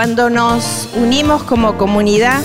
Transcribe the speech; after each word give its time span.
cuando 0.00 0.30
nos 0.30 0.88
unimos 0.94 1.42
como 1.42 1.76
comunidad 1.76 2.40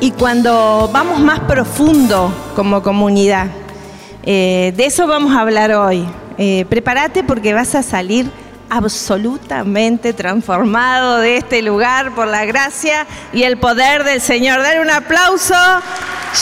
y 0.00 0.10
cuando 0.12 0.88
vamos 0.90 1.20
más 1.20 1.40
profundo 1.40 2.32
como 2.56 2.82
comunidad. 2.82 3.48
Eh, 4.22 4.72
de 4.74 4.86
eso 4.86 5.06
vamos 5.06 5.36
a 5.36 5.42
hablar 5.42 5.72
hoy. 5.72 6.08
Eh, 6.38 6.64
prepárate 6.70 7.22
porque 7.24 7.52
vas 7.52 7.74
a 7.74 7.82
salir 7.82 8.30
absolutamente 8.70 10.14
transformado 10.14 11.18
de 11.18 11.36
este 11.36 11.60
lugar 11.60 12.14
por 12.14 12.26
la 12.26 12.46
gracia 12.46 13.06
y 13.34 13.42
el 13.42 13.58
poder 13.58 14.04
del 14.04 14.22
Señor. 14.22 14.62
Dar 14.62 14.80
un 14.80 14.88
aplauso 14.88 15.54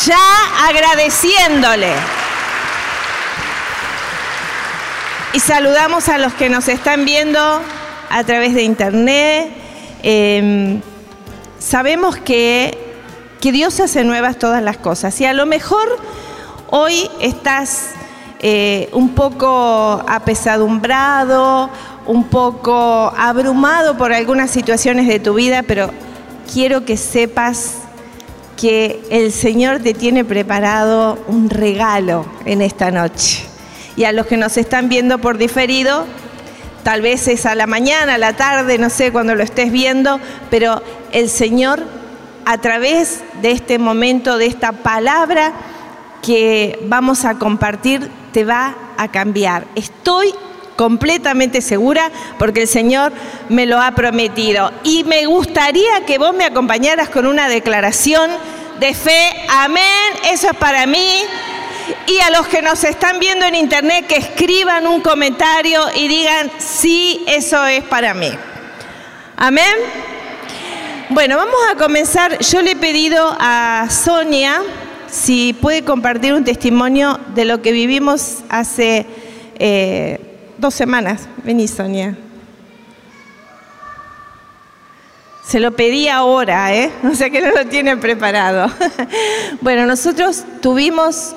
ya 0.07 0.21
agradeciéndole. 0.69 1.93
Y 5.33 5.41
saludamos 5.41 6.09
a 6.09 6.19
los 6.19 6.35
que 6.35 6.49
nos 6.49 6.69
están 6.69 7.05
viendo 7.05 7.61
a 8.11 8.25
través 8.25 8.55
de 8.55 8.63
internet. 8.63 9.51
Em, 10.03 10.81
sabemos 11.59 12.17
que, 12.17 12.77
que 13.41 13.53
Dios 13.53 13.81
hace 13.81 14.05
nuevas 14.05 14.39
todas 14.39 14.63
las 14.63 14.77
cosas 14.77 15.21
y 15.21 15.25
a 15.25 15.33
lo 15.33 15.47
mejor 15.47 15.89
hoy 16.71 17.11
estás 17.21 17.91
eh, 18.41 18.89
un 18.93 19.15
poco 19.15 20.05
apesadumbrado, 20.07 21.71
un 22.07 22.25
poco 22.25 23.13
abrumado 23.17 23.99
por 23.99 24.13
algunas 24.13 24.51
situaciones 24.51 25.09
de 25.09 25.19
tu 25.19 25.35
vida, 25.35 25.63
pero 25.63 25.91
quiero 26.53 26.85
que 26.85 26.97
sepas 26.97 27.75
que 28.57 29.01
el 29.11 29.33
Señor 29.33 29.81
te 29.81 29.95
tiene 29.95 30.25
preparado 30.25 31.19
un 31.27 31.51
regalo 31.51 32.27
en 32.45 32.63
esta 32.63 32.91
noche. 32.91 33.45
Y 33.97 34.05
a 34.05 34.13
los 34.13 34.27
que 34.27 34.37
nos 34.37 34.57
están 34.57 34.89
viendo 34.89 35.19
por 35.19 35.39
diferido, 35.39 36.07
tal 36.83 37.03
vez 37.03 37.29
es 37.29 37.47
a 37.47 37.55
la 37.55 37.67
mañana, 37.67 38.15
a 38.15 38.19
la 38.19 38.35
tarde, 38.35 38.79
no 38.79 38.91
sé 38.91 39.13
cuando 39.13 39.35
lo 39.35 39.43
estés 39.43 39.71
viendo, 39.73 40.21
pero 40.51 40.83
el 41.13 41.29
Señor 41.29 41.83
a 42.45 42.59
través 42.59 43.21
de 43.43 43.51
este 43.51 43.79
momento, 43.79 44.39
de 44.39 44.47
esta 44.47 44.73
palabra 44.73 45.53
que 46.23 46.79
vamos 46.85 47.27
a 47.27 47.35
compartir, 47.35 48.11
te 48.33 48.45
va 48.45 48.75
a 48.97 49.09
cambiar. 49.09 49.67
Estoy 49.75 50.33
completamente 50.75 51.61
segura 51.61 52.11
porque 52.39 52.63
el 52.63 52.69
Señor 52.69 53.13
me 53.49 53.67
lo 53.67 53.81
ha 53.81 53.91
prometido. 53.93 54.73
Y 54.83 55.05
me 55.05 55.27
gustaría 55.27 56.07
que 56.07 56.19
vos 56.19 56.35
me 56.35 56.45
acompañaras 56.45 57.11
con 57.11 57.27
una 57.27 57.49
declaración 57.49 58.31
de 58.81 58.95
fe. 58.95 59.31
Amén, 59.51 59.83
eso 60.31 60.49
es 60.51 60.57
para 60.57 60.87
mí. 60.87 61.25
Y 62.07 62.19
a 62.21 62.31
los 62.31 62.49
que 62.49 62.63
nos 62.63 62.85
están 62.85 63.19
viendo 63.19 63.45
en 63.45 63.55
internet, 63.55 64.07
que 64.07 64.17
escriban 64.17 64.87
un 64.87 65.01
comentario 65.01 65.83
y 65.95 66.09
digan, 66.09 66.51
sí, 66.59 67.25
eso 67.27 67.67
es 67.67 67.85
para 67.85 68.15
mí. 68.15 68.31
Amén. 69.37 69.75
Bueno, 71.11 71.37
vamos 71.37 71.61
a 71.73 71.77
comenzar. 71.77 72.39
Yo 72.41 72.61
le 72.61 72.73
he 72.73 72.77
pedido 72.77 73.37
a 73.39 73.87
Sonia 73.91 74.63
si 75.11 75.53
puede 75.55 75.85
compartir 75.85 76.35
un 76.35 76.45
testimonio 76.45 77.19
de 77.35 77.45
lo 77.45 77.63
que 77.63 77.73
vivimos 77.73 78.39
hace 78.49 79.07
eh, 79.59 80.21
dos 80.59 80.75
semanas. 80.75 81.29
Vení, 81.45 81.67
Sonia. 81.67 82.17
Se 85.45 85.61
lo 85.61 85.73
pedí 85.73 86.09
ahora, 86.09 86.75
¿eh? 86.75 86.93
O 87.11 87.15
sea 87.15 87.31
que 87.31 87.41
no 87.41 87.53
lo 87.53 87.67
tiene 87.67 87.97
preparado. 87.97 88.71
bueno, 89.63 89.87
nosotros 89.87 90.45
tuvimos 90.61 91.35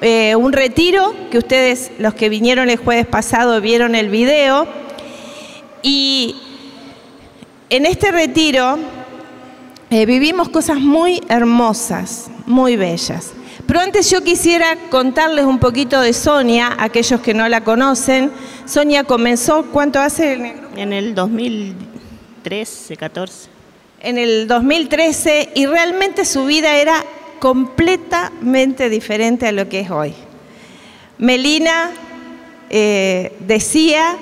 eh, 0.00 0.34
un 0.34 0.52
retiro, 0.52 1.14
que 1.30 1.38
ustedes, 1.38 1.92
los 1.98 2.14
que 2.14 2.28
vinieron 2.28 2.70
el 2.70 2.78
jueves 2.78 3.06
pasado, 3.06 3.60
vieron 3.60 3.94
el 3.94 4.08
video. 4.08 4.66
Y 5.82 6.36
en 7.68 7.86
este 7.86 8.10
retiro 8.10 8.78
eh, 9.90 10.06
vivimos 10.06 10.48
cosas 10.48 10.78
muy 10.78 11.22
hermosas, 11.28 12.30
muy 12.46 12.76
bellas. 12.76 13.32
Pero 13.66 13.80
antes 13.80 14.10
yo 14.10 14.24
quisiera 14.24 14.76
contarles 14.88 15.44
un 15.44 15.58
poquito 15.58 16.00
de 16.00 16.12
Sonia, 16.12 16.76
aquellos 16.78 17.20
que 17.20 17.34
no 17.34 17.48
la 17.48 17.62
conocen. 17.62 18.32
Sonia 18.64 19.04
comenzó, 19.04 19.66
¿cuánto 19.66 20.00
hace 20.00 20.32
en 20.32 20.46
el 20.46 20.58
En 20.76 20.92
el 20.92 21.14
2013, 21.14 22.96
14. 22.96 23.48
En 24.00 24.16
el 24.16 24.48
2013 24.48 25.50
y 25.54 25.66
realmente 25.66 26.24
su 26.24 26.46
vida 26.46 26.76
era 26.76 27.04
completamente 27.40 28.88
diferente 28.88 29.48
a 29.48 29.52
lo 29.52 29.68
que 29.68 29.80
es 29.80 29.90
hoy. 29.90 30.14
Melina 31.18 31.90
eh, 32.70 33.32
decía 33.40 34.16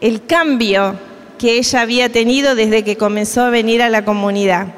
el 0.00 0.24
cambio 0.24 0.94
que 1.38 1.58
ella 1.58 1.80
había 1.80 2.12
tenido 2.12 2.54
desde 2.54 2.84
que 2.84 2.96
comenzó 2.96 3.42
a 3.42 3.50
venir 3.50 3.82
a 3.82 3.90
la 3.90 4.04
comunidad. 4.04 4.68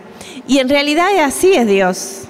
Y 0.48 0.58
en 0.58 0.68
realidad 0.68 1.08
así 1.22 1.52
es 1.52 1.66
Dios. 1.66 2.22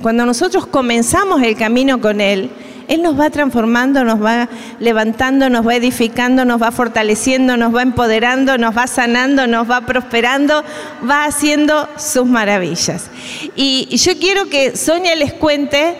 Cuando 0.00 0.24
nosotros 0.24 0.66
comenzamos 0.66 1.42
el 1.42 1.56
camino 1.56 2.00
con 2.00 2.20
Él, 2.20 2.50
Él 2.88 3.02
nos 3.02 3.18
va 3.18 3.30
transformando, 3.30 4.04
nos 4.04 4.22
va 4.22 4.48
levantando, 4.78 5.48
nos 5.50 5.66
va 5.66 5.76
edificando, 5.76 6.44
nos 6.44 6.60
va 6.60 6.70
fortaleciendo, 6.70 7.56
nos 7.56 7.74
va 7.74 7.82
empoderando, 7.82 8.58
nos 8.58 8.76
va 8.76 8.86
sanando, 8.86 9.46
nos 9.46 9.70
va 9.70 9.82
prosperando, 9.82 10.64
va 11.08 11.24
haciendo 11.24 11.88
sus 11.96 12.26
maravillas. 12.26 13.10
Y, 13.56 13.88
yo 13.96 14.18
quiero 14.18 14.46
que 14.46 14.76
Sonia 14.76 15.14
les 15.14 15.32
cuente 15.32 15.94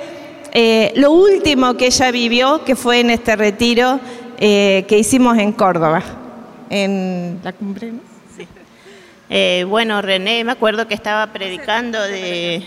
eh, 0.53 0.93
lo 0.97 1.13
último 1.13 1.77
que 1.77 1.87
ella 1.87 2.11
vivió, 2.11 2.65
que 2.65 2.77
fue 2.77 3.01
en 3.01 3.11
este 3.11 3.37
retiro 3.37 4.01
eh, 4.39 4.85
que 4.89 4.99
hicimos 4.99 5.39
en 5.39 5.53
Córdoba 5.53 6.03
en 6.73 7.39
la 7.45 7.53
cumbre. 7.53 7.93
Eh, 9.29 9.65
bueno, 9.69 10.03
René, 10.03 10.43
me 10.45 10.53
acuerdo 10.53 10.89
que 10.89 10.95
estaba 10.95 11.33
predicando 11.33 12.01
de, 12.03 12.63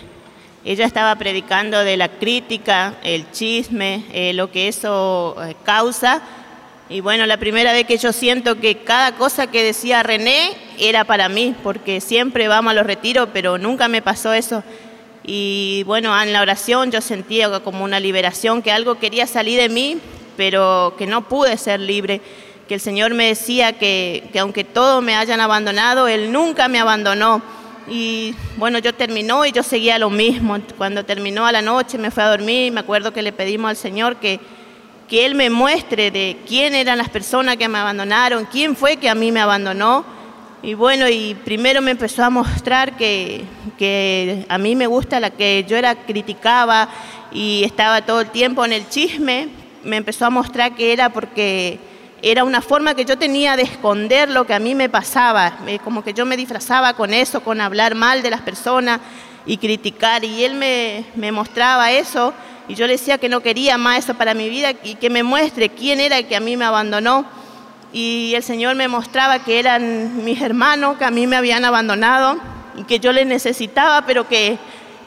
ella 0.66 0.86
estaba 0.86 1.16
predicando 1.16 1.84
de 1.84 1.96
la 1.96 2.10
crítica, 2.10 2.96
el 3.04 3.32
chisme, 3.32 4.04
eh, 4.12 4.34
lo 4.34 4.52
que 4.52 4.68
eso 4.68 5.36
eh, 5.42 5.56
causa. 5.64 6.22
Y 6.90 7.02
bueno, 7.02 7.26
la 7.26 7.38
primera 7.38 7.72
vez 7.72 7.86
que 7.86 7.98
yo 7.98 8.12
siento 8.12 8.60
que 8.60 8.80
cada 8.80 9.14
cosa 9.14 9.48
que 9.48 9.64
decía 9.64 10.04
René 10.04 10.52
era 10.80 11.04
para 11.04 11.30
mí, 11.30 11.56
porque 11.64 12.02
siempre 12.02 12.48
vamos 12.48 12.72
a 12.72 12.74
los 12.74 12.86
retiros, 12.86 13.30
pero 13.32 13.58
nunca 13.58 13.88
me 13.88 14.02
pasó 14.02 14.34
eso. 14.34 14.64
Y 15.24 15.84
bueno, 15.86 16.20
en 16.22 16.34
la 16.34 16.42
oración 16.42 16.92
yo 16.92 17.00
sentía 17.00 17.60
como 17.62 17.84
una 17.84 18.00
liberación, 18.00 18.62
que 18.62 18.72
algo 18.72 19.00
quería 19.00 19.28
salir 19.28 19.60
de 19.60 19.70
mí, 19.70 20.00
pero 20.36 20.96
que 20.98 21.08
no 21.08 21.28
pude 21.28 21.58
ser 21.58 21.80
libre 21.80 22.22
que 22.68 22.76
el 22.76 22.80
Señor 22.80 23.14
me 23.14 23.28
decía 23.28 23.74
que, 23.74 24.30
aunque 24.40 24.64
todos 24.64 25.04
me 25.04 25.16
hayan 25.16 25.40
abandonado, 25.40 26.08
Él 26.08 26.32
nunca 26.32 26.68
me 26.68 26.80
abandonó. 26.80 27.42
Y 27.88 28.34
bueno, 28.58 28.80
yo 28.80 28.94
terminó 28.94 29.46
y 29.46 29.52
yo 29.52 29.62
seguía 29.64 30.00
lo 30.00 30.10
mismo. 30.10 30.58
Cuando 30.78 31.06
terminó 31.06 31.46
a 31.46 31.52
la 31.52 31.62
noche 31.62 31.98
me 31.98 32.12
fui 32.12 32.24
a 32.24 32.30
dormir 32.30 32.68
y 32.68 32.72
me 32.72 32.80
acuerdo 32.80 33.14
que 33.14 33.22
le 33.22 33.32
pedimos 33.32 33.70
al 33.70 33.76
Señor 33.76 34.18
que, 34.18 34.40
que 35.08 35.26
Él 35.26 35.36
me 35.36 35.50
muestre 35.50 36.10
de 36.10 36.38
quién 36.48 36.74
eran 36.74 36.98
las 36.98 37.10
personas 37.10 37.58
que 37.58 37.68
me 37.68 37.78
abandonaron, 37.78 38.46
quién 38.52 38.76
fue 38.76 38.98
que 38.98 39.10
a 39.10 39.16
mí 39.16 39.32
me 39.32 39.40
abandonó. 39.40 40.06
Y 40.64 40.74
bueno, 40.74 41.08
y 41.08 41.36
primero 41.46 41.80
me 41.82 41.92
empezó 41.92 42.24
a 42.24 42.32
mostrar 42.32 42.98
que, 42.98 43.44
que 43.78 44.46
a 44.50 44.58
mí 44.58 44.76
me 44.76 44.88
gusta 44.88 45.20
la 45.20 45.30
que 45.30 45.64
yo 45.68 45.78
era 45.78 45.94
criticaba 45.94 46.90
y 47.32 47.64
estaba 47.64 48.02
todo 48.02 48.22
el 48.22 48.32
tiempo 48.32 48.66
en 48.66 48.74
el 48.74 48.90
chisme. 48.90 49.50
Me 49.84 49.98
empezó 49.98 50.26
a 50.26 50.32
mostrar 50.32 50.74
que 50.74 50.92
era 50.92 51.10
porque 51.10 51.78
era 52.32 52.44
una 52.44 52.60
forma 52.60 52.96
que 52.96 53.06
yo 53.06 53.20
tenía 53.20 53.56
de 53.56 53.62
esconder 53.62 54.32
lo 54.32 54.48
que 54.48 54.56
a 54.56 54.60
mí 54.60 54.74
me 54.74 54.90
pasaba, 54.90 55.60
como 55.84 56.04
que 56.04 56.12
yo 56.12 56.26
me 56.26 56.36
disfrazaba 56.36 56.96
con 56.96 57.14
eso, 57.14 57.42
con 57.42 57.62
hablar 57.62 57.94
mal 57.94 58.24
de 58.24 58.32
las 58.32 58.42
personas 58.42 59.00
y 59.46 59.58
criticar, 59.58 60.26
y 60.26 60.44
él 60.44 60.56
me, 60.56 61.32
mostraba 61.32 61.92
eso, 61.92 62.34
y 62.68 62.74
yo 62.74 62.88
le 62.88 62.94
decía 62.94 63.20
que 63.20 63.30
no 63.30 63.42
quería 63.42 63.78
más 63.78 64.00
eso 64.00 64.16
para 64.16 64.34
mi 64.34 64.50
vida 64.50 64.72
y 64.84 64.96
que 64.96 65.12
me 65.12 65.22
muestre 65.22 65.70
quién 65.70 66.00
era 66.00 66.18
el 66.18 66.26
que 66.26 66.36
a 66.36 66.40
mí 66.40 66.58
me 66.58 66.66
abandonó. 66.66 67.28
Y 67.94 68.34
el 68.36 68.42
Señor 68.42 68.76
me 68.76 68.88
mostraba 68.88 69.44
que 69.44 69.60
eran 69.60 70.26
mis 70.26 70.42
hermanos, 70.42 70.98
que 70.98 71.06
a 71.06 71.12
mí 71.12 71.28
me 71.28 71.36
habían 71.36 71.64
abandonado 71.64 72.38
y 72.76 72.86
que 72.86 73.00
yo 73.00 73.14
les 73.14 73.28
necesitaba, 73.28 74.04
pero 74.08 74.28
que, 74.28 74.58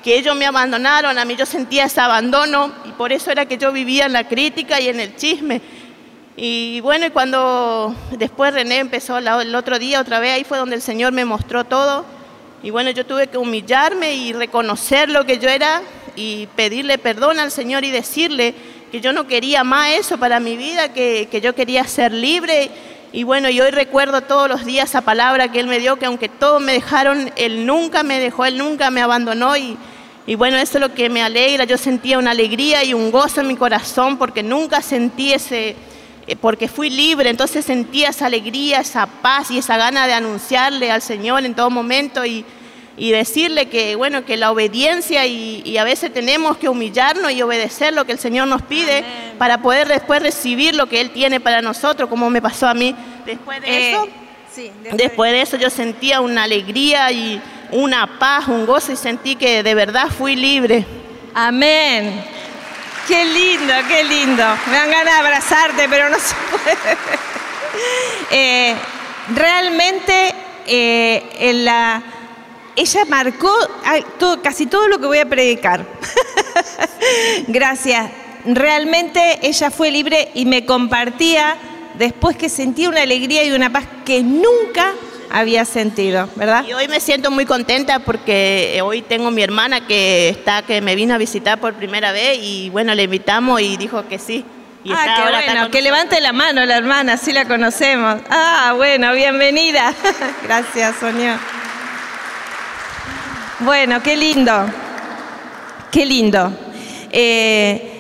que 0.05 0.17
ellos 0.17 0.37
me 0.37 0.47
abandonaron, 0.47 1.19
a 1.19 1.25
mí 1.25 1.35
yo 1.35 1.47
sentía 1.47 1.87
ese 1.87 2.01
abandono 2.01 2.71
y 2.85 2.93
por 2.93 3.13
eso 3.13 3.33
era 3.33 3.47
que 3.47 3.59
yo 3.59 3.73
vivía 3.73 4.07
en 4.07 4.13
la 4.13 4.29
crítica 4.29 4.81
y 4.81 4.89
en 4.89 5.01
el 5.01 5.17
chisme 5.17 5.61
y 6.41 6.81
bueno, 6.83 7.05
y 7.05 7.11
cuando 7.11 7.93
después 8.13 8.55
René 8.55 8.79
empezó 8.79 9.19
el 9.19 9.55
otro 9.57 9.77
día 9.81 10.01
otra 10.01 10.21
vez, 10.21 10.35
ahí 10.35 10.45
fue 10.45 10.57
donde 10.57 10.77
el 10.77 10.83
Señor 10.83 11.13
me 11.13 11.25
mostró 11.25 11.65
todo. 11.65 12.05
Y 12.63 12.71
bueno, 12.71 12.91
yo 12.91 13.05
tuve 13.05 13.27
que 13.27 13.39
humillarme 13.39 14.15
y 14.15 14.33
reconocer 14.33 15.09
lo 15.09 15.27
que 15.27 15.39
yo 15.39 15.49
era 15.49 15.83
y 16.15 16.47
pedirle 16.55 16.97
perdón 16.97 17.41
al 17.41 17.51
Señor 17.51 17.85
y 17.85 17.91
decirle 17.91 18.55
que 18.93 19.01
yo 19.01 19.13
no 19.13 19.27
quería 19.27 19.65
más 19.65 19.91
eso 19.91 20.17
para 20.17 20.39
mi 20.39 20.57
vida, 20.57 20.93
que, 20.93 21.27
que 21.29 21.41
yo 21.41 21.57
quería 21.57 21.83
ser 21.89 22.13
libre. 22.13 22.71
Y 23.11 23.25
bueno, 23.25 23.49
y 23.49 23.61
hoy 23.61 23.73
recuerdo 23.73 24.21
todos 24.21 24.49
los 24.49 24.65
días 24.65 24.91
esa 24.91 25.01
palabra 25.01 25.51
que 25.51 25.59
Él 25.59 25.67
me 25.67 25.81
dio, 25.81 25.97
que 25.97 26.07
aunque 26.07 26.29
todos 26.29 26.63
me 26.63 26.73
dejaron, 26.73 27.33
Él 27.35 27.67
nunca 27.67 28.05
me 28.05 28.21
dejó, 28.21 28.45
Él 28.45 28.59
nunca 28.59 28.93
me 28.93 29.03
abandonó. 29.03 29.57
Y, 29.57 29.77
y 30.25 30.37
bueno, 30.37 30.57
eso 30.57 30.79
es 30.79 30.83
lo 30.83 30.95
que 30.95 31.11
me 31.11 31.21
alegra. 31.21 31.65
Yo 31.65 31.77
sentía 31.77 32.17
una 32.17 32.31
alegría 32.31 32.85
y 32.85 32.95
un 32.95 33.11
gozo 33.11 33.41
en 33.41 33.49
mi 33.49 33.57
corazón 33.57 34.19
porque 34.19 34.45
nunca 34.45 34.83
sentí 34.83 35.33
ese 35.33 35.75
porque 36.37 36.69
fui 36.69 36.91
libre, 36.91 37.31
entonces 37.31 37.65
sentía 37.65 38.11
esa 38.11 38.27
alegría, 38.27 38.81
esa 38.81 39.07
paz 39.07 39.51
y 39.51 39.59
esa 39.59 39.77
gana 39.77 40.07
de 40.07 40.13
anunciarle 40.13 40.91
al 40.91 41.03
Señor 41.03 41.45
en 41.45 41.55
todo 41.55 41.71
momento 41.71 42.25
y, 42.25 42.45
decirle 42.97 43.69
que, 43.69 43.95
bueno, 43.95 44.25
que 44.25 44.37
la 44.37 44.51
obediencia 44.51 45.25
y, 45.25 45.79
a 45.79 45.85
veces 45.85 46.13
tenemos 46.13 46.57
que 46.57 46.69
humillarnos 46.69 47.31
y 47.33 47.41
obedecer 47.43 47.95
lo 47.95 48.05
que 48.05 48.13
el 48.13 48.19
Señor 48.19 48.49
nos 48.49 48.63
pide 48.63 49.05
para 49.39 49.63
poder 49.63 49.87
después 49.87 50.21
recibir 50.21 50.75
lo 50.75 50.89
que 50.89 51.01
Él 51.01 51.11
tiene 51.11 51.39
para 51.39 51.63
nosotros, 51.63 52.09
como 52.09 52.29
me 52.29 52.43
pasó 52.43 52.67
a 52.67 52.75
mí. 52.75 52.95
Después 53.25 53.61
de 53.61 53.69
eh, 53.69 53.91
eso, 53.93 54.09
después 54.93 55.31
de 55.31 55.43
eso 55.43 55.57
yo 55.57 55.71
sentía 55.71 56.21
una 56.21 56.43
alegría 56.43 57.13
y 57.13 57.41
una 57.71 58.19
paz, 58.19 58.49
un 58.49 58.67
gozo 58.67 58.93
y 58.93 58.97
sentí 58.97 59.37
que 59.37 59.63
de 59.63 59.75
verdad 59.75 60.09
fui 60.09 60.35
libre. 60.35 60.85
Amén. 61.35 62.25
Qué 63.09 63.25
lindo, 63.25 63.73
qué 63.89 64.05
lindo. 64.05 64.45
Me 64.67 64.77
dan 64.77 64.91
ganas 64.91 65.15
de 65.15 65.21
abrazarte, 65.21 65.89
pero 65.89 66.11
no 66.11 66.19
se 66.19 66.35
puede. 66.51 66.97
Eh, 68.31 68.75
realmente 69.35 70.35
eh, 70.67 71.53
la, 71.63 72.03
ella 72.75 73.05
marcó 73.07 73.53
casi 74.43 74.67
todo 74.67 74.89
lo 74.89 74.99
que 74.99 75.07
voy 75.07 75.19
a 75.19 75.27
predicar. 75.27 75.87
Gracias. 77.49 78.11
Realmente 78.45 79.39
ella 79.43 79.71
fue 79.71 79.93
libre 79.93 80.31
y 80.35 80.45
me 80.45 80.67
compartía 80.67 81.57
después 81.95 82.37
que 82.37 82.49
sentía 82.49 82.89
una 82.89 83.03
alegría 83.03 83.45
y 83.45 83.53
una 83.53 83.71
paz 83.71 83.85
que 84.05 84.23
nunca 84.23 84.95
había 85.31 85.65
sentido, 85.65 86.29
¿verdad? 86.37 86.65
Y 86.67 86.73
hoy 86.73 86.89
me 86.89 87.01
siento 87.01 87.31
muy 87.31 87.45
contenta 87.45 87.99
porque 88.01 88.77
eh, 88.77 88.83
hoy 88.83 89.03
tengo 89.03 89.31
mi 89.31 89.43
hermana 89.43 89.87
que 89.87 90.29
está, 90.29 90.63
que 90.63 90.81
me 90.81 90.95
vino 90.95 91.15
a 91.15 91.19
visitar 91.19 91.59
por 91.59 91.75
primera 91.75 92.13
vez 92.13 92.39
y 92.41 92.71
bueno, 92.71 92.95
le 92.95 93.05
invitamos 93.05 93.61
y 93.61 93.77
dijo 93.77 94.07
que 94.09 94.19
sí. 94.19 94.45
ah, 94.91 95.25
qué 95.25 95.53
bueno, 95.53 95.71
que 95.71 95.83
levante 95.83 96.21
la 96.21 96.33
mano 96.33 96.65
la 96.65 96.77
hermana, 96.77 97.15
así 97.15 97.33
la 97.33 97.47
conocemos. 97.47 98.21
Ah, 98.31 98.75
bueno, 98.77 99.13
bienvenida. 99.13 99.93
Gracias, 100.43 100.97
Sonia. 100.99 101.39
Bueno, 103.61 104.03
qué 104.03 104.17
lindo, 104.17 104.67
qué 105.91 106.07
lindo. 106.07 106.53
Eh, 107.11 107.95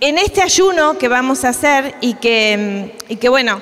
en 0.00 0.18
este 0.18 0.40
ayuno 0.40 0.96
que 0.96 1.08
vamos 1.08 1.44
a 1.44 1.50
hacer 1.50 1.94
y 2.00 2.14
que, 2.14 2.96
y 3.08 3.16
que 3.16 3.28
bueno, 3.28 3.60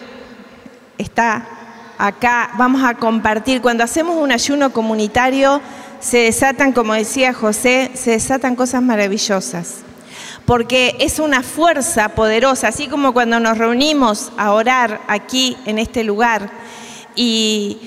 está 0.98 1.57
acá 1.98 2.50
vamos 2.56 2.82
a 2.84 2.94
compartir. 2.94 3.60
Cuando 3.60 3.84
hacemos 3.84 4.16
un 4.16 4.32
ayuno 4.32 4.72
comunitario, 4.72 5.60
se 6.00 6.18
desatan, 6.18 6.72
como 6.72 6.94
decía 6.94 7.34
José, 7.34 7.90
se 7.94 8.12
desatan 8.12 8.56
cosas 8.56 8.82
maravillosas. 8.82 9.78
Porque 10.46 10.96
es 11.00 11.18
una 11.18 11.42
fuerza 11.42 12.10
poderosa, 12.10 12.68
así 12.68 12.86
como 12.86 13.12
cuando 13.12 13.38
nos 13.40 13.58
reunimos 13.58 14.32
a 14.38 14.52
orar 14.52 15.00
aquí 15.08 15.56
en 15.66 15.78
este 15.78 16.04
lugar 16.04 16.50
y, 17.14 17.78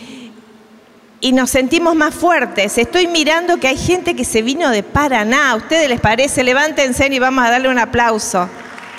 nos 1.33 1.51
sentimos 1.51 1.95
más 1.95 2.13
fuertes. 2.13 2.77
Estoy 2.77 3.07
mirando 3.07 3.57
que 3.57 3.67
hay 3.67 3.77
gente 3.77 4.15
que 4.15 4.25
se 4.25 4.41
vino 4.41 4.69
de 4.71 4.83
Paraná. 4.83 5.51
¿A 5.51 5.55
ustedes 5.55 5.87
les 5.87 6.01
parece? 6.01 6.43
Levántense 6.43 7.07
y 7.07 7.19
vamos 7.19 7.45
a 7.45 7.51
darle 7.51 7.69
un 7.69 7.77
aplauso 7.77 8.49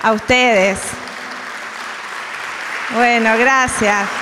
a 0.02 0.12
ustedes. 0.12 0.78
Bueno, 2.94 3.36
gracias. 3.38 4.21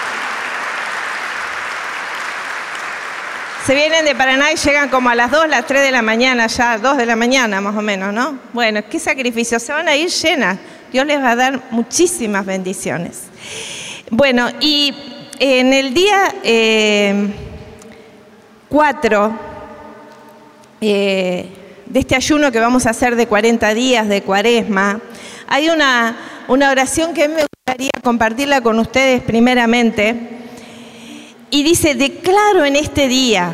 Se 3.70 3.76
vienen 3.76 4.04
de 4.04 4.16
Paraná 4.16 4.50
y 4.50 4.56
llegan 4.56 4.88
como 4.88 5.10
a 5.10 5.14
las 5.14 5.30
2, 5.30 5.48
las 5.48 5.64
3 5.64 5.82
de 5.82 5.92
la 5.92 6.02
mañana, 6.02 6.48
ya 6.48 6.76
2 6.76 6.96
de 6.96 7.06
la 7.06 7.14
mañana 7.14 7.60
más 7.60 7.76
o 7.76 7.80
menos, 7.80 8.12
¿no? 8.12 8.36
Bueno, 8.52 8.80
qué 8.90 8.98
sacrificio, 8.98 9.60
se 9.60 9.72
van 9.72 9.86
a 9.86 9.94
ir 9.94 10.08
llenas. 10.08 10.58
Dios 10.92 11.06
les 11.06 11.20
va 11.20 11.30
a 11.30 11.36
dar 11.36 11.62
muchísimas 11.70 12.44
bendiciones. 12.44 13.26
Bueno, 14.10 14.48
y 14.58 14.92
en 15.38 15.72
el 15.72 15.94
día 15.94 16.34
4 18.68 19.38
eh, 20.80 20.88
eh, 20.88 21.48
de 21.86 22.00
este 22.00 22.16
ayuno 22.16 22.50
que 22.50 22.58
vamos 22.58 22.86
a 22.86 22.90
hacer 22.90 23.14
de 23.14 23.28
40 23.28 23.72
días 23.72 24.08
de 24.08 24.22
cuaresma, 24.22 25.00
hay 25.46 25.68
una, 25.68 26.16
una 26.48 26.72
oración 26.72 27.14
que 27.14 27.28
me 27.28 27.44
gustaría 27.46 27.92
compartirla 28.02 28.62
con 28.62 28.80
ustedes 28.80 29.22
primeramente 29.22 30.39
y 31.50 31.62
dice, 31.64 31.94
declaro 31.94 32.64
en 32.64 32.76
este 32.76 33.08
día 33.08 33.52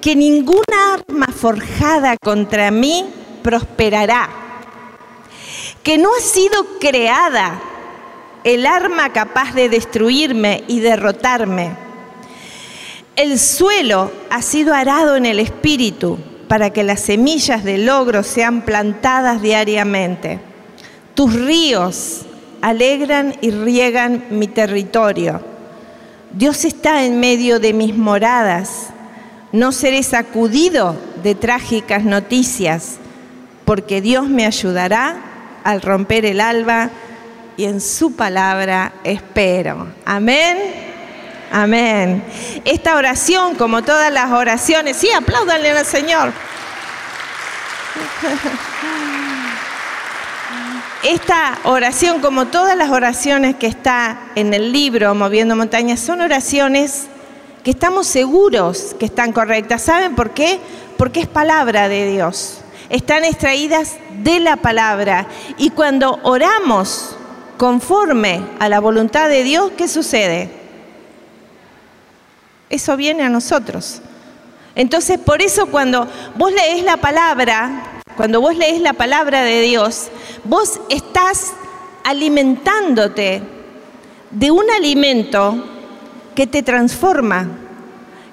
que 0.00 0.14
ninguna 0.14 0.94
arma 0.94 1.26
forjada 1.26 2.16
contra 2.16 2.70
mí 2.70 3.06
prosperará, 3.42 4.28
que 5.82 5.98
no 5.98 6.10
ha 6.16 6.20
sido 6.20 6.64
creada 6.80 7.60
el 8.44 8.64
arma 8.64 9.12
capaz 9.12 9.54
de 9.54 9.68
destruirme 9.68 10.62
y 10.68 10.78
derrotarme. 10.80 11.76
El 13.16 13.40
suelo 13.40 14.12
ha 14.30 14.42
sido 14.42 14.72
arado 14.72 15.16
en 15.16 15.26
el 15.26 15.40
espíritu 15.40 16.18
para 16.46 16.70
que 16.70 16.84
las 16.84 17.00
semillas 17.00 17.64
de 17.64 17.78
logro 17.78 18.22
sean 18.22 18.62
plantadas 18.62 19.42
diariamente. 19.42 20.38
Tus 21.14 21.34
ríos 21.34 22.22
alegran 22.60 23.34
y 23.40 23.50
riegan 23.50 24.26
mi 24.30 24.46
territorio 24.46 25.55
Dios 26.36 26.66
está 26.66 27.04
en 27.04 27.18
medio 27.18 27.58
de 27.60 27.72
mis 27.72 27.96
moradas. 27.96 28.88
No 29.52 29.72
seré 29.72 30.02
sacudido 30.02 30.94
de 31.22 31.34
trágicas 31.34 32.04
noticias, 32.04 32.96
porque 33.64 34.02
Dios 34.02 34.28
me 34.28 34.44
ayudará 34.44 35.16
al 35.64 35.80
romper 35.80 36.26
el 36.26 36.42
alba 36.42 36.90
y 37.56 37.64
en 37.64 37.80
su 37.80 38.14
palabra 38.14 38.92
espero. 39.02 39.88
Amén. 40.04 40.58
Amén. 41.50 42.22
Esta 42.66 42.96
oración, 42.96 43.54
como 43.54 43.82
todas 43.82 44.12
las 44.12 44.30
oraciones, 44.30 44.98
sí, 44.98 45.08
apláudanle 45.10 45.70
al 45.70 45.86
Señor. 45.86 46.34
Esta 51.06 51.60
oración, 51.62 52.20
como 52.20 52.46
todas 52.48 52.76
las 52.76 52.90
oraciones 52.90 53.54
que 53.54 53.68
está 53.68 54.22
en 54.34 54.52
el 54.52 54.72
libro 54.72 55.14
Moviendo 55.14 55.54
Montañas, 55.54 56.00
son 56.00 56.20
oraciones 56.20 57.06
que 57.62 57.70
estamos 57.70 58.08
seguros 58.08 58.96
que 58.98 59.04
están 59.04 59.32
correctas. 59.32 59.82
¿Saben 59.82 60.16
por 60.16 60.30
qué? 60.30 60.58
Porque 60.96 61.20
es 61.20 61.28
palabra 61.28 61.88
de 61.88 62.10
Dios. 62.10 62.58
Están 62.90 63.22
extraídas 63.22 63.98
de 64.24 64.40
la 64.40 64.56
palabra. 64.56 65.28
Y 65.58 65.70
cuando 65.70 66.18
oramos 66.24 67.16
conforme 67.56 68.40
a 68.58 68.68
la 68.68 68.80
voluntad 68.80 69.28
de 69.28 69.44
Dios, 69.44 69.70
¿qué 69.76 69.86
sucede? 69.86 70.50
Eso 72.68 72.96
viene 72.96 73.22
a 73.22 73.28
nosotros. 73.28 74.00
Entonces, 74.74 75.20
por 75.20 75.40
eso 75.40 75.66
cuando 75.66 76.08
vos 76.34 76.52
lees 76.52 76.82
la 76.82 76.96
palabra, 76.96 77.95
cuando 78.16 78.40
vos 78.40 78.56
lees 78.56 78.80
la 78.80 78.94
palabra 78.94 79.42
de 79.42 79.60
Dios, 79.60 80.08
vos 80.44 80.80
estás 80.88 81.52
alimentándote 82.02 83.42
de 84.30 84.50
un 84.50 84.64
alimento 84.70 85.64
que 86.34 86.46
te 86.46 86.62
transforma, 86.62 87.48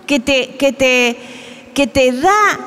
que 0.08 0.20
te, 0.20 0.56
que 0.56 0.72
te, 0.72 1.18
que 1.74 1.88
te 1.88 2.12
da 2.14 2.60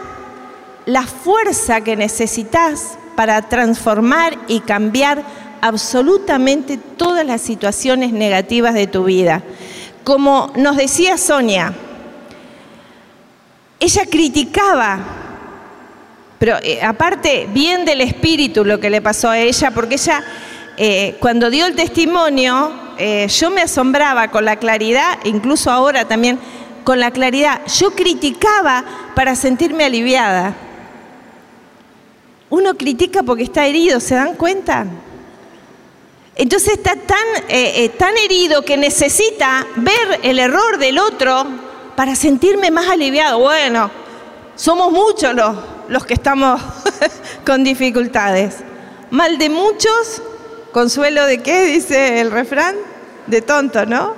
la 0.85 1.03
fuerza 1.03 1.81
que 1.81 1.97
necesitas 1.97 2.99
para 3.17 3.43
transformar 3.43 4.37
y 4.47 4.61
cambiar 4.61 5.23
absolutamente 5.63 6.77
todas 6.77 7.27
las 7.27 7.41
situaciones 7.41 8.13
negativas 8.13 8.75
de 8.75 8.87
tu 8.87 9.05
vida. 9.05 9.43
Como 10.05 10.53
nos 10.55 10.77
decía 10.77 11.17
Sonia, 11.17 11.73
ella 13.81 14.03
criticaba 14.11 15.26
pero 16.39 16.59
eh, 16.63 16.81
aparte, 16.83 17.49
bien 17.53 17.85
del 17.85 18.01
espíritu 18.03 18.65
lo 18.65 18.79
que 18.79 18.91
le 18.91 19.01
pasó 19.01 19.31
a 19.31 19.39
ella, 19.39 19.71
porque 19.71 19.95
ella, 19.95 20.23
eh, 20.77 21.17
cuando 21.19 21.49
dio 21.49 21.67
el 21.67 21.75
testimonio, 21.75 22.73
eh, 22.99 23.27
yo 23.29 23.51
me 23.51 23.63
asombraba 23.63 24.29
con 24.29 24.45
la 24.45 24.57
claridad, 24.57 25.19
incluso 25.25 25.71
ahora 25.71 26.07
también, 26.07 26.39
con 26.85 27.01
la 27.01 27.11
claridad. 27.11 27.63
Yo 27.79 27.93
criticaba 27.93 28.85
para 29.15 29.35
sentirme 29.35 29.85
aliviada. 29.85 30.55
Uno 32.51 32.75
critica 32.75 33.23
porque 33.23 33.43
está 33.43 33.67
herido, 33.67 33.99
¿se 33.99 34.15
dan 34.15 34.35
cuenta? 34.35 34.87
Entonces 36.37 36.75
está 36.75 36.95
tan, 36.95 37.27
tan 37.99 38.17
herido 38.19 38.63
que 38.63 38.77
necesita 38.77 39.67
ver 39.77 40.21
el 40.23 40.39
error 40.39 40.79
del 40.79 40.99
otro 40.99 41.47
para 41.97 42.15
sentirme 42.15 42.71
más 42.71 42.89
aliviado. 42.89 43.39
Bueno, 43.41 43.91
somos 44.55 44.93
muchos 44.93 45.35
los 45.35 45.57
los 45.89 46.05
que 46.05 46.15
estamos 46.15 46.61
con 47.47 47.65
dificultades. 47.65 48.57
Mal 49.11 49.39
de 49.39 49.49
muchos, 49.49 50.23
consuelo 50.73 51.25
de 51.27 51.43
qué, 51.43 51.65
dice 51.65 52.21
el 52.21 52.31
refrán, 52.31 52.77
de 53.27 53.43
tonto, 53.43 53.87
¿no? 53.87 54.15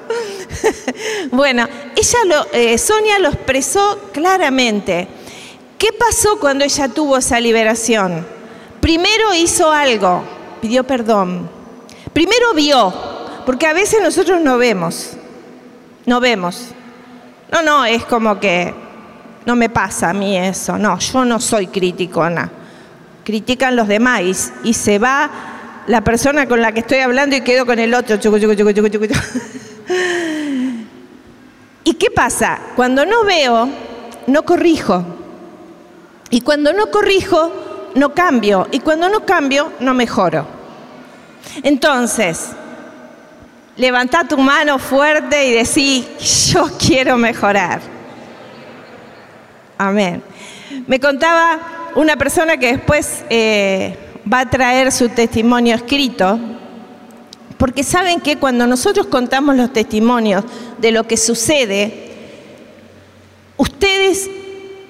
bueno, 1.30 1.66
ella 1.96 2.18
lo, 2.26 2.46
eh, 2.52 2.76
Sonia 2.78 3.18
lo 3.18 3.28
expresó 3.28 4.10
claramente. 4.12 5.08
¿Qué 5.78 5.88
pasó 5.92 6.38
cuando 6.40 6.64
ella 6.64 6.88
tuvo 6.88 7.18
esa 7.18 7.40
liberación? 7.40 8.26
Primero 8.80 9.34
hizo 9.34 9.70
algo, 9.70 10.24
pidió 10.60 10.84
perdón. 10.84 11.48
Primero 12.12 12.52
vio, 12.54 12.92
porque 13.46 13.66
a 13.66 13.72
veces 13.72 14.00
nosotros 14.02 14.40
no 14.40 14.58
vemos, 14.58 15.12
no 16.06 16.20
vemos. 16.20 16.68
No, 17.52 17.62
no, 17.62 17.84
es 17.84 18.04
como 18.04 18.40
que 18.40 18.74
no 19.48 19.56
me 19.56 19.70
pasa 19.70 20.10
a 20.10 20.12
mí 20.12 20.36
eso, 20.36 20.76
no, 20.76 20.98
yo 20.98 21.24
no 21.24 21.40
soy 21.40 21.68
criticona. 21.68 22.50
Critican 23.24 23.76
los 23.76 23.88
demás 23.88 24.52
y, 24.62 24.74
se 24.74 24.98
va 24.98 25.30
la 25.86 26.02
persona 26.02 26.46
con 26.46 26.60
la 26.60 26.72
que 26.72 26.80
estoy 26.80 26.98
hablando 26.98 27.34
y 27.34 27.40
quedo 27.40 27.64
con 27.64 27.78
el 27.78 27.94
otro. 27.94 28.16
¿Y 31.82 31.94
qué 31.94 32.10
pasa? 32.10 32.58
Cuando 32.76 33.06
no 33.06 33.24
veo, 33.24 33.70
no 34.26 34.42
corrijo. 34.42 35.02
Y 36.28 36.42
cuando 36.42 36.74
no 36.74 36.90
corrijo, 36.90 37.50
no 37.94 38.12
cambio. 38.12 38.68
Y 38.70 38.80
cuando 38.80 39.08
no 39.08 39.24
cambio, 39.24 39.72
no 39.80 39.94
mejoro. 39.94 40.46
Entonces, 41.62 42.50
levanta 43.78 44.24
tu 44.24 44.36
mano 44.36 44.78
fuerte 44.78 45.46
y 45.46 45.52
decí, 45.52 46.06
yo 46.52 46.68
quiero 46.78 47.16
mejorar. 47.16 47.96
Amén. 49.78 50.22
Me 50.88 50.98
contaba 50.98 51.92
una 51.94 52.16
persona 52.16 52.56
que 52.56 52.72
después 52.72 53.24
eh, 53.30 53.96
va 54.30 54.40
a 54.40 54.50
traer 54.50 54.90
su 54.90 55.08
testimonio 55.08 55.76
escrito, 55.76 56.38
porque 57.56 57.84
saben 57.84 58.20
que 58.20 58.36
cuando 58.36 58.66
nosotros 58.66 59.06
contamos 59.06 59.56
los 59.56 59.72
testimonios 59.72 60.44
de 60.78 60.90
lo 60.90 61.04
que 61.04 61.16
sucede, 61.16 62.12
ustedes 63.56 64.28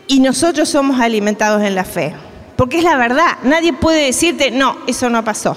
y 0.07 0.21
nosotros 0.21 0.69
somos 0.71 0.99
alimentados 1.01 1.63
en 1.63 1.75
la 1.75 1.85
fe. 1.85 2.15
Porque 2.57 2.79
es 2.79 2.85
la 2.85 2.97
verdad, 2.97 3.39
nadie 3.45 3.73
puede 3.73 4.07
decirte, 4.07 4.51
no, 4.51 4.79
eso 4.87 5.09
no 5.11 5.23
pasó. 5.23 5.57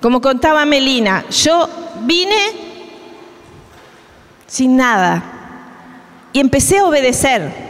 Como 0.00 0.20
contaba 0.20 0.64
Melina, 0.64 1.24
yo 1.30 1.68
vine 2.02 2.36
sin 4.46 4.76
nada 4.76 5.22
y 6.32 6.40
empecé 6.40 6.78
a 6.78 6.84
obedecer. 6.84 7.69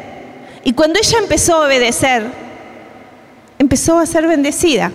Y 0.65 0.73
cuando 0.73 0.99
ella 0.99 1.19
empezó 1.19 1.55
a 1.55 1.67
obedecer, 1.67 2.25
empezó 3.59 3.99
a 3.99 4.07
ser 4.07 4.27
bendecida. 4.27 4.93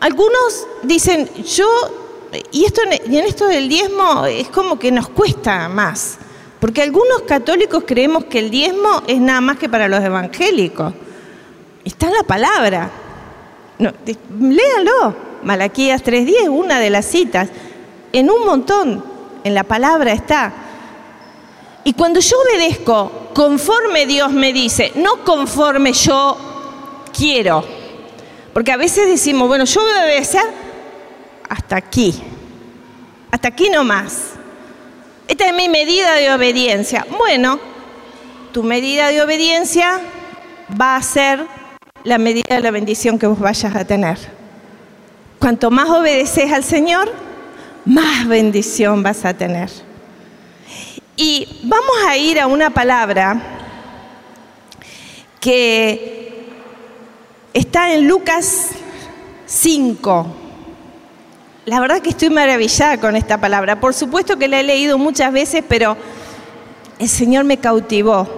Algunos 0.00 0.66
dicen, 0.82 1.28
yo, 1.44 1.66
y, 2.52 2.64
esto, 2.64 2.82
y 3.08 3.18
en 3.18 3.24
esto 3.24 3.46
del 3.46 3.68
diezmo 3.68 4.26
es 4.26 4.48
como 4.48 4.78
que 4.78 4.92
nos 4.92 5.08
cuesta 5.08 5.68
más. 5.68 6.18
Porque 6.60 6.82
algunos 6.82 7.22
católicos 7.22 7.84
creemos 7.86 8.24
que 8.24 8.40
el 8.40 8.50
diezmo 8.50 9.02
es 9.06 9.20
nada 9.20 9.40
más 9.40 9.58
que 9.58 9.68
para 9.68 9.86
los 9.86 10.02
evangélicos. 10.02 10.92
Está 11.84 12.06
en 12.08 12.14
la 12.14 12.24
palabra. 12.24 12.90
No. 13.78 13.92
Malaquías 15.42 16.04
3.10, 16.04 16.48
una 16.50 16.80
de 16.80 16.90
las 16.90 17.06
citas. 17.06 17.48
En 18.12 18.28
un 18.30 18.44
montón, 18.44 19.04
en 19.44 19.54
la 19.54 19.62
palabra 19.62 20.12
está. 20.12 20.52
Y 21.84 21.92
cuando 21.94 22.20
yo 22.20 22.36
obedezco 22.40 23.30
conforme 23.34 24.06
Dios 24.06 24.32
me 24.32 24.52
dice, 24.52 24.92
no 24.96 25.24
conforme 25.24 25.92
yo 25.92 26.36
quiero. 27.16 27.64
Porque 28.52 28.72
a 28.72 28.76
veces 28.76 29.06
decimos, 29.06 29.48
bueno, 29.48 29.64
yo 29.64 29.80
voy 29.80 29.92
a 29.92 30.04
obedecer 30.04 30.42
hasta 31.48 31.76
aquí. 31.76 32.20
Hasta 33.30 33.48
aquí 33.48 33.70
no 33.70 33.84
más. 33.84 34.30
Esta 35.28 35.46
es 35.46 35.54
mi 35.54 35.68
medida 35.68 36.14
de 36.14 36.32
obediencia. 36.32 37.06
Bueno, 37.16 37.60
tu 38.52 38.62
medida 38.62 39.08
de 39.08 39.22
obediencia 39.22 40.00
va 40.80 40.96
a 40.96 41.02
ser 41.02 41.46
la 42.04 42.18
medida 42.18 42.56
de 42.56 42.60
la 42.60 42.70
bendición 42.70 43.18
que 43.18 43.26
vos 43.26 43.38
vayas 43.38 43.76
a 43.76 43.84
tener. 43.84 44.18
Cuanto 45.38 45.70
más 45.70 45.88
obedeces 45.90 46.52
al 46.52 46.64
Señor, 46.64 47.12
más 47.84 48.26
bendición 48.26 49.02
vas 49.02 49.24
a 49.24 49.34
tener. 49.34 49.70
Y 51.20 51.48
vamos 51.64 51.96
a 52.06 52.16
ir 52.16 52.38
a 52.38 52.46
una 52.46 52.70
palabra 52.70 53.42
que 55.40 56.46
está 57.52 57.92
en 57.92 58.06
Lucas 58.06 58.68
5. 59.44 60.26
La 61.64 61.80
verdad 61.80 62.00
que 62.02 62.10
estoy 62.10 62.30
maravillada 62.30 63.00
con 63.00 63.16
esta 63.16 63.40
palabra. 63.40 63.80
Por 63.80 63.94
supuesto 63.94 64.38
que 64.38 64.46
la 64.46 64.60
he 64.60 64.62
leído 64.62 64.96
muchas 64.96 65.32
veces, 65.32 65.64
pero 65.68 65.96
el 67.00 67.08
Señor 67.08 67.42
me 67.42 67.56
cautivó 67.56 68.28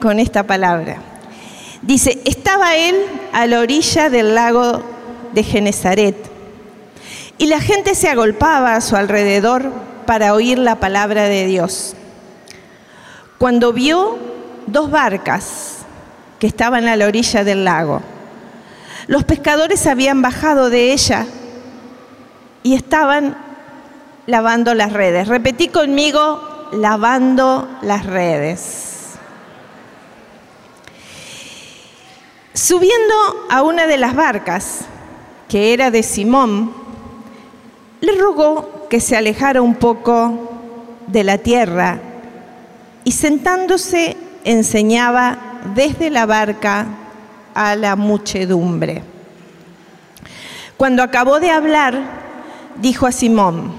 con 0.00 0.18
esta 0.18 0.42
palabra. 0.42 0.96
Dice, 1.82 2.20
estaba 2.24 2.74
él 2.74 2.96
a 3.32 3.46
la 3.46 3.60
orilla 3.60 4.10
del 4.10 4.34
lago 4.34 4.82
de 5.32 5.44
Genezaret 5.44 6.16
y 7.38 7.46
la 7.46 7.60
gente 7.60 7.94
se 7.94 8.08
agolpaba 8.08 8.74
a 8.74 8.80
su 8.80 8.96
alrededor 8.96 9.89
para 10.10 10.34
oír 10.34 10.58
la 10.58 10.74
palabra 10.74 11.28
de 11.28 11.46
Dios. 11.46 11.94
Cuando 13.38 13.72
vio 13.72 14.18
dos 14.66 14.90
barcas 14.90 15.84
que 16.40 16.48
estaban 16.48 16.88
a 16.88 16.96
la 16.96 17.06
orilla 17.06 17.44
del 17.44 17.64
lago, 17.64 18.02
los 19.06 19.22
pescadores 19.22 19.86
habían 19.86 20.20
bajado 20.20 20.68
de 20.68 20.92
ella 20.92 21.26
y 22.64 22.74
estaban 22.74 23.36
lavando 24.26 24.74
las 24.74 24.92
redes. 24.92 25.28
Repetí 25.28 25.68
conmigo, 25.68 26.68
lavando 26.72 27.68
las 27.80 28.04
redes. 28.04 29.10
Subiendo 32.52 33.46
a 33.48 33.62
una 33.62 33.86
de 33.86 33.96
las 33.96 34.16
barcas, 34.16 34.80
que 35.48 35.72
era 35.72 35.92
de 35.92 36.02
Simón, 36.02 36.74
le 38.00 38.20
rogó 38.20 38.79
que 38.90 39.00
se 39.00 39.16
alejara 39.16 39.62
un 39.62 39.76
poco 39.76 40.50
de 41.06 41.24
la 41.24 41.38
tierra 41.38 42.00
y 43.04 43.12
sentándose 43.12 44.16
enseñaba 44.44 45.38
desde 45.74 46.10
la 46.10 46.26
barca 46.26 46.86
a 47.54 47.76
la 47.76 47.94
muchedumbre. 47.94 49.02
Cuando 50.76 51.02
acabó 51.02 51.38
de 51.40 51.50
hablar, 51.50 52.00
dijo 52.80 53.06
a 53.06 53.12
Simón, 53.12 53.72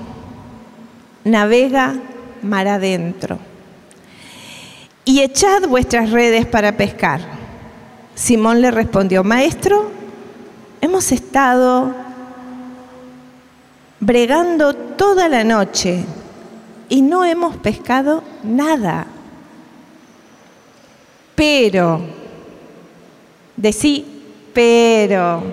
navega 1.26 1.96
mar 2.42 2.68
adentro 2.68 3.38
y 5.04 5.22
echad 5.22 5.68
vuestras 5.68 6.12
redes 6.12 6.46
para 6.46 6.78
pescar. 6.78 7.20
Simón 8.16 8.62
le 8.62 8.72
respondió, 8.72 9.24
maestro, 9.26 9.92
hemos 10.80 11.12
estado 11.12 11.94
bregando 14.02 14.74
toda 14.74 15.30
la 15.30 15.44
noche 15.44 16.04
y 16.90 17.02
no 17.02 17.24
hemos 17.24 17.56
pescado 17.58 18.24
nada. 18.44 19.06
Pero, 21.36 22.02
decí, 23.56 24.06
pero, 24.54 25.44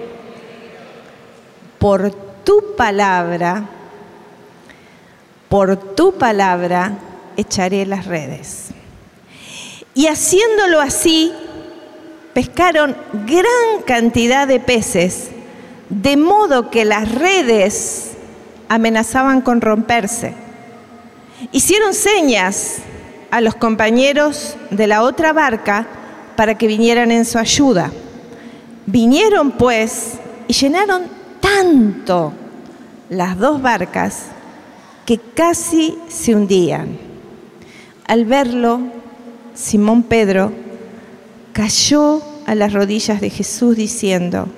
por 1.79 2.11
tu 2.43 2.75
palabra, 2.77 3.69
por 5.49 5.77
tu 5.95 6.15
palabra 6.15 6.99
echaré 7.37 7.87
las 7.87 8.07
redes. 8.07 8.71
Y 9.95 10.07
haciéndolo 10.07 10.81
así, 10.81 11.33
pescaron 12.33 12.97
gran 13.27 13.83
cantidad 13.87 14.49
de 14.49 14.59
peces, 14.59 15.31
de 15.91 16.17
modo 16.17 16.71
que 16.71 16.85
las 16.85 17.13
redes 17.15 18.18
amenazaban 18.69 19.41
con 19.41 19.61
romperse. 19.61 20.35
Hicieron 21.53 21.95
señas 21.95 22.79
a 23.31 23.41
los 23.41 23.55
compañeros 23.55 24.57
de 24.71 24.87
la 24.87 25.03
otra 25.03 25.33
barca 25.33 25.87
para 26.37 26.57
que 26.57 26.67
vinieran 26.67 27.11
en 27.11 27.25
su 27.25 27.39
ayuda. 27.39 27.91
Vinieron 28.87 29.53
pues 29.53 30.15
y 30.47 30.53
llenaron 30.53 31.05
tanto 31.41 32.33
las 33.11 33.39
dos 33.39 33.61
barcas 33.61 34.27
que 35.05 35.19
casi 35.19 35.97
se 36.09 36.35
hundían. 36.35 36.99
Al 38.07 38.25
verlo, 38.25 38.81
Simón 39.55 40.03
Pedro 40.03 40.53
cayó 41.53 42.23
a 42.47 42.55
las 42.55 42.73
rodillas 42.73 43.21
de 43.21 43.31
Jesús 43.31 43.77
diciendo, 43.77 44.49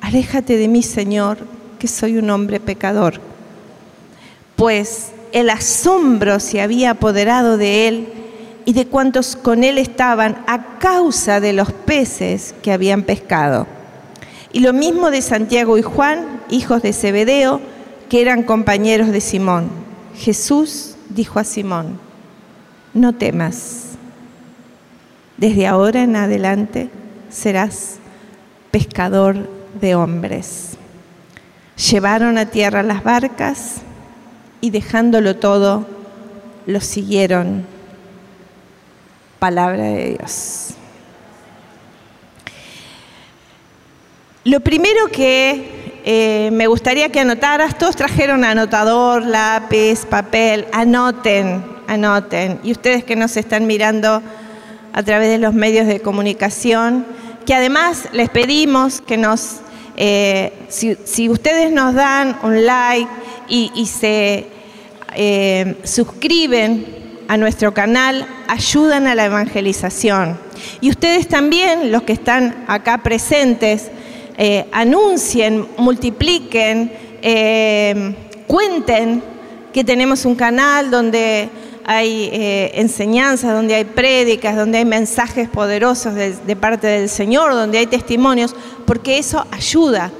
Aléjate 0.00 0.56
de 0.56 0.68
mí, 0.68 0.82
Señor, 0.82 1.38
que 1.84 1.88
soy 1.88 2.16
un 2.16 2.30
hombre 2.30 2.60
pecador. 2.60 3.20
Pues 4.56 5.12
el 5.32 5.50
asombro 5.50 6.40
se 6.40 6.62
había 6.62 6.92
apoderado 6.92 7.58
de 7.58 7.88
él 7.88 8.08
y 8.64 8.72
de 8.72 8.86
cuantos 8.86 9.36
con 9.36 9.64
él 9.64 9.76
estaban 9.76 10.42
a 10.46 10.78
causa 10.78 11.40
de 11.40 11.52
los 11.52 11.72
peces 11.72 12.54
que 12.62 12.72
habían 12.72 13.02
pescado. 13.02 13.66
Y 14.50 14.60
lo 14.60 14.72
mismo 14.72 15.10
de 15.10 15.20
Santiago 15.20 15.76
y 15.76 15.82
Juan, 15.82 16.40
hijos 16.48 16.80
de 16.80 16.94
Zebedeo, 16.94 17.60
que 18.08 18.22
eran 18.22 18.44
compañeros 18.44 19.08
de 19.08 19.20
Simón. 19.20 19.68
Jesús 20.16 20.94
dijo 21.10 21.38
a 21.38 21.44
Simón, 21.44 21.98
no 22.94 23.12
temas, 23.12 23.88
desde 25.36 25.66
ahora 25.66 26.02
en 26.02 26.16
adelante 26.16 26.88
serás 27.28 27.96
pescador 28.70 29.50
de 29.78 29.94
hombres. 29.94 30.73
Llevaron 31.76 32.38
a 32.38 32.46
tierra 32.46 32.82
las 32.82 33.02
barcas 33.02 33.82
y 34.60 34.70
dejándolo 34.70 35.36
todo, 35.36 35.86
lo 36.66 36.80
siguieron. 36.80 37.66
Palabra 39.38 39.82
de 39.82 40.16
Dios. 40.18 40.74
Lo 44.44 44.60
primero 44.60 45.08
que 45.08 46.02
eh, 46.04 46.50
me 46.52 46.66
gustaría 46.66 47.08
que 47.08 47.20
anotaras, 47.20 47.78
todos 47.78 47.96
trajeron 47.96 48.44
anotador, 48.44 49.24
lápiz, 49.24 50.04
papel, 50.04 50.66
anoten, 50.70 51.64
anoten. 51.86 52.60
Y 52.62 52.72
ustedes 52.72 53.04
que 53.04 53.16
nos 53.16 53.38
están 53.38 53.66
mirando 53.66 54.22
a 54.92 55.02
través 55.02 55.30
de 55.30 55.38
los 55.38 55.54
medios 55.54 55.86
de 55.86 56.00
comunicación, 56.00 57.06
que 57.46 57.54
además 57.54 58.08
les 58.12 58.28
pedimos 58.28 59.00
que 59.00 59.16
nos, 59.16 59.60
eh, 59.96 60.52
si, 60.68 61.28
ustedes 61.28 61.70
nos 61.72 61.94
dan 61.94 62.36
un 62.42 62.64
like 62.64 63.10
y, 63.48 63.86
se 63.86 64.46
eh, 65.14 65.76
suscriben 65.84 66.86
a 67.28 67.36
nuestro 67.36 67.72
canal, 67.72 68.26
ayudan 68.48 69.06
a 69.06 69.14
la 69.14 69.26
evangelización. 69.26 70.38
Y 70.80 70.90
ustedes 70.90 71.28
también, 71.28 71.92
los 71.92 72.02
que 72.02 72.12
están 72.12 72.64
acá 72.66 72.98
presentes, 72.98 73.90
eh, 74.36 74.66
anuncien, 74.72 75.66
multipliquen, 75.78 76.92
cuenten 78.46 79.22
que 79.72 79.84
tenemos 79.84 80.24
un 80.24 80.34
canal 80.34 80.90
donde 80.90 81.48
hay 81.84 82.30
eh, 82.32 82.72
enseñanzas, 82.74 83.52
donde 83.52 83.74
hay 83.74 83.84
prédicas, 83.84 84.56
donde 84.56 84.78
hay 84.78 84.84
mensajes 84.84 85.48
poderosos 85.48 86.14
de, 86.14 86.56
parte 86.56 86.86
del 86.86 87.08
Señor, 87.08 87.52
donde 87.52 87.78
hay 87.78 87.86
testimonios, 87.86 88.54
porque 88.86 89.18
eso 89.18 89.46
ayuda 89.50 90.10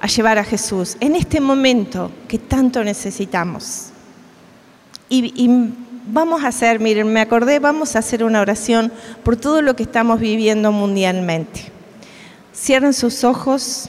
a 0.00 0.06
llevar 0.06 0.38
a 0.38 0.44
Jesús 0.44 0.96
en 1.00 1.14
este 1.14 1.40
momento 1.40 2.10
que 2.28 2.38
tanto 2.38 2.82
necesitamos. 2.82 3.90
Y, 5.08 5.32
y, 5.36 5.74
vamos 6.06 6.42
a 6.42 6.48
hacer, 6.48 6.80
miren, 6.80 7.12
me 7.12 7.20
acordé, 7.20 7.58
vamos 7.58 7.94
a 7.94 8.00
hacer 8.00 8.24
una 8.24 8.40
oración 8.40 8.90
por 9.22 9.36
todo 9.36 9.62
lo 9.62 9.76
que 9.76 9.82
estamos 9.82 10.18
viviendo 10.18 10.72
mundialmente. 10.72 11.70
Cierren 12.54 12.92
sus 12.94 13.22
ojos. 13.22 13.88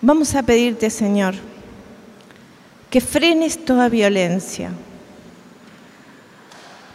Vamos 0.00 0.34
a 0.34 0.42
pedirte, 0.42 0.90
Señor, 0.90 1.34
que 2.90 3.00
frenes 3.00 3.64
toda 3.64 3.88
violencia. 3.88 4.70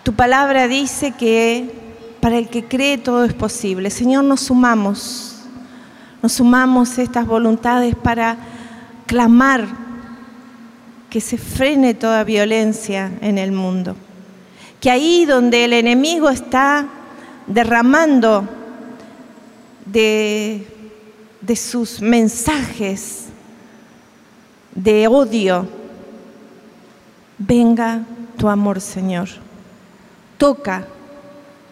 Tu 0.04 0.13
palabra 0.13 0.68
dice 0.68 1.12
que 1.12 1.72
para 2.20 2.38
el 2.38 2.50
que 2.50 2.66
cree 2.66 2.98
todo 2.98 3.24
es 3.24 3.34
posible. 3.34 3.89
Señor, 3.89 4.24
nos 4.24 4.42
sumamos, 4.42 5.36
nos 6.22 6.34
sumamos 6.34 6.98
estas 6.98 7.26
voluntades 7.26 7.96
para 7.96 8.38
clamar 9.08 9.68
que 11.10 11.22
se 11.22 11.38
frene 11.38 11.94
toda 11.94 12.24
violencia 12.24 13.12
en 13.22 13.38
el 13.38 13.52
mundo. 13.52 13.96
Que 14.82 14.89
ahí 14.89 15.26
donde 15.26 15.66
el 15.66 15.74
enemigo 15.74 16.30
está 16.30 16.88
derramando 17.48 18.48
de, 19.86 20.68
sus 21.56 22.02
mensajes 22.02 23.26
de 24.74 25.08
odio, 25.08 25.68
venga 27.38 28.04
tu 28.38 28.50
amor, 28.50 28.82
Señor. 28.82 29.42
Toca 30.43 30.86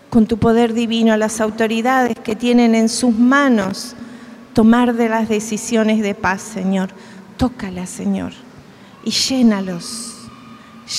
con 0.09 0.27
tu 0.27 0.37
poder 0.37 0.73
divino 0.73 1.11
a 1.11 1.17
las 1.17 1.41
autoridades 1.41 2.17
que 2.17 2.37
tienen 2.37 2.73
en 2.73 2.87
sus 2.87 3.13
manos 3.13 3.97
tomar 4.53 4.93
de 4.93 5.09
las 5.09 5.27
decisiones 5.27 6.01
de 6.01 6.15
paz, 6.15 6.41
Señor. 6.41 6.91
Tócala, 7.35 7.85
Señor, 7.85 8.31
y 9.03 9.11
llénalos, 9.11 10.15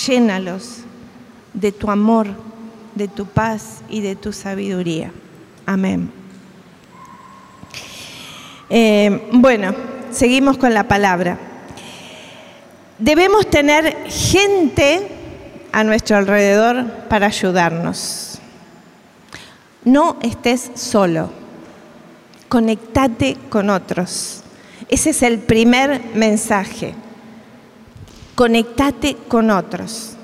llénalos 0.06 0.80
de 1.54 1.72
tu 1.72 1.90
amor, 1.90 2.26
de 2.94 3.08
tu 3.08 3.24
paz 3.24 3.80
y 3.88 4.02
de 4.02 4.16
tu 4.16 4.34
sabiduría. 4.34 5.10
Amén. 5.64 6.12
Eh, 8.68 9.30
bueno, 9.32 9.74
seguimos 10.10 10.58
con 10.58 10.74
la 10.74 10.86
palabra. 10.86 11.38
Debemos 12.98 13.48
tener 13.48 14.10
gente 14.10 15.21
a 15.72 15.84
nuestro 15.84 16.16
alrededor 16.16 16.86
para 17.08 17.26
ayudarnos. 17.26 18.38
No 19.84 20.16
estés 20.22 20.70
solo. 20.74 21.30
Conectate 22.48 23.36
con 23.48 23.70
otros. 23.70 24.42
Ese 24.88 25.10
es 25.10 25.22
el 25.22 25.38
primer 25.38 26.02
mensaje. 26.14 26.94
Conectate 28.34 29.16
con 29.28 29.50
otros. 29.50 30.16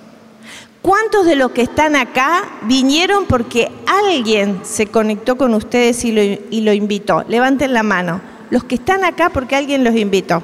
¿Cuántos 0.82 1.26
de 1.26 1.36
los 1.36 1.50
que 1.50 1.62
están 1.62 1.96
acá 1.96 2.44
vinieron 2.62 3.26
porque 3.26 3.70
alguien 3.86 4.60
se 4.62 4.86
conectó 4.86 5.36
con 5.36 5.54
ustedes 5.54 6.04
y 6.04 6.12
lo, 6.12 6.22
y 6.22 6.60
lo 6.60 6.72
invitó? 6.72 7.24
Levanten 7.28 7.72
la 7.72 7.82
mano 7.82 8.20
los 8.50 8.64
que 8.64 8.76
están 8.76 9.04
acá 9.04 9.30
porque 9.30 9.56
alguien 9.56 9.84
los 9.84 9.94
invitó. 9.94 10.42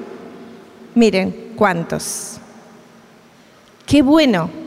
Miren, 0.95 1.53
¿cuántos? 1.57 2.39
Qué 3.87 4.03
bueno. 4.03 4.64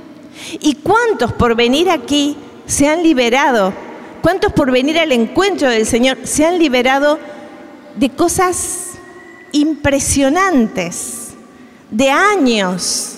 ¿Y 0.60 0.76
cuántos 0.76 1.34
por 1.34 1.56
venir 1.56 1.90
aquí 1.90 2.38
se 2.66 2.88
han 2.88 3.04
liberado? 3.04 3.74
¿Cuántos 4.22 4.52
por 4.54 4.72
venir 4.72 5.00
al 5.00 5.12
encuentro 5.12 5.70
del 5.70 5.86
Señor 5.86 6.18
se 6.24 6.46
han 6.46 6.60
liberado 6.60 7.20
de 7.96 8.10
cosas 8.10 8.92
impresionantes, 9.52 11.30
de 11.92 12.10
años? 12.10 13.14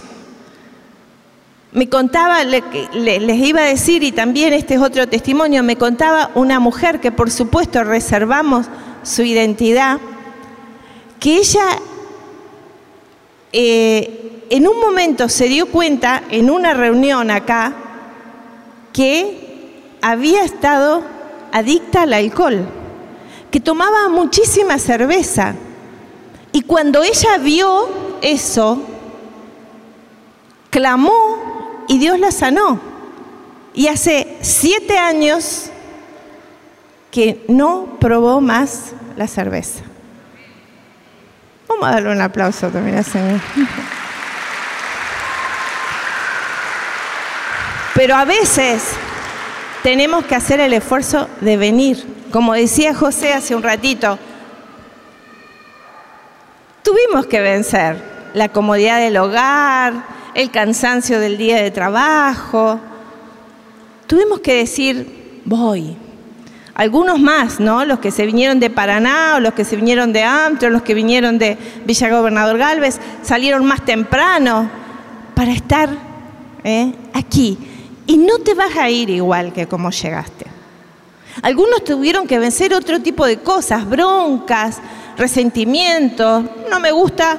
Me 1.71 1.87
contaba, 1.87 2.43
les 2.43 3.37
iba 3.39 3.61
a 3.61 3.65
decir, 3.65 4.03
y 4.03 4.11
también 4.11 4.53
este 4.53 4.75
es 4.75 4.81
otro 4.81 5.07
testimonio, 5.07 5.61
me 5.63 5.75
contaba 5.75 6.31
una 6.33 6.59
mujer 6.59 6.99
que 6.99 7.11
por 7.11 7.29
supuesto 7.29 7.83
reservamos 7.83 8.65
su 9.03 9.21
identidad, 9.21 9.99
que 11.19 11.37
ella 11.37 11.65
eh, 13.51 14.18
en 14.49 14.67
un 14.67 14.79
momento 14.79 15.29
se 15.29 15.45
dio 15.45 15.67
cuenta 15.67 16.23
en 16.29 16.49
una 16.49 16.73
reunión 16.73 17.31
acá 17.31 17.73
que 18.93 19.97
había 20.01 20.43
estado 20.43 21.03
adicta 21.51 22.03
al 22.03 22.13
alcohol, 22.13 22.65
que 23.51 23.59
tomaba 23.59 24.09
muchísima 24.09 24.77
cerveza. 24.79 25.55
Y 26.51 26.61
cuando 26.61 27.03
ella 27.03 27.37
vio 27.37 27.89
eso, 28.21 28.81
clamó 30.69 31.85
y 31.87 31.99
Dios 31.99 32.19
la 32.19 32.31
sanó. 32.31 32.79
Y 33.73 33.87
hace 33.87 34.37
siete 34.41 34.97
años 34.97 35.69
que 37.11 37.43
no 37.47 37.97
probó 37.99 38.41
más 38.41 38.93
la 39.15 39.27
cerveza. 39.27 39.83
Vamos 41.67 41.87
a 41.87 41.91
darle 41.91 42.11
un 42.11 42.21
aplauso 42.21 42.69
también 42.69 42.97
al 42.97 43.05
Señor. 43.05 43.39
Pero 47.99 48.15
a 48.15 48.23
veces 48.23 48.81
tenemos 49.83 50.23
que 50.23 50.33
hacer 50.33 50.61
el 50.61 50.71
esfuerzo 50.71 51.27
de 51.41 51.57
venir. 51.57 52.01
Como 52.31 52.53
decía 52.53 52.95
José 52.95 53.33
hace 53.33 53.55
un 53.55 53.61
ratito, 53.61 54.17
tuvimos 56.81 57.25
que 57.25 57.41
vencer 57.41 58.01
la 58.33 58.47
comodidad 58.47 59.01
del 59.01 59.17
hogar, 59.17 60.05
el 60.33 60.49
cansancio 60.49 61.19
del 61.19 61.37
día 61.37 61.61
de 61.61 61.71
trabajo. 61.71 62.79
Tuvimos 64.07 64.39
que 64.39 64.53
decir, 64.53 65.41
voy, 65.43 65.97
algunos 66.75 67.19
más, 67.19 67.59
¿no? 67.59 67.83
Los 67.83 67.99
que 67.99 68.11
se 68.11 68.25
vinieron 68.25 68.61
de 68.61 68.69
Paraná, 68.69 69.33
o 69.35 69.39
los 69.41 69.53
que 69.53 69.65
se 69.65 69.75
vinieron 69.75 70.13
de 70.13 70.23
Amtro, 70.23 70.69
los 70.69 70.83
que 70.83 70.93
vinieron 70.93 71.37
de 71.37 71.57
Villa 71.83 72.07
Gobernador 72.07 72.57
Galvez, 72.57 72.97
salieron 73.23 73.65
más 73.65 73.83
temprano 73.83 74.71
para 75.35 75.51
estar 75.51 75.89
¿eh? 76.63 76.93
aquí. 77.13 77.57
Y 78.09 78.17
no 78.17 78.39
te 78.39 78.55
vas 78.55 78.75
a 78.75 78.89
ir 78.89 79.11
igual 79.11 79.53
que 79.53 79.67
como 79.67 79.91
llegaste. 79.91 80.47
Algunos 81.43 81.83
tuvieron 81.83 82.25
que 82.25 82.39
vencer 82.39 82.73
otro 82.73 82.99
tipo 82.99 83.23
de 83.23 83.37
cosas, 83.37 83.87
broncas, 83.87 84.79
resentimientos. 85.15 86.43
No 86.71 86.79
me 86.79 86.91
gusta, 86.91 87.37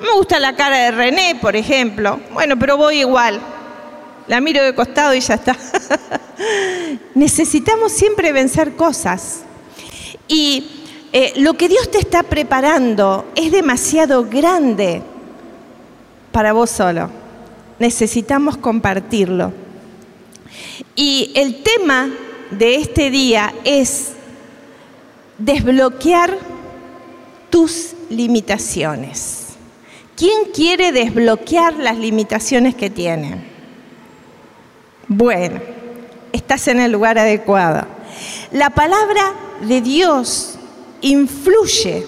me 0.00 0.10
gusta 0.16 0.40
la 0.40 0.56
cara 0.56 0.78
de 0.78 0.90
René, 0.90 1.38
por 1.38 1.54
ejemplo. 1.54 2.18
Bueno, 2.32 2.58
pero 2.58 2.78
voy 2.78 3.00
igual. 3.00 3.38
La 4.26 4.40
miro 4.40 4.64
de 4.64 4.74
costado 4.74 5.12
y 5.12 5.20
ya 5.20 5.34
está. 5.34 5.54
Necesitamos 7.14 7.92
siempre 7.92 8.32
vencer 8.32 8.74
cosas. 8.74 9.42
Y 10.28 10.66
eh, 11.12 11.34
lo 11.36 11.58
que 11.58 11.68
Dios 11.68 11.90
te 11.90 11.98
está 11.98 12.22
preparando 12.22 13.26
es 13.34 13.52
demasiado 13.52 14.24
grande 14.24 15.02
para 16.32 16.54
vos 16.54 16.70
solo. 16.70 17.10
Necesitamos 17.78 18.56
compartirlo. 18.56 19.65
Y 20.94 21.32
el 21.34 21.62
tema 21.62 22.10
de 22.50 22.76
este 22.76 23.10
día 23.10 23.54
es 23.64 24.12
desbloquear 25.38 26.38
tus 27.50 27.94
limitaciones. 28.10 29.46
¿Quién 30.16 30.50
quiere 30.54 30.92
desbloquear 30.92 31.74
las 31.74 31.98
limitaciones 31.98 32.74
que 32.74 32.88
tiene? 32.88 33.44
Bueno, 35.08 35.60
estás 36.32 36.68
en 36.68 36.80
el 36.80 36.92
lugar 36.92 37.18
adecuado. 37.18 37.86
La 38.50 38.70
palabra 38.70 39.34
de 39.60 39.80
Dios 39.80 40.58
influye 41.02 42.06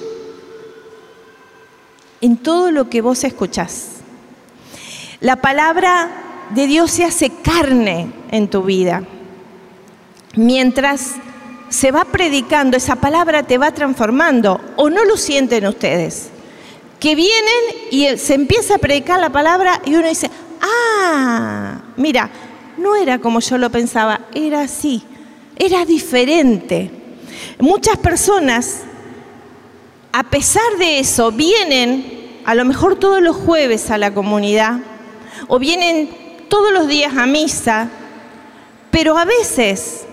en 2.21 2.37
todo 2.39 2.71
lo 2.71 2.89
que 2.89 3.01
vos 3.01 3.25
escuchás. 3.25 3.99
La 5.21 5.37
palabra 5.37 6.28
de 6.51 6.67
Dios 6.67 6.91
se 6.91 7.05
hace 7.05 7.31
carne 7.31 8.11
en 8.31 8.49
tu 8.49 8.63
vida. 8.63 9.03
Mientras 10.35 11.15
se 11.69 11.91
va 11.91 12.05
predicando, 12.05 12.77
esa 12.77 12.97
palabra 12.97 13.43
te 13.43 13.59
va 13.59 13.73
transformando. 13.73 14.61
¿O 14.77 14.91
no 14.91 15.05
lo 15.05 15.17
sienten 15.17 15.67
ustedes? 15.67 16.31
Que 17.01 17.15
vienen 17.15 17.63
y 17.91 18.17
se 18.17 18.35
empieza 18.35 18.77
a 18.77 18.79
predicar 18.79 19.21
la 19.21 19.31
palabra 19.31 19.81
y 19.85 19.95
uno 19.95 20.09
dice, 20.09 20.31
ah, 20.61 21.81
mira, 21.97 22.31
no 22.77 22.95
era 22.97 23.19
como 23.19 23.41
yo 23.41 23.59
lo 23.59 23.71
pensaba, 23.71 24.21
era 24.35 24.63
así, 24.63 25.03
era 25.57 25.85
diferente. 25.85 26.91
Muchas 27.59 27.99
personas, 27.99 28.81
a 30.13 30.25
pesar 30.25 30.77
de 30.79 31.01
eso, 31.01 31.31
vienen 31.33 32.41
a 32.45 32.55
lo 32.55 32.65
mejor 32.65 32.97
todos 32.97 33.21
los 33.21 33.37
jueves 33.37 33.91
a 33.91 33.99
la 33.99 34.15
comunidad 34.15 34.79
o 35.49 35.59
vienen 35.59 36.28
todos 36.49 36.73
los 36.73 36.89
días 36.89 37.17
a 37.17 37.27
misa, 37.27 37.89
pero 38.91 39.19
a 39.19 39.25
veces 39.25 40.05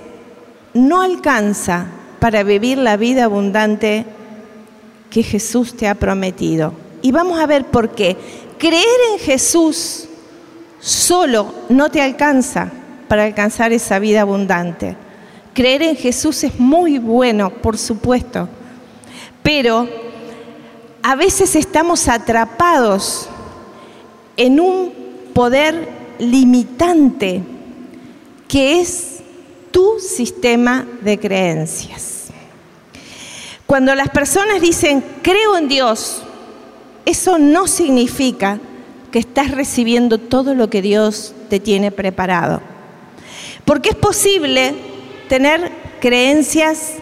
no 0.73 1.01
alcanza 1.01 1.87
para 2.19 2.43
vivir 2.43 2.77
la 2.77 2.97
vida 2.97 3.25
abundante 3.25 4.05
que 5.09 5.23
Jesús 5.23 5.75
te 5.75 5.87
ha 5.87 5.95
prometido. 5.95 6.73
Y 7.01 7.11
vamos 7.11 7.39
a 7.39 7.45
ver 7.45 7.65
por 7.65 7.95
qué. 7.95 8.17
Creer 8.57 8.85
en 9.13 9.19
Jesús 9.19 10.07
solo 10.79 11.53
no 11.69 11.89
te 11.89 12.01
alcanza 12.01 12.71
para 13.07 13.23
alcanzar 13.23 13.71
esa 13.73 13.99
vida 13.99 14.21
abundante. 14.21 14.95
Creer 15.53 15.83
en 15.83 15.95
Jesús 15.95 16.43
es 16.43 16.59
muy 16.59 16.99
bueno, 16.99 17.49
por 17.49 17.77
supuesto, 17.77 18.49
pero 19.41 19.87
a 21.01 21.15
veces 21.15 21.55
estamos 21.55 22.07
atrapados 22.07 23.29
en 24.35 24.59
un 24.59 24.91
poder 25.33 26.04
limitante 26.19 27.41
que 28.47 28.79
es 28.79 29.17
tu 29.71 29.99
sistema 29.99 30.85
de 31.01 31.19
creencias. 31.19 32.27
Cuando 33.65 33.95
las 33.95 34.09
personas 34.09 34.61
dicen 34.61 35.03
creo 35.21 35.57
en 35.57 35.67
Dios, 35.67 36.21
eso 37.05 37.37
no 37.37 37.67
significa 37.67 38.59
que 39.11 39.19
estás 39.19 39.51
recibiendo 39.51 40.17
todo 40.17 40.55
lo 40.55 40.69
que 40.69 40.81
Dios 40.81 41.33
te 41.49 41.59
tiene 41.59 41.91
preparado. 41.91 42.61
Porque 43.63 43.89
es 43.89 43.95
posible 43.95 44.75
tener 45.27 45.71
creencias 45.99 46.93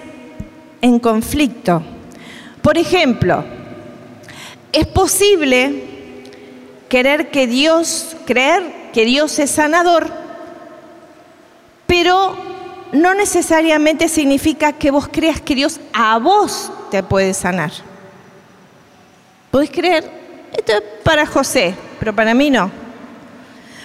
en 0.82 1.00
conflicto. 1.00 1.84
Por 2.62 2.78
ejemplo, 2.78 3.44
es 4.72 4.88
posible 4.88 5.84
querer 6.90 7.32
que 7.32 7.48
Dios, 7.48 8.16
creer 8.26 8.83
que 8.94 9.06
Dios 9.06 9.38
es 9.40 9.52
sanador, 9.52 10.10
pero 11.88 12.36
no 12.94 13.14
necesariamente 13.16 14.08
significa 14.08 14.74
que 14.74 14.92
vos 14.92 15.10
creas 15.12 15.42
que 15.42 15.56
Dios 15.56 15.80
a 15.94 16.20
vos 16.20 16.72
te 16.92 17.04
puede 17.04 17.34
sanar. 17.34 17.72
Podés 19.52 19.72
creer, 19.72 20.10
esto 20.56 20.74
es 20.74 20.84
para 21.04 21.26
José, 21.26 21.76
pero 22.00 22.14
para 22.14 22.34
mí 22.34 22.50
no. 22.50 22.72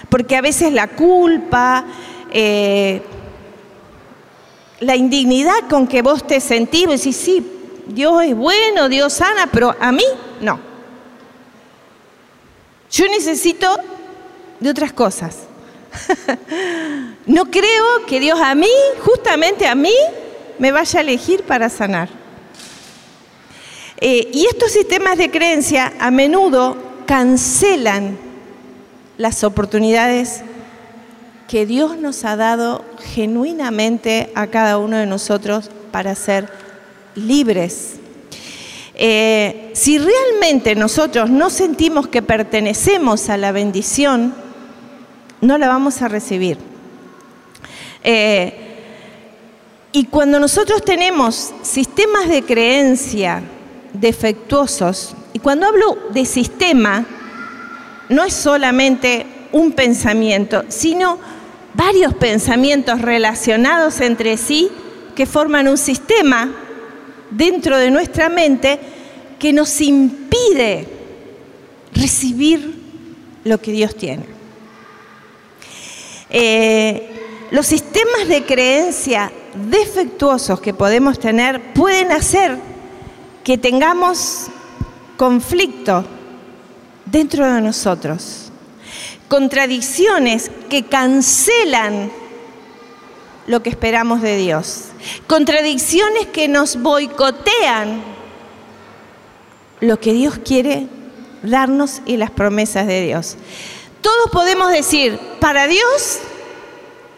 Porque 0.09 0.37
a 0.37 0.40
veces 0.40 0.73
la 0.73 0.88
culpa, 0.88 1.85
eh, 2.31 3.03
la 4.81 4.94
indignidad 4.94 5.68
con 5.68 5.87
que 5.87 6.03
vos 6.03 6.27
te 6.27 6.40
sentís, 6.40 6.87
vos 6.87 6.99
decís, 7.01 7.16
sí, 7.16 7.47
Dios 7.87 8.23
es 8.23 8.37
bueno, 8.37 8.88
Dios 8.88 9.12
sana, 9.14 9.49
pero 9.51 9.75
a 9.81 9.90
mí 9.90 10.05
no. 10.40 10.61
Yo 12.90 13.07
necesito 13.09 13.77
de 14.61 14.71
otras 14.71 14.92
cosas. 14.92 15.37
no 17.27 17.47
creo 17.47 18.07
que 18.07 18.21
Dios 18.21 18.40
a 18.40 18.55
mí, 18.55 18.68
justamente 19.01 19.66
a 19.66 19.75
mí, 19.75 19.94
me 20.59 20.73
vaya 20.73 20.99
a 20.99 21.03
elegir 21.03 21.42
para 21.44 21.68
sanar. 21.68 22.09
Eh, 24.01 24.31
y 24.33 24.47
estos 24.47 24.73
sistemas 24.73 25.18
de 25.18 25.31
creencia 25.31 25.92
a 25.99 26.11
menudo 26.11 26.77
cancelan 27.07 28.18
las 29.16 29.42
oportunidades 29.42 30.42
que 31.49 31.66
Dios 31.66 31.97
nos 31.97 32.25
ha 32.25 32.37
dado 32.37 32.85
genuinamente 33.14 34.31
a 34.35 34.47
cada 34.47 34.79
uno 34.79 34.99
de 34.99 35.07
nosotros 35.07 35.71
para 35.90 36.14
ser 36.14 36.49
libres 37.14 37.99
eh, 39.01 39.71
si 39.75 39.97
realmente 39.97 40.75
nosotros 40.75 41.31
no 41.31 41.51
sentimos 41.51 42.09
que 42.09 42.21
pertenecemos 42.21 43.29
a 43.29 43.37
la 43.37 43.53
bendición, 43.53 44.35
no 45.40 45.59
la 45.59 45.68
vamos 45.68 46.03
a 46.03 46.09
recibir. 46.09 46.59
Eh, 48.05 48.64
y 49.92 50.05
cuando 50.05 50.38
nosotros 50.38 50.85
tenemos 50.85 51.53
sistemas 51.62 52.29
de 52.29 52.42
creencia 52.42 53.42
defectuosos, 53.92 55.14
y 55.33 55.38
cuando 55.38 55.66
hablo 55.66 55.98
de 56.11 56.24
sistema, 56.24 57.05
no 58.09 58.24
es 58.24 58.35
solamente 58.35 59.27
un 59.53 59.72
pensamiento, 59.72 60.64
sino 60.68 61.18
varios 61.74 62.14
pensamientos 62.14 63.01
relacionados 63.01 64.01
entre 64.01 64.37
sí 64.37 64.68
que 65.14 65.27
forman 65.27 65.68
un 65.68 65.79
sistema 65.79 66.51
dentro 67.31 67.77
de 67.77 67.90
nuestra 67.90 68.29
mente 68.29 68.79
que 69.38 69.53
nos 69.53 69.81
impide 69.81 70.87
recibir 71.92 72.74
lo 73.44 73.61
que 73.61 73.72
Dios 73.72 73.94
tiene. 73.94 74.38
Eh, 76.31 77.49
los 77.51 77.67
sistemas 77.67 78.29
de 78.29 78.45
creencia 78.45 79.33
defectuosos 79.55 80.61
que 80.61 80.75
podemos 80.75 81.19
tener 81.19 81.73
pueden 81.73 82.12
hacer 82.12 82.59
que 83.43 83.57
tengamos 83.57 84.49
conflicto 85.17 86.05
dentro 87.07 87.51
de 87.51 87.61
nosotros, 87.62 88.53
contradicciones 89.29 90.51
que 90.69 90.85
cancelan 90.85 92.12
lo 93.47 93.62
que 93.62 93.71
esperamos 93.71 94.21
de 94.21 94.37
Dios. 94.37 94.88
Contradicciones 95.27 96.27
que 96.27 96.49
nos 96.49 96.81
boicotean 96.81 98.03
lo 99.81 99.99
que 99.99 100.12
Dios 100.12 100.38
quiere 100.45 100.87
darnos 101.43 102.03
y 102.05 102.17
las 102.17 102.31
promesas 102.31 102.87
de 102.87 103.07
Dios. 103.07 103.37
Todos 104.00 104.30
podemos 104.30 104.70
decir, 104.70 105.18
para 105.40 105.66
Dios 105.66 106.20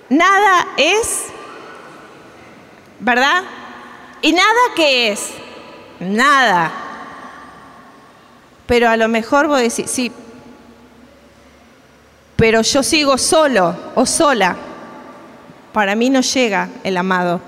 nada 0.08 0.68
es, 0.76 1.24
¿verdad? 2.98 3.44
¿Y 4.22 4.32
nada 4.32 4.60
qué 4.74 5.12
es? 5.12 5.30
Nada. 6.00 6.72
Pero 8.66 8.88
a 8.88 8.96
lo 8.96 9.08
mejor 9.08 9.46
vos 9.46 9.60
decís, 9.60 9.90
sí, 9.90 10.12
pero 12.36 12.62
yo 12.62 12.82
sigo 12.82 13.18
solo 13.18 13.76
o 13.94 14.06
sola 14.06 14.56
para 15.72 15.94
mí 15.94 16.10
no 16.10 16.20
llega 16.20 16.68
el 16.84 16.96
amado. 16.96 17.40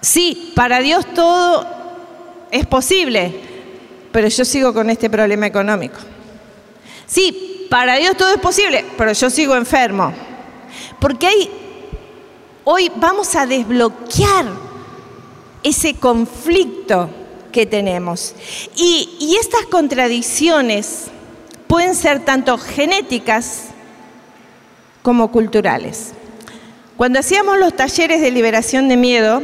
Sí, 0.00 0.52
para 0.54 0.80
Dios 0.80 1.06
todo 1.14 1.66
es 2.50 2.66
posible, 2.66 3.34
pero 4.12 4.28
yo 4.28 4.44
sigo 4.44 4.72
con 4.72 4.90
este 4.90 5.10
problema 5.10 5.46
económico. 5.46 5.98
Sí, 7.06 7.53
para 7.74 7.96
Dios 7.96 8.16
todo 8.16 8.32
es 8.32 8.40
posible, 8.40 8.84
pero 8.96 9.12
yo 9.12 9.28
sigo 9.28 9.56
enfermo. 9.56 10.12
Porque 11.00 11.50
hoy 12.62 12.88
vamos 12.94 13.34
a 13.34 13.46
desbloquear 13.46 14.46
ese 15.60 15.94
conflicto 15.94 17.10
que 17.50 17.66
tenemos. 17.66 18.36
Y, 18.76 19.16
y 19.18 19.34
estas 19.40 19.66
contradicciones 19.66 21.06
pueden 21.66 21.96
ser 21.96 22.24
tanto 22.24 22.58
genéticas 22.58 23.64
como 25.02 25.32
culturales. 25.32 26.12
Cuando 26.96 27.18
hacíamos 27.18 27.58
los 27.58 27.74
talleres 27.74 28.20
de 28.20 28.30
liberación 28.30 28.88
de 28.88 28.96
miedo, 28.96 29.42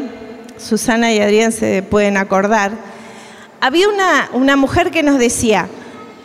Susana 0.56 1.12
y 1.12 1.18
Adrián 1.18 1.50
se 1.50 1.82
pueden 1.82 2.16
acordar, 2.16 2.70
había 3.60 3.88
una, 3.88 4.30
una 4.34 4.54
mujer 4.54 4.92
que 4.92 5.02
nos 5.02 5.18
decía, 5.18 5.68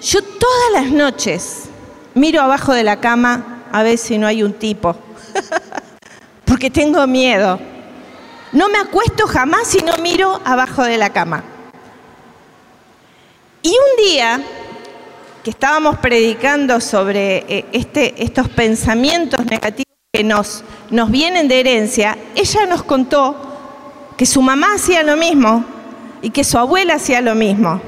yo 0.04 0.22
todas 0.22 0.72
las 0.72 0.92
noches 0.92 1.70
miro 2.16 2.42
abajo 2.42 2.74
de 2.74 2.84
la 2.84 3.00
cama 3.00 3.68
a 3.72 3.84
ver 3.84 3.98
si 3.98 4.18
no 4.18 4.26
hay 4.26 4.42
un 4.42 4.54
tipo, 4.54 4.96
porque 6.46 6.72
tengo 6.72 7.06
miedo. 7.06 7.60
No 8.52 8.70
me 8.70 8.78
acuesto 8.78 9.28
jamás 9.28 9.68
si 9.68 9.80
no 9.80 9.98
miro 9.98 10.42
abajo 10.46 10.84
de 10.84 10.98
la 10.98 11.12
cama. 11.12 11.44
Y 13.62 13.70
un 13.70 14.06
día 14.06 14.42
que 15.44 15.50
estábamos 15.50 15.98
predicando 15.98 16.80
sobre 16.80 17.46
eh, 17.50 17.66
este, 17.74 18.24
estos 18.24 18.48
pensamientos 18.48 19.46
negativos 19.46 19.94
que 20.14 20.24
nos, 20.24 20.64
nos 20.90 21.12
vienen 21.12 21.48
de 21.48 21.60
herencia, 21.60 22.18
ella 22.34 22.66
nos 22.66 22.84
contó 22.84 23.36
que 24.18 24.26
su 24.26 24.42
mamá 24.42 24.68
hacía 24.76 25.04
lo 25.04 25.18
mismo 25.18 25.66
y 26.22 26.30
que 26.30 26.46
su 26.46 26.58
abuela 26.58 26.96
hacía 26.96 27.22
lo 27.22 27.36
mismo. 27.36 27.82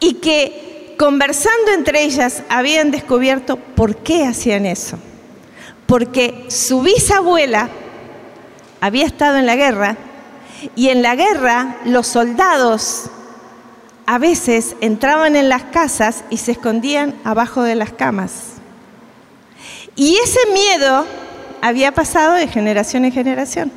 Y 0.00 0.14
que 0.14 0.64
conversando 0.96 1.72
entre 1.72 2.02
ellas 2.04 2.42
habían 2.48 2.90
descubierto 2.90 3.56
por 3.56 3.96
qué 3.96 4.26
hacían 4.26 4.66
eso. 4.66 4.98
Porque 5.86 6.46
su 6.48 6.82
bisabuela 6.82 7.68
había 8.80 9.06
estado 9.06 9.38
en 9.38 9.46
la 9.46 9.56
guerra 9.56 9.96
y 10.76 10.88
en 10.88 11.02
la 11.02 11.14
guerra 11.14 11.76
los 11.84 12.06
soldados 12.06 13.10
a 14.06 14.18
veces 14.18 14.76
entraban 14.80 15.36
en 15.36 15.48
las 15.48 15.64
casas 15.64 16.24
y 16.30 16.36
se 16.38 16.52
escondían 16.52 17.14
abajo 17.24 17.62
de 17.62 17.74
las 17.74 17.92
camas. 17.92 18.54
Y 19.96 20.16
ese 20.16 20.40
miedo 20.52 21.06
había 21.60 21.92
pasado 21.92 22.34
de 22.34 22.48
generación 22.48 23.04
en 23.04 23.12
generación, 23.12 23.72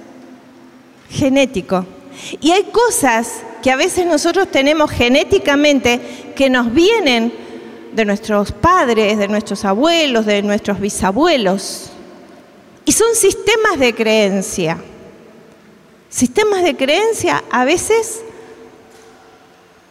genético. 1.10 1.86
Y 2.40 2.52
hay 2.52 2.64
cosas 2.66 3.42
que 3.62 3.72
a 3.72 3.76
veces 3.76 4.06
nosotros 4.06 4.50
tenemos 4.52 4.92
genéticamente 4.92 6.00
que 6.36 6.50
nos 6.50 6.74
vienen 6.74 7.34
de 7.94 8.06
nuestros 8.06 8.52
padres, 8.52 9.18
de 9.18 9.28
nuestros 9.28 9.66
abuelos, 9.66 10.26
de 10.26 10.42
nuestros 10.42 10.80
bisabuelos. 10.80 11.92
Y 12.86 12.92
son 12.92 13.16
sistemas 13.16 13.80
de 13.80 13.94
creencia. 13.94 14.78
Sistemas 16.10 16.64
de 16.64 16.76
creencia 16.76 17.44
a 17.52 17.66
veces 17.66 18.22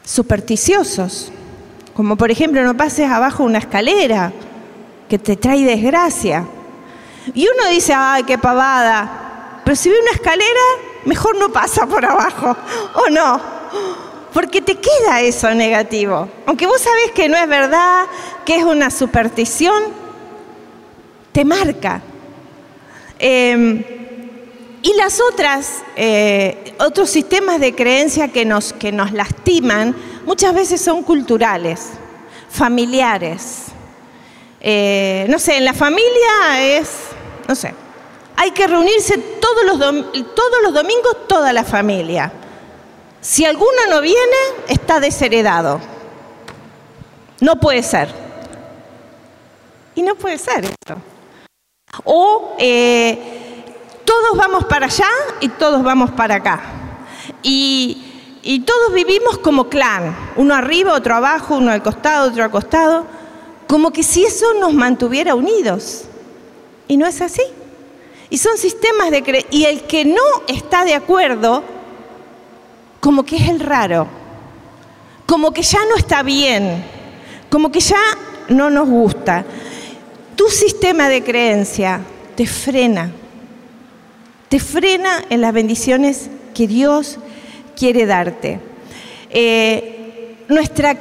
supersticiosos, 0.04 1.32
como 1.94 2.16
por 2.16 2.30
ejemplo 2.30 2.62
no 2.62 2.76
pases 2.76 3.10
abajo 3.10 3.42
una 3.42 3.58
escalera 3.58 4.32
que 5.08 5.18
te 5.18 5.36
trae 5.36 5.64
desgracia. 5.64 6.46
Y 7.34 7.46
uno 7.48 7.68
dice, 7.70 7.92
ay, 7.94 8.22
qué 8.22 8.38
pavada, 8.38 9.60
pero 9.64 9.74
si 9.74 9.88
ve 9.88 9.96
una 10.00 10.12
escalera, 10.12 10.60
mejor 11.06 11.36
no 11.38 11.50
pasa 11.50 11.86
por 11.86 12.04
abajo, 12.04 12.54
¿o 12.94 13.10
no? 13.10 13.40
Porque 14.32 14.60
te 14.60 14.76
queda 14.76 15.22
eso 15.22 15.52
negativo. 15.54 16.28
Aunque 16.44 16.66
vos 16.66 16.80
sabés 16.80 17.12
que 17.12 17.28
no 17.28 17.36
es 17.38 17.48
verdad, 17.48 18.04
que 18.44 18.56
es 18.56 18.64
una 18.64 18.90
superstición, 18.90 19.82
te 21.32 21.44
marca. 21.44 22.02
Em, 23.18 23.82
y 24.82 24.92
las 24.94 25.20
otras, 25.20 25.82
eh, 25.96 26.74
otros 26.78 27.08
sistemas 27.08 27.60
de 27.60 27.74
creencia 27.74 28.28
que 28.28 28.44
nos, 28.44 28.72
que 28.72 28.92
nos 28.92 29.12
lastiman, 29.12 29.96
muchas 30.26 30.54
veces 30.54 30.80
son 30.80 31.02
culturales, 31.02 31.90
familiares. 32.50 33.66
Eh, 34.60 35.26
no 35.28 35.38
sé, 35.38 35.56
en 35.56 35.64
la 35.64 35.72
familia 35.72 36.60
es, 36.60 36.90
no 37.48 37.54
sé, 37.54 37.74
hay 38.36 38.50
que 38.50 38.66
reunirse 38.66 39.18
todos 39.18 39.64
los, 39.64 39.78
todos 39.78 40.62
los 40.62 40.74
domingos 40.74 41.26
toda 41.26 41.52
la 41.52 41.64
familia. 41.64 42.32
Si 43.20 43.44
alguno 43.44 43.86
no 43.90 44.00
viene, 44.00 44.36
está 44.68 45.00
desheredado. 45.00 45.80
No 47.40 47.56
puede 47.56 47.82
ser. 47.82 48.08
Y 49.94 50.02
no 50.02 50.14
puede 50.14 50.38
ser 50.38 50.64
esto. 50.64 50.96
O 52.04 52.54
eh, 52.58 53.64
todos 54.04 54.36
vamos 54.36 54.64
para 54.66 54.86
allá 54.86 55.08
y 55.40 55.48
todos 55.48 55.82
vamos 55.82 56.10
para 56.12 56.36
acá. 56.36 56.60
Y, 57.42 58.02
todos 58.64 58.92
vivimos 58.94 59.38
como 59.38 59.68
clan, 59.68 60.16
uno 60.36 60.54
arriba, 60.54 60.92
otro 60.92 61.16
abajo, 61.16 61.56
uno 61.56 61.72
al 61.72 61.82
costado, 61.82 62.30
otro 62.30 62.44
al 62.44 62.50
costado, 62.52 63.04
como 63.66 63.90
que 63.92 64.04
si 64.04 64.24
eso 64.24 64.54
nos 64.60 64.72
mantuviera 64.72 65.34
unidos. 65.34 66.04
Y 66.86 66.96
no 66.96 67.06
es 67.06 67.20
así. 67.20 67.42
Y 68.30 68.38
son 68.38 68.58
sistemas 68.58 69.10
de 69.10 69.22
cre 69.22 69.46
y 69.50 69.64
el 69.64 69.82
que 69.82 70.04
no 70.04 70.22
está 70.48 70.84
de 70.84 70.94
acuerdo, 70.94 71.62
como 73.00 73.24
que 73.24 73.36
es 73.36 73.48
el 73.48 73.60
raro, 73.60 74.06
como 75.26 75.52
que 75.52 75.62
ya 75.62 75.80
no 75.88 75.96
está 75.96 76.22
bien, 76.22 76.84
como 77.50 77.70
que 77.70 77.80
ya 77.80 78.00
no 78.48 78.70
nos 78.70 78.88
gusta. 78.88 79.44
Tu 80.34 80.48
sistema 80.48 81.08
de 81.08 81.22
creencia 81.22 82.00
te 82.34 82.46
frena 82.46 83.12
te 84.48 84.60
frena 84.60 85.24
en 85.28 85.40
las 85.40 85.52
bendiciones 85.52 86.30
que 86.54 86.66
Dios 86.66 87.18
quiere 87.76 88.06
darte. 88.06 88.60
Eh, 89.30 90.36
nuestras 90.48 90.96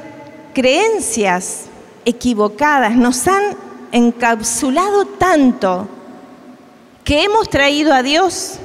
creencias 0.52 1.66
equivocadas 2.04 2.96
nos 2.96 3.26
han 3.28 3.56
encapsulado 3.92 5.06
tanto 5.06 5.88
que 7.06 7.22
hemos 7.22 7.48
traído 7.48 7.94
a 7.94 8.02
Dios 8.02 8.58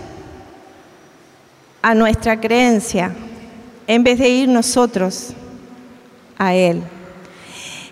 a 1.83 1.93
nuestra 1.93 2.41
creencia 2.41 3.13
en 3.85 4.03
vez 4.03 4.17
de 4.17 4.29
ir 4.29 4.49
nosotros 4.49 5.33
a 6.39 6.55
Él. 6.55 6.81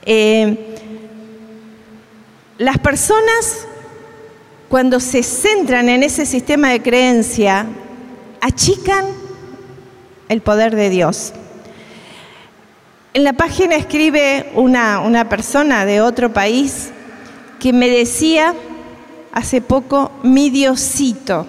Eh, 0.07 0.75
las 2.57 2.79
personas 2.79 3.67
cuando 4.69 4.99
se 4.99 5.21
centran 5.21 5.87
en 5.87 6.01
ese 6.01 6.25
sistema 6.25 6.69
de 6.69 6.81
creencia, 6.81 7.67
achican 8.41 9.05
el 10.29 10.41
poder 10.41 10.75
de 10.75 10.89
Dios. 10.89 11.31
En 13.13 13.23
la 13.23 13.33
página 13.33 13.75
escribe 13.75 14.51
una, 14.55 14.99
una 14.99 15.29
persona 15.29 15.85
de 15.85 16.01
otro 16.01 16.33
país 16.33 16.89
que 17.59 17.71
me 17.71 17.87
decía 17.87 18.55
hace 19.31 19.61
poco, 19.61 20.11
mi 20.23 20.49
Diosito. 20.49 21.45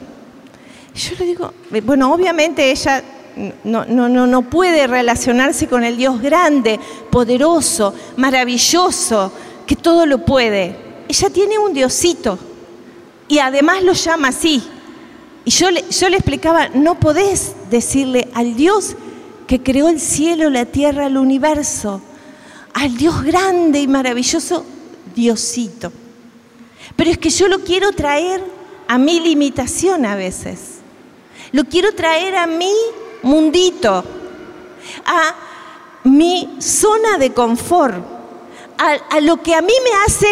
Yo 0.95 1.11
le 1.19 1.25
digo, 1.25 1.53
bueno, 1.85 2.13
obviamente 2.13 2.71
ella 2.71 3.03
no, 3.65 3.85
no, 3.85 4.09
no, 4.09 4.27
no 4.27 4.43
puede 4.43 4.87
relacionarse 4.87 5.67
con 5.67 5.85
el 5.85 5.97
Dios 5.97 6.21
grande, 6.21 6.79
poderoso, 7.11 7.95
maravilloso, 8.17 9.33
que 9.67 9.77
todo 9.77 10.07
lo 10.07 10.25
puede. 10.25 10.77
Ella 11.09 11.31
tiene 11.31 11.59
un 11.59 11.73
Diosito 11.73 12.39
y 13.29 13.39
además 13.39 13.83
lo 13.83 13.93
llama 13.93 14.29
así. 14.29 14.63
Y 15.45 15.51
yo 15.51 15.71
le, 15.71 15.85
yo 15.91 16.09
le 16.09 16.17
explicaba, 16.17 16.69
no 16.69 16.99
podés 16.99 17.55
decirle 17.71 18.29
al 18.35 18.57
Dios 18.57 18.97
que 19.47 19.63
creó 19.63 19.89
el 19.89 20.01
cielo, 20.01 20.51
la 20.51 20.67
tierra, 20.67 21.07
el 21.07 21.17
universo, 21.17 22.01
al 22.75 22.97
Dios 22.97 23.23
grande 23.23 23.81
y 23.81 23.89
maravilloso, 23.89 24.65
Diosito. 25.15 25.93
Pero 26.97 27.11
es 27.11 27.19
que 27.19 27.31
yo 27.31 27.49
lo 27.49 27.61
quiero 27.61 27.93
traer 27.93 28.43
a 28.89 28.99
mi 28.99 29.21
limitación 29.21 30.05
a 30.05 30.17
veces. 30.17 30.81
Lo 31.53 31.65
quiero 31.65 31.95
traer 31.95 32.37
a 32.37 32.47
mi 32.47 32.73
mundito, 33.23 34.05
a 35.05 35.35
mi 36.05 36.57
zona 36.59 37.19
de 37.19 37.33
confort, 37.33 38.05
a, 38.79 39.21
lo 39.21 39.43
que 39.43 39.55
a 39.55 39.61
mí 39.61 39.73
me 39.85 39.91
hace 40.07 40.27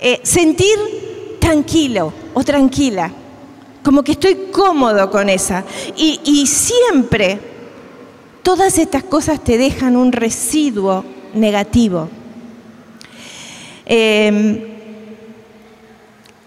eh, 0.00 0.20
sentir 0.22 1.38
tranquilo 1.38 2.12
o 2.32 2.42
tranquila, 2.42 3.10
como 3.84 4.02
que 4.02 4.12
estoy 4.12 4.48
cómodo 4.52 5.10
con 5.10 5.28
esa. 5.28 5.64
Y, 5.96 6.46
siempre 6.46 7.38
todas 8.42 8.78
estas 8.78 9.04
cosas 9.04 9.42
te 9.42 9.58
dejan 9.58 9.96
un 9.96 10.12
residuo 10.12 11.04
negativo. 11.34 12.08
Em, 13.84 14.69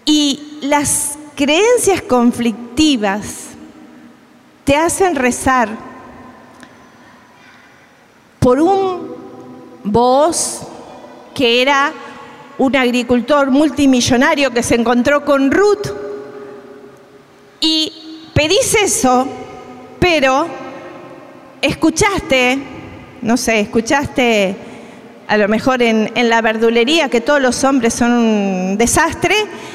y 0.04 0.58
las 0.62 1.18
creencias 1.34 2.02
conflictivas 2.02 3.48
te 4.64 4.76
hacen 4.76 5.14
rezar 5.14 5.68
por 8.38 8.60
un 8.60 9.14
voz 9.84 10.66
que 11.34 11.62
era 11.62 11.92
un 12.58 12.76
agricultor 12.76 13.50
multimillonario 13.50 14.50
que 14.52 14.62
se 14.62 14.76
encontró 14.76 15.24
con 15.24 15.50
Ruth. 15.50 15.88
Y 17.60 18.30
pedís 18.34 18.74
eso, 18.74 19.26
pero 19.98 20.46
escuchaste, 21.60 22.58
no 23.22 23.36
sé, 23.36 23.60
escuchaste 23.60 24.56
a 25.26 25.38
lo 25.38 25.48
mejor 25.48 25.82
en, 25.82 26.12
en, 26.14 26.28
la 26.28 26.42
verdulería 26.42 27.08
que 27.08 27.22
todos 27.22 27.40
los 27.40 27.64
hombres 27.64 27.94
son 27.94 28.12
un 28.12 28.76
desastre, 28.76 29.34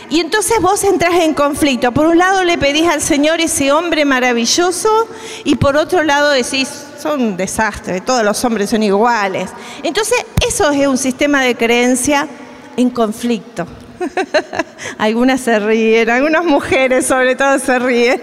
y 0.10 0.20
entonces 0.20 0.60
vos 0.62 0.84
entras 0.84 1.16
en 1.16 1.34
conflicto. 1.34 1.92
Por 1.92 2.08
un 2.08 2.18
lado 2.18 2.44
le 2.44 2.58
pedís 2.58 2.88
al 2.88 3.02
Señor 3.02 3.40
ese 3.40 3.72
hombre 3.72 4.06
maravilloso, 4.06 5.08
y 5.44 5.56
por 5.56 5.78
otro 5.78 6.04
lado 6.04 6.32
decís, 6.32 6.70
son 7.00 7.22
un 7.22 7.38
desastre, 7.38 8.02
todos 8.02 8.24
los 8.24 8.44
hombres 8.44 8.72
son 8.72 8.84
iguales. 8.84 9.50
Entonces 9.84 10.26
eso 10.48 10.72
es 10.72 10.88
un 10.88 10.98
sistema 10.98 11.44
de 11.44 11.56
creencia 11.56 12.28
en 12.76 12.90
conflicto. 12.90 13.68
Algunas 14.98 15.42
se 15.42 15.60
ríen, 15.60 16.10
algunas 16.10 16.46
mujeres 16.46 17.06
sobre 17.06 17.36
todo 17.36 17.60
se 17.60 17.78
ríen. 17.80 18.22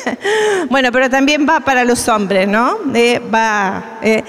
bueno, 0.70 0.90
pero 0.92 1.10
también 1.10 1.46
va 1.48 1.60
para 1.60 1.84
los 1.84 2.08
hombres, 2.08 2.46
¿no? 2.46 2.78
va, 3.34 3.98
eh, 4.00 4.22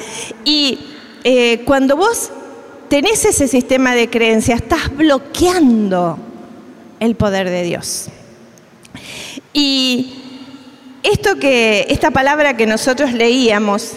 y 0.44 0.80
eh, 1.24 1.62
cuando 1.64 1.96
vos 1.96 2.32
tenés 2.90 3.24
ese 3.26 3.48
sistema 3.48 3.94
de 3.94 4.10
creencia, 4.10 4.56
estás 4.56 4.96
bloqueando 4.96 6.18
el 7.04 7.16
poder 7.16 7.50
de 7.50 7.64
Dios. 7.64 8.08
Y 9.52 10.14
esto 11.04 11.38
que, 11.38 11.86
esta 11.90 12.12
palabra 12.12 12.56
que 12.56 12.66
nosotros 12.66 13.12
leíamos, 13.12 13.94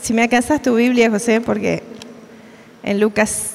si 0.00 0.12
me 0.12 0.22
alcanzas 0.22 0.60
tu 0.60 0.74
Biblia, 0.74 1.08
José, 1.08 1.40
porque 1.40 1.84
en 2.82 2.98
Lucas, 2.98 3.52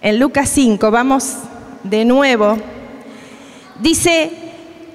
en 0.00 0.18
Lucas 0.18 0.48
5, 0.48 0.90
vamos 0.90 1.34
de 1.82 2.06
nuevo, 2.06 2.56
dice 3.80 4.30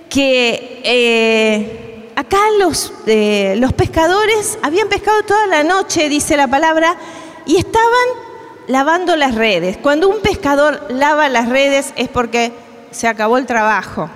que 0.09 0.81
eh, 0.83 2.11
acá 2.15 2.39
los, 2.57 2.91
eh, 3.05 3.53
los 3.57 3.71
pescadores 3.73 4.57
habían 4.63 4.89
pescado 4.89 5.21
toda 5.23 5.45
la 5.45 5.63
noche, 5.63 6.09
dice 6.09 6.35
la 6.35 6.47
palabra, 6.47 6.97
y 7.45 7.57
estaban 7.57 8.07
lavando 8.67 9.15
las 9.15 9.35
redes. 9.35 9.77
Cuando 9.77 10.09
un 10.09 10.21
pescador 10.21 10.87
lava 10.89 11.29
las 11.29 11.49
redes 11.49 11.93
es 11.95 12.09
porque 12.09 12.51
se 12.91 13.07
acabó 13.07 13.37
el 13.37 13.45
trabajo. 13.45 14.09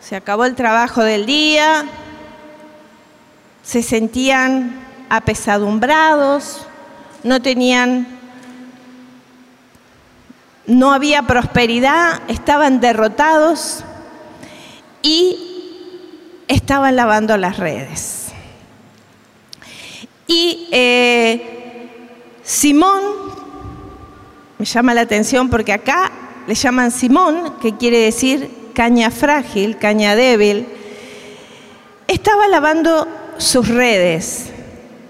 Se 0.00 0.16
acabó 0.16 0.44
el 0.44 0.54
trabajo 0.54 1.02
del 1.02 1.24
día, 1.24 1.86
se 3.62 3.82
sentían 3.82 4.84
apesadumbrados, 5.08 6.66
no 7.22 7.40
tenían, 7.40 8.06
no 10.66 10.92
había 10.92 11.22
prosperidad, 11.22 12.20
estaban 12.28 12.80
derrotados 12.80 13.82
y 15.02 16.42
estaban 16.48 16.96
lavando 16.96 17.38
las 17.38 17.56
redes. 17.56 18.28
Y 20.26 20.68
eh, 20.70 21.88
Simón 22.42 23.02
me 24.58 24.66
llama 24.66 24.92
la 24.92 25.02
atención 25.02 25.48
porque 25.48 25.72
acá 25.72 26.10
le 26.46 26.54
llaman 26.54 26.90
Simón, 26.90 27.54
que 27.60 27.76
quiere 27.76 27.98
decir 27.98 28.50
caña 28.74 29.10
frágil, 29.10 29.78
caña 29.78 30.14
débil. 30.14 30.66
Estaba 32.06 32.48
lavando 32.48 33.08
sus 33.38 33.68
redes. 33.68 34.50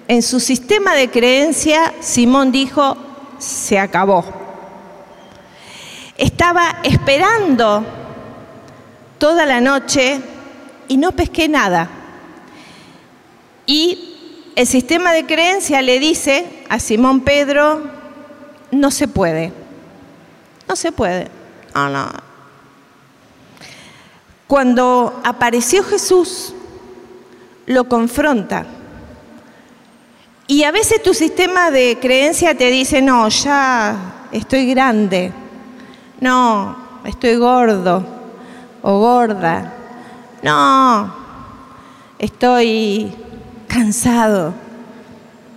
En 0.07 0.23
su 0.23 0.39
sistema 0.39 0.95
de 0.95 1.11
creencia, 1.11 1.93
Simón 2.01 2.53
dijo, 2.53 2.97
se 3.39 3.79
acabó. 3.79 4.25
Estaba 6.17 6.77
esperando 6.85 7.85
toda 9.19 9.47
la 9.47 9.61
noche 9.61 10.21
y 10.89 10.97
no 10.97 11.13
pesqué 11.13 11.49
nada. 11.49 11.89
Y 13.67 14.53
el 14.55 14.67
sistema 14.67 15.13
de 15.13 15.27
creencia 15.27 15.83
le 15.83 15.99
dice 15.99 16.47
a 16.69 16.79
Simón 16.79 17.23
Pedro, 17.23 17.83
no 18.71 18.91
se 18.91 19.09
puede. 19.09 19.64
No 20.69 20.77
se 20.77 20.93
puede. 20.93 21.29
Ah, 21.75 22.11
Cuando 24.47 25.21
apareció 25.25 25.83
Jesús, 25.85 26.55
lo 27.67 27.89
confronta. 27.89 28.67
Y 30.47 30.65
a 30.65 30.71
veces 30.71 31.03
tu 31.03 31.15
sistema 31.15 31.71
de 31.71 31.99
creencia 32.01 32.57
te 32.57 32.71
dice, 32.71 33.01
no, 33.01 33.29
ya 33.29 34.29
estoy 34.31 34.67
grande. 34.67 35.33
No, 36.21 36.77
estoy 37.05 37.37
gordo 37.37 38.05
o 38.83 38.99
gorda. 38.99 39.73
No, 40.43 41.15
estoy 42.19 43.15
cansado. 43.67 44.53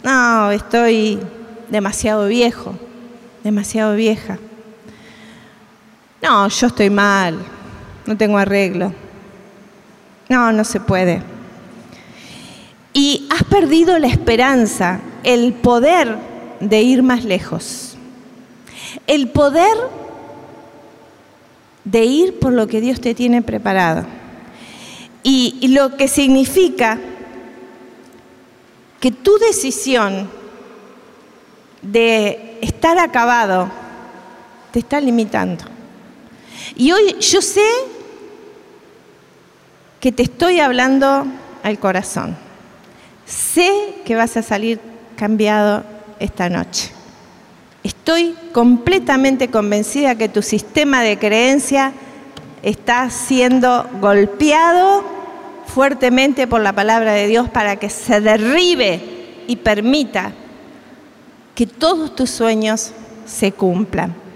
No, 0.04 0.52
estoy 0.52 1.20
demasiado 1.70 2.28
viejo 2.28 2.74
demasiado 3.48 3.96
vieja. 3.96 4.38
No, 6.22 6.48
yo 6.48 6.68
estoy 6.68 6.90
mal, 6.90 7.38
no 8.06 8.18
tengo 8.18 8.38
arreglo. 8.38 8.94
No, 10.30 10.52
no 10.52 10.64
se 10.64 10.80
puede. 10.80 11.22
Y 12.94 13.28
has 13.30 13.44
perdido 13.44 14.00
la 14.00 14.08
esperanza, 14.08 15.00
el 15.24 15.54
poder 15.54 16.18
de 16.60 16.82
ir 16.82 17.04
más 17.04 17.24
lejos. 17.24 17.96
El 19.06 19.30
poder 19.30 19.78
de 21.84 22.06
ir 22.06 22.40
por 22.40 22.52
lo 22.54 22.68
que 22.68 22.82
Dios 22.82 23.00
te 23.00 23.16
tiene 23.16 23.42
preparado. 23.42 24.06
Y, 25.24 25.68
lo 25.70 25.98
que 25.98 26.08
significa 26.08 26.98
que 29.00 29.12
tu 29.12 29.38
decisión 29.38 30.30
de 31.82 32.58
estar 32.62 32.98
acabado 32.98 33.70
te 34.72 34.80
está 34.80 35.02
limitando. 35.02 35.77
Y 36.76 36.92
hoy 36.92 37.16
yo 37.20 37.42
sé 37.42 37.68
que 40.00 40.12
te 40.12 40.24
estoy 40.24 40.60
hablando 40.60 41.26
al 41.64 41.80
corazón. 41.80 42.38
Sé 43.26 43.96
que 44.06 44.16
vas 44.16 44.38
a 44.38 44.42
salir 44.42 44.80
cambiado 45.16 45.84
esta 46.20 46.50
noche. 46.50 46.92
Estoy 47.84 48.36
completamente 48.54 49.50
convencida 49.50 50.16
que 50.16 50.30
tu 50.30 50.42
sistema 50.42 51.02
de 51.02 51.18
creencia 51.18 51.94
está 52.64 53.10
siendo 53.10 53.88
golpeado 54.02 55.04
fuertemente 55.66 56.48
por 56.48 56.62
la 56.62 56.74
palabra 56.74 57.14
de 57.14 57.28
Dios 57.28 57.50
para 57.50 57.76
que 57.76 57.90
se 57.90 58.22
derribe 58.22 59.44
y 59.48 59.58
permita 59.58 60.32
que 61.56 61.66
todos 61.66 62.16
tus 62.16 62.30
sueños 62.30 62.92
se 63.26 63.52
cumplan. 63.52 64.27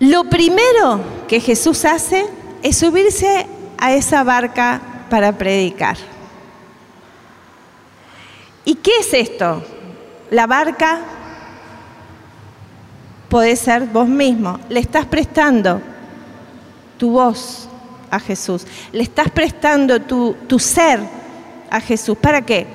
Lo 0.00 0.24
primero 0.24 1.00
que 1.26 1.40
Jesús 1.40 1.84
hace 1.84 2.26
es 2.62 2.78
subirse 2.78 3.46
a 3.76 3.92
esa 3.92 4.22
barca 4.22 4.80
para 5.10 5.32
predicar. 5.32 5.96
¿Y 8.64 8.74
qué 8.76 8.98
es 9.00 9.12
esto? 9.12 9.62
La 10.30 10.46
barca 10.46 11.00
puede 13.28 13.56
ser 13.56 13.86
vos 13.86 14.08
mismo. 14.08 14.60
Le 14.68 14.80
estás 14.80 15.06
prestando 15.06 15.80
tu 16.96 17.10
voz 17.12 17.68
a 18.10 18.20
Jesús. 18.20 18.66
Le 18.92 19.02
estás 19.02 19.30
prestando 19.30 20.00
tu, 20.00 20.36
tu 20.46 20.58
ser 20.58 21.00
a 21.70 21.80
Jesús. 21.80 22.16
¿Para 22.18 22.42
qué? 22.42 22.66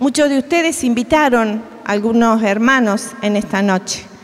Muchos 0.00 0.28
de 0.28 0.38
ustedes 0.38 0.82
invitaron 0.82 1.62
a 1.84 1.92
algunos 1.92 2.42
hermanos 2.42 3.12
en 3.22 3.36
esta 3.36 3.62
noche. 3.62 4.15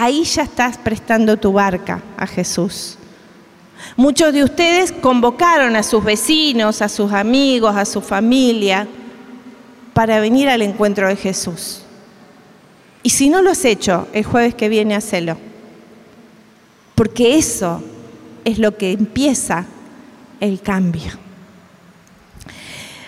Ahí 0.00 0.22
ya 0.22 0.42
estás 0.42 0.78
prestando 0.78 1.36
tu 1.38 1.52
barca 1.52 2.00
a 2.16 2.24
Jesús. 2.24 2.96
Muchos 3.96 4.32
de 4.32 4.44
ustedes 4.44 4.92
convocaron 4.92 5.74
a 5.74 5.82
sus 5.82 6.04
vecinos, 6.04 6.82
a 6.82 6.88
sus 6.88 7.10
amigos, 7.10 7.74
a 7.74 7.84
su 7.84 8.00
familia 8.00 8.86
para 9.94 10.20
venir 10.20 10.48
al 10.48 10.62
encuentro 10.62 11.08
de 11.08 11.16
Jesús. 11.16 11.82
Y 13.02 13.10
si 13.10 13.28
no 13.28 13.42
lo 13.42 13.50
has 13.50 13.64
hecho, 13.64 14.06
el 14.12 14.22
jueves 14.22 14.54
que 14.54 14.68
viene, 14.68 14.94
hacelo. 14.94 15.36
Porque 16.94 17.36
eso 17.36 17.82
es 18.44 18.60
lo 18.60 18.76
que 18.76 18.92
empieza 18.92 19.66
el 20.38 20.60
cambio. 20.60 21.10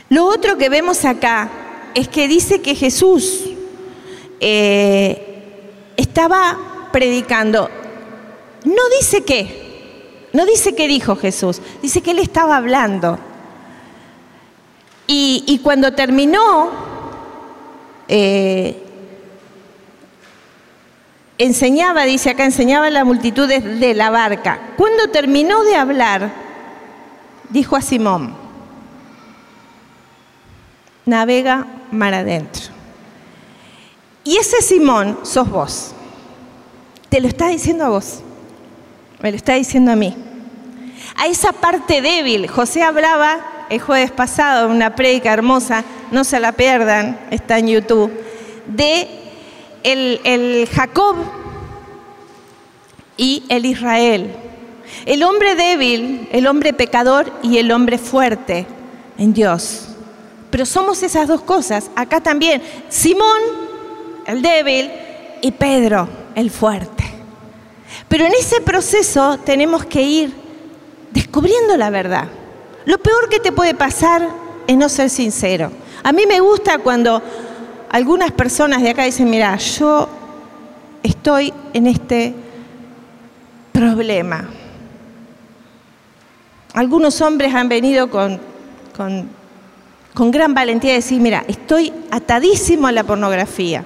Lo 0.09 0.25
otro 0.27 0.59
que 0.59 0.69
vemos 0.69 1.05
acá 1.05 1.53
es 1.95 2.09
que 2.09 2.27
dice 2.27 2.61
que 2.61 2.75
Jesús 2.75 3.45
eh, 4.41 5.45
estaba 5.97 6.70
predicando. 6.93 7.71
No 8.65 8.83
dice 8.99 9.25
qué, 9.25 10.29
no 10.33 10.47
dice 10.47 10.75
qué 10.75 10.89
dijo 10.89 11.17
Jesús, 11.17 11.61
dice 11.83 12.03
que 12.03 12.13
él 12.13 12.19
estaba 12.19 12.57
hablando. 12.57 13.19
Y, 15.13 15.61
cuando 15.65 15.93
terminó, 15.93 16.71
eh, 18.07 18.81
enseñaba, 21.37 22.05
dice 22.05 22.31
acá, 22.31 22.45
enseñaba 22.45 22.87
a 22.87 22.91
la 22.91 23.05
multitud 23.05 23.49
de 23.49 23.95
la 23.95 24.11
barca. 24.11 24.61
Cuando 24.77 25.09
terminó 25.09 25.65
de 25.65 25.75
hablar, 25.75 26.31
dijo 27.49 27.75
a 27.75 27.83
Simón, 27.83 28.37
navega 31.05 31.67
mar 31.91 32.15
adentro. 32.15 32.71
Y 34.25 34.37
ese 34.37 34.63
Simón 34.63 35.19
sos 35.23 35.51
vos. 35.51 35.95
Te 37.11 37.21
lo 37.21 37.27
está 37.27 37.49
diciendo 37.49 37.85
a 37.85 37.89
vos. 37.89 38.21
Me 39.21 39.31
lo 39.31 39.37
está 39.37 39.55
diciendo 39.55 39.91
a 39.91 39.97
mí. 39.97 40.15
A 41.17 41.27
esa 41.27 41.53
parte 41.53 42.01
débil. 42.01 42.47
José 42.49 42.83
hablaba 42.83 43.67
el 43.69 43.81
jueves 43.81 44.13
pasado 44.13 44.67
en 44.67 44.73
una 44.73 44.95
prédica 44.95 45.33
hermosa, 45.33 45.85
no 46.11 46.25
se 46.25 46.41
la 46.41 46.53
pierdan, 46.53 47.21
está 47.31 47.59
en 47.59 47.69
YouTube, 47.69 48.11
de 48.67 49.09
el, 49.85 50.21
el 50.25 50.69
Jacob 50.69 51.17
y 53.17 53.45
el 53.49 53.67
Israel. 53.67 54.33
El 55.05 55.23
hombre 55.23 55.55
débil, 55.55 56.29
el 56.33 56.47
hombre 56.47 56.73
pecador 56.73 57.33
y 57.43 57.59
el 57.59 57.71
hombre 57.71 57.99
fuerte 57.99 58.67
en 59.19 59.33
Dios. 59.33 59.89
Pero 60.51 60.67
somos 60.67 61.03
esas 61.03 61.29
dos 61.29 61.43
cosas. 61.43 61.91
Acá 61.95 62.21
también, 62.21 62.63
Simón, 62.89 63.41
el 64.27 64.43
débil, 64.43 64.91
y 65.43 65.53
Pedro 65.53 66.09
el 66.35 66.51
fuerte. 66.51 67.00
Pero 68.11 68.27
en 68.27 68.35
ese 68.35 68.61
proceso 68.61 69.39
tenemos 69.39 69.85
que 69.87 70.03
ir 70.03 70.35
descubriendo 71.13 71.77
la 71.77 71.91
verdad. 71.91 72.27
Lo 72.85 72.99
peor 72.99 73.29
que 73.29 73.39
te 73.39 73.53
puede 73.53 73.73
pasar 73.73 74.29
es 74.67 74.77
no 74.77 74.89
ser 74.89 75.09
sincero. 75.11 75.71
A 76.03 76.11
mí 76.11 76.25
me 76.27 76.41
gusta 76.41 76.79
cuando 76.79 77.23
algunas 77.89 78.33
personas 78.33 78.83
de 78.83 78.91
acá 78.91 79.05
dicen, 79.05 79.31
mira, 79.31 79.57
yo 79.59 80.09
estoy 81.05 81.55
en 81.73 81.87
este 81.87 82.35
problema. 83.71 84.51
Algunos 86.75 87.21
hombres 87.21 87.55
han 87.55 87.69
venido 87.69 88.11
con, 88.11 88.41
con, 88.97 90.31
gran 90.33 90.53
valentía 90.53 90.91
a 90.91 90.97
decir, 90.97 91.21
mira, 91.21 91.45
estoy 91.47 91.93
atadísimo 92.11 92.89
a 92.89 92.93
la 92.93 93.05
pornografía. 93.05 93.85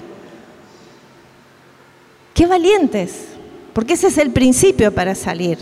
Qué 2.33 2.47
valientes, 2.47 3.34
porque 3.75 3.95
ese 3.95 4.07
es 4.07 4.19
el 4.19 4.31
principio 4.31 4.95
para 4.95 5.15
salir. 5.15 5.59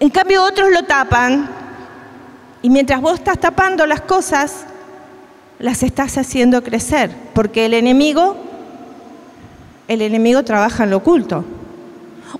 En 0.00 0.08
cambio 0.08 0.42
otros 0.44 0.70
lo 0.70 0.84
tapan 0.84 1.50
y 2.62 2.70
mientras 2.70 3.00
vos 3.00 3.14
estás 3.14 3.38
tapando 3.38 3.86
las 3.86 4.00
cosas, 4.00 4.64
las 5.58 5.82
estás 5.82 6.16
haciendo 6.16 6.62
crecer, 6.62 7.10
porque 7.34 7.66
el 7.66 7.74
enemigo, 7.74 8.36
el 9.88 10.00
enemigo 10.00 10.42
trabaja 10.44 10.84
en 10.84 10.90
lo 10.90 10.98
oculto. 10.98 11.44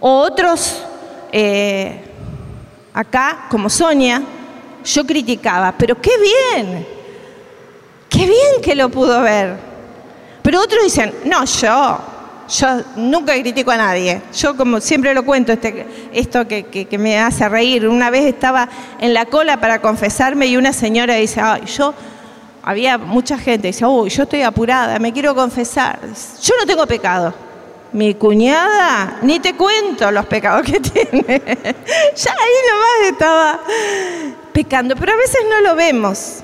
O 0.01 0.21
otros, 0.21 0.83
eh, 1.33 2.01
acá, 2.95 3.47
como 3.51 3.69
Sonia, 3.69 4.23
yo 4.85 5.05
criticaba, 5.05 5.75
pero 5.77 6.01
qué 6.01 6.13
bien, 6.19 6.87
qué 8.09 8.27
bien 8.27 8.63
que 8.63 8.75
lo 8.75 8.89
pudo 8.89 9.21
ver. 9.21 9.57
Pero 10.43 10.61
otros 10.61 10.83
dicen, 10.85 11.15
no, 11.25 11.45
yo, 11.45 11.99
yo 12.49 12.83
nunca 12.97 13.33
critico 13.35 13.71
a 13.71 13.77
nadie. 13.77 14.21
Yo 14.37 14.57
como 14.57 14.81
siempre 14.81 15.15
lo 15.15 15.25
cuento, 15.25 15.53
este, 15.53 15.87
esto 16.13 16.47
que, 16.47 16.87
me 16.99 17.19
hace 17.19 17.49
reír. 17.49 17.89
Una 17.89 18.11
vez 18.11 18.25
estaba 18.25 18.69
en 19.01 19.15
la 19.15 19.27
cola 19.27 19.61
para 19.61 19.81
confesarme 19.81 20.47
y 20.47 20.57
una 20.57 20.73
señora 20.73 21.15
dice, 21.15 21.41
ay, 21.41 21.65
yo, 21.67 21.95
había 22.63 22.99
mucha 22.99 23.39
gente, 23.39 23.69
dice, 23.69 23.85
uy, 23.87 24.11
yo 24.11 24.25
estoy 24.25 24.43
apurada, 24.43 24.99
me 24.99 25.13
quiero 25.13 25.35
confesar. 25.35 25.99
Yo 26.43 26.55
no 26.59 26.67
tengo 26.67 26.87
pecado. 26.87 27.35
Mi 27.93 28.15
cuñada, 28.15 29.19
ni 29.23 29.39
te 29.39 29.55
cuento 29.55 30.11
los 30.11 30.27
pecados 30.27 30.63
que 30.63 30.81
tiene. 30.81 31.43
ya 32.17 32.33
ahí 32.33 32.57
nomás 32.71 33.11
estaba 33.11 33.61
pecando, 34.53 34.97
pero 34.97 35.13
a 35.13 35.17
veces 35.17 35.41
no 35.49 35.61
lo 35.61 35.77
vemos. 35.77 36.41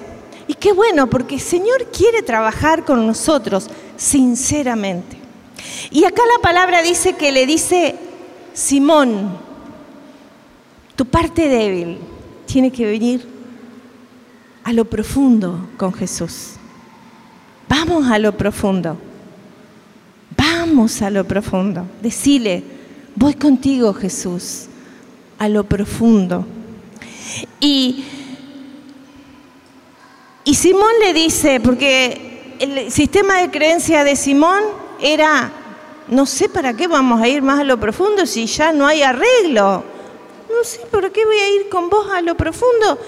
Y 0.47 0.55
qué 0.55 0.73
bueno, 0.73 1.09
porque 1.09 1.37
el 1.37 1.41
Señor 1.41 1.87
quiere 1.97 2.23
trabajar 2.23 2.85
con 2.85 3.07
nosotros 3.07 3.69
sinceramente. 3.97 5.20
Y 5.91 6.05
acá 6.05 6.23
la 6.37 6.43
palabra 6.43 6.83
dice 6.83 7.15
que 7.15 7.33
le 7.33 7.47
dice, 7.47 7.97
Simón, 8.53 9.39
tu 10.97 11.07
parte 11.07 11.49
débil 11.49 11.99
tiene 12.47 12.71
que 12.71 12.87
venir 12.87 13.27
a 14.65 14.73
lo 14.73 14.85
profundo 14.85 15.69
con 15.77 15.93
Jesús. 15.93 16.53
Vamos 17.69 18.11
a 18.11 18.19
lo 18.19 18.37
profundo. 18.37 18.99
Vamos 20.37 21.03
a 21.03 21.11
lo 21.11 21.25
profundo. 21.25 21.87
Decile, 22.03 22.63
voy 23.17 23.35
contigo 23.35 23.95
Jesús, 23.95 24.67
a 25.39 25.49
lo 25.49 25.65
profundo. 25.65 26.47
Y, 27.61 28.05
y 30.45 30.55
Simón 30.55 30.93
le 31.01 31.13
dice, 31.13 31.61
porque 31.61 32.57
el 32.59 32.91
sistema 32.91 33.41
de 33.41 33.51
creencia 33.51 34.05
de 34.05 34.17
Simón 34.17 34.63
era, 35.03 35.51
no 36.09 36.27
sé 36.27 36.49
para 36.49 36.75
qué 36.75 36.87
vamos 36.87 37.21
a 37.21 37.29
ir 37.29 37.43
más 37.43 37.61
a 37.61 37.65
lo 37.65 37.79
profundo 37.79 38.27
si 38.27 38.47
ya 38.47 38.73
no 38.73 38.87
hay 38.87 39.03
arreglo. 39.03 39.85
No 40.49 40.65
sé, 40.65 40.81
¿por 40.91 41.11
qué 41.13 41.25
voy 41.25 41.39
a 41.39 41.49
ir 41.55 41.69
con 41.69 41.89
vos 41.89 42.11
a 42.11 42.21
lo 42.21 42.35
profundo 42.35 42.99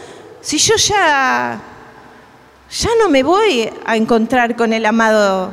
si 0.43 0.59
yo 0.59 0.75
ya, 0.75 1.61
ya 2.69 2.91
no 3.01 3.09
me 3.09 3.23
voy 3.23 3.71
a 3.87 3.97
encontrar 3.97 4.57
con 4.57 4.73
el 4.73 4.85
amado 4.85 5.53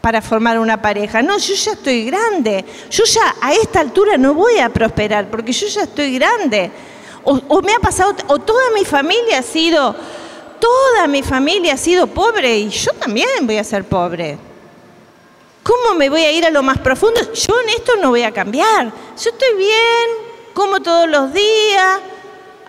para 0.00 0.20
formar 0.20 0.58
una 0.58 0.82
pareja. 0.82 1.22
No, 1.22 1.38
yo 1.38 1.54
ya 1.54 1.72
estoy 1.72 2.04
grande. 2.04 2.64
Yo 2.90 3.04
ya 3.04 3.36
a 3.40 3.52
esta 3.52 3.80
altura 3.80 4.16
no 4.18 4.34
voy 4.34 4.58
a 4.58 4.68
prosperar 4.68 5.28
porque 5.30 5.52
yo 5.52 5.68
ya 5.68 5.84
estoy 5.84 6.18
grande. 6.18 6.70
O, 7.22 7.40
o, 7.48 7.62
me 7.62 7.72
ha 7.72 7.78
pasado, 7.78 8.14
o 8.26 8.38
toda 8.38 8.70
mi 8.74 8.84
familia 8.84 9.38
ha 9.38 9.42
sido, 9.42 9.94
toda 10.60 11.06
mi 11.06 11.22
familia 11.22 11.74
ha 11.74 11.76
sido 11.76 12.06
pobre 12.08 12.58
y 12.58 12.68
yo 12.68 12.92
también 12.92 13.46
voy 13.46 13.58
a 13.58 13.64
ser 13.64 13.84
pobre. 13.84 14.38
¿Cómo 15.68 15.98
me 15.98 16.08
voy 16.08 16.22
a 16.22 16.32
ir 16.32 16.46
a 16.46 16.50
lo 16.50 16.62
más 16.62 16.78
profundo? 16.78 17.20
Yo 17.34 17.60
en 17.60 17.68
esto 17.68 17.92
no 18.00 18.08
voy 18.08 18.22
a 18.22 18.32
cambiar. 18.32 18.86
Yo 18.86 19.30
estoy 19.30 19.54
bien, 19.58 20.54
como 20.54 20.80
todos 20.80 21.06
los 21.06 21.30
días, 21.30 22.00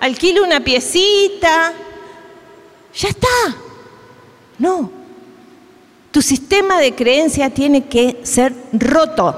alquilo 0.02 0.44
una 0.44 0.60
piecita. 0.60 1.72
Ya 2.94 3.08
está. 3.08 3.56
No. 4.58 4.92
Tu 6.12 6.22
sistema 6.22 6.78
de 6.82 6.94
creencia 6.94 7.50
tiene 7.50 7.88
que 7.88 8.20
ser 8.24 8.54
roto. 8.74 9.34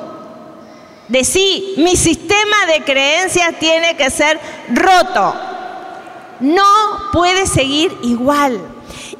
Decí, 1.07 1.76
mi 1.78 1.95
sistema 1.95 2.66
de 2.66 2.84
creencias 2.84 3.59
tiene 3.59 3.95
que 3.95 4.09
ser 4.09 4.39
roto. 4.74 5.36
No 6.39 6.66
puede 7.14 7.45
seguir 7.45 7.95
igual. 8.01 8.59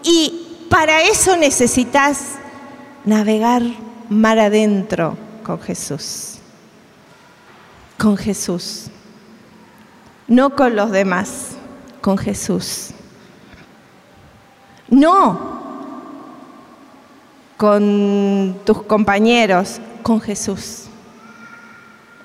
Y 0.02 0.66
para 0.68 1.04
eso 1.04 1.38
necesitas 1.38 2.40
navegar 3.06 3.62
mar 4.12 4.38
adentro 4.40 5.18
con 5.42 5.60
Jesús. 5.62 6.36
Con 7.98 8.18
Jesús. 8.18 8.88
No 10.28 10.56
con 10.56 10.76
los 10.76 10.92
demás, 10.92 11.52
con 12.02 12.18
Jesús. 12.18 12.90
No 14.90 15.62
con 17.56 18.60
tus 18.66 18.84
compañeros, 18.84 19.80
con 20.04 20.20
Jesús. 20.20 20.88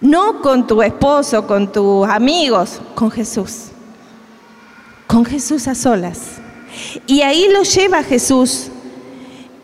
No 0.01 0.43
con 0.43 0.67
tu 0.67 0.83
esposo, 0.83 1.47
con 1.47 1.71
tus 1.71 2.09
amigos, 2.09 2.81
con 2.97 3.13
Jesús. 3.13 3.67
Con 5.07 5.25
Jesús 5.25 5.69
a 5.69 5.77
solas. 5.77 6.39
Y 7.07 7.21
ahí 7.21 7.47
lo 7.53 7.63
lleva 7.63 8.03
Jesús. 8.03 8.71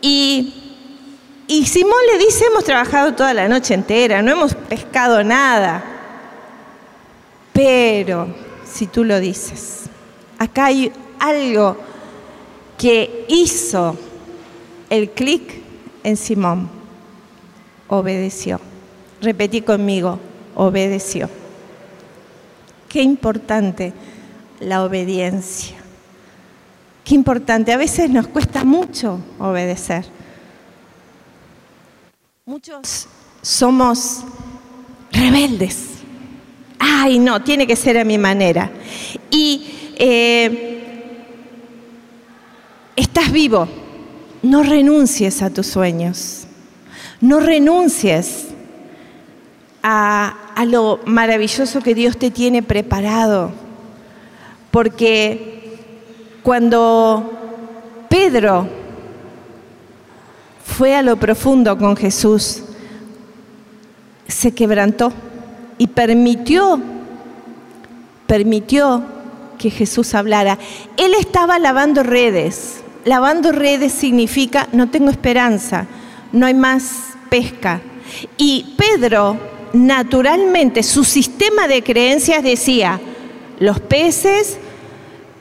Y 0.01 0.62
y 1.53 1.67
Simón 1.67 1.99
le 2.11 2.17
dice, 2.17 2.45
hemos 2.45 2.63
trabajado 2.63 3.13
toda 3.13 3.31
la 3.31 3.47
noche 3.47 3.75
entera, 3.75 4.23
no 4.23 4.31
hemos 4.31 4.55
pescado 4.55 5.23
nada. 5.23 5.83
Pero, 7.53 8.27
si 8.65 8.87
tú 8.87 9.03
lo 9.03 9.19
dices, 9.19 9.83
acá 10.39 10.65
hay 10.65 10.91
algo 11.19 11.77
que 12.75 13.25
hizo 13.29 13.95
el 14.89 15.11
clic 15.11 15.61
en 16.03 16.17
Simón. 16.17 16.71
Obedeció. 17.87 18.59
Repetí 19.21 19.61
conmigo, 19.61 20.17
obedeció. 20.55 21.29
Qué 22.89 23.03
importante 23.03 23.93
la 24.59 24.83
obediencia. 24.83 25.77
Qué 27.03 27.13
importante. 27.13 27.71
A 27.73 27.77
veces 27.77 28.09
nos 28.09 28.27
cuesta 28.27 28.63
mucho 28.63 29.19
obedecer. 29.37 30.22
Muchos 32.45 33.07
somos 33.41 34.21
rebeldes. 35.13 35.91
Ay, 36.77 37.17
no, 37.17 37.41
tiene 37.41 37.65
que 37.65 37.77
ser 37.77 37.97
a 37.97 38.03
mi 38.03 38.17
manera. 38.17 38.69
Y 39.31 39.93
eh, 39.95 41.13
estás 42.97 43.31
vivo, 43.31 43.69
no 44.41 44.61
renuncies 44.61 45.41
a 45.41 45.51
tus 45.51 45.67
sueños, 45.67 46.43
no 47.21 47.39
renuncies 47.39 48.47
a, 49.81 50.51
a 50.53 50.65
lo 50.65 50.99
maravilloso 51.05 51.79
que 51.79 51.95
Dios 51.95 52.17
te 52.17 52.29
tiene 52.29 52.61
preparado, 52.61 53.51
porque 54.69 55.77
cuando 56.43 57.31
Pedro 58.09 58.82
fue 60.65 60.95
a 60.95 61.01
lo 61.01 61.17
profundo 61.17 61.77
con 61.77 61.95
Jesús, 61.95 62.63
se 64.27 64.53
quebrantó 64.53 65.11
y 65.77 65.87
permitió, 65.87 66.81
permitió 68.27 69.03
que 69.57 69.69
Jesús 69.69 70.13
hablara. 70.15 70.57
Él 70.97 71.13
estaba 71.19 71.59
lavando 71.59 72.03
redes. 72.03 72.81
Lavando 73.05 73.51
redes 73.51 73.91
significa 73.91 74.69
no 74.71 74.89
tengo 74.89 75.09
esperanza, 75.09 75.87
no 76.31 76.45
hay 76.45 76.53
más 76.53 77.01
pesca. 77.29 77.81
Y 78.37 78.75
Pedro, 78.77 79.37
naturalmente, 79.73 80.83
su 80.83 81.03
sistema 81.03 81.67
de 81.67 81.83
creencias 81.83 82.43
decía, 82.43 83.01
los 83.59 83.79
peces 83.81 84.57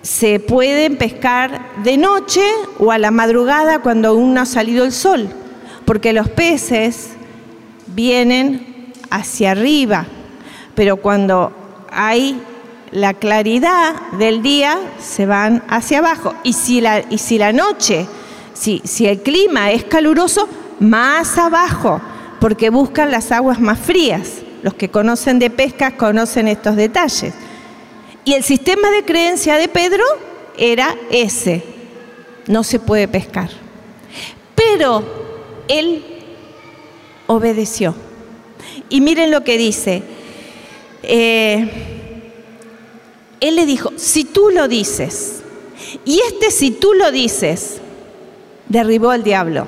se 0.03 0.41
pueden 0.41 0.97
pescar 0.97 1.61
de 1.85 1.97
noche 1.97 2.43
o 2.79 2.91
a 2.91 2.99
la 2.99 3.11
madrugada 3.11 3.79
cuando 3.79 4.09
aún 4.09 4.35
no 4.35 4.41
ha 4.41 4.47
salido 4.47 4.85
el 4.85 4.93
sol, 4.93 5.29
porque 5.85 6.13
los 6.13 6.29
peces 6.29 7.11
vienen 7.87 8.93
hacia 9.11 9.53
arriba, 9.53 10.07
pero 10.75 10.97
cuando 10.97 11.53
hay 11.91 12.41
la 12.91 13.15
claridad 13.15 13.95
del 14.19 14.43
día, 14.43 14.79
se 14.99 15.25
van 15.25 15.63
hacia 15.69 15.99
abajo. 15.99 16.35
Y 16.43 16.53
si 16.53 16.81
la, 16.81 17.03
y 17.09 17.19
si 17.19 17.39
la 17.39 17.53
noche, 17.53 18.07
si, 18.53 18.83
si 18.85 19.07
el 19.07 19.23
clima 19.23 19.71
es 19.71 19.85
caluroso, 19.85 20.49
más 20.79 21.39
abajo, 21.39 22.01
porque 22.41 22.71
buscan 22.71 23.11
las 23.11 23.33
aguas 23.33 23.61
más 23.61 23.79
frías. 23.79 24.43
Los 24.63 24.75
que 24.75 24.91
conocen 24.91 25.39
de 25.39 25.51
pesca 25.51 25.97
conocen 25.97 26.49
estos 26.49 26.77
detalles. 26.77 27.35
Y 28.25 28.35
el 28.35 28.45
sistema 28.45 28.91
de 28.91 29.05
creencia 29.05 29.57
de 29.57 29.69
Pedro 29.69 30.05
era 30.57 30.97
ese, 31.11 31.63
no 32.47 32.63
se 32.63 32.79
puede 32.79 33.09
pescar. 33.09 33.51
Pero 34.55 35.03
él 35.69 36.05
obedeció. 37.27 37.95
Y 38.89 39.01
miren 39.01 39.31
lo 39.31 39.43
que 39.43 39.59
dice. 39.59 40.03
Eh, 41.03 41.69
él 43.41 43.57
le 43.57 43.67
dijo, 43.67 43.93
si 43.97 44.25
tú 44.25 44.51
lo 44.51 44.69
dices, 44.69 45.43
y 46.05 46.21
este 46.21 46.53
si 46.53 46.71
tú 46.71 46.95
lo 46.95 47.11
dices, 47.11 47.81
derribó 48.69 49.11
al 49.11 49.25
diablo. 49.25 49.67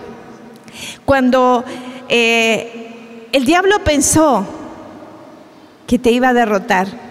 Cuando 1.05 1.64
eh, 2.09 3.28
el 3.32 3.44
diablo 3.44 3.82
pensó 3.82 4.46
que 5.88 5.98
te 5.98 6.12
iba 6.12 6.28
a 6.28 6.34
derrotar, 6.34 7.03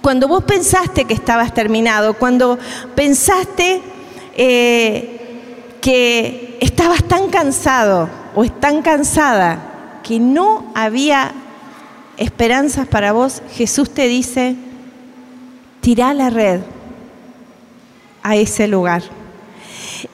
cuando 0.00 0.28
vos 0.28 0.44
pensaste 0.44 1.04
que 1.04 1.14
estabas 1.14 1.52
terminado, 1.54 2.14
cuando 2.14 2.58
pensaste 2.94 3.82
eh, 4.36 5.78
que 5.80 6.58
estabas 6.60 7.04
tan 7.04 7.28
cansado 7.28 8.08
o 8.34 8.44
tan 8.46 8.82
cansada 8.82 10.00
que 10.02 10.18
no 10.20 10.70
había 10.74 11.32
esperanzas 12.16 12.86
para 12.86 13.12
vos, 13.12 13.42
Jesús 13.52 13.90
te 13.90 14.08
dice, 14.08 14.56
tirá 15.80 16.14
la 16.14 16.30
red 16.30 16.60
a 18.22 18.36
ese 18.36 18.68
lugar. 18.68 19.02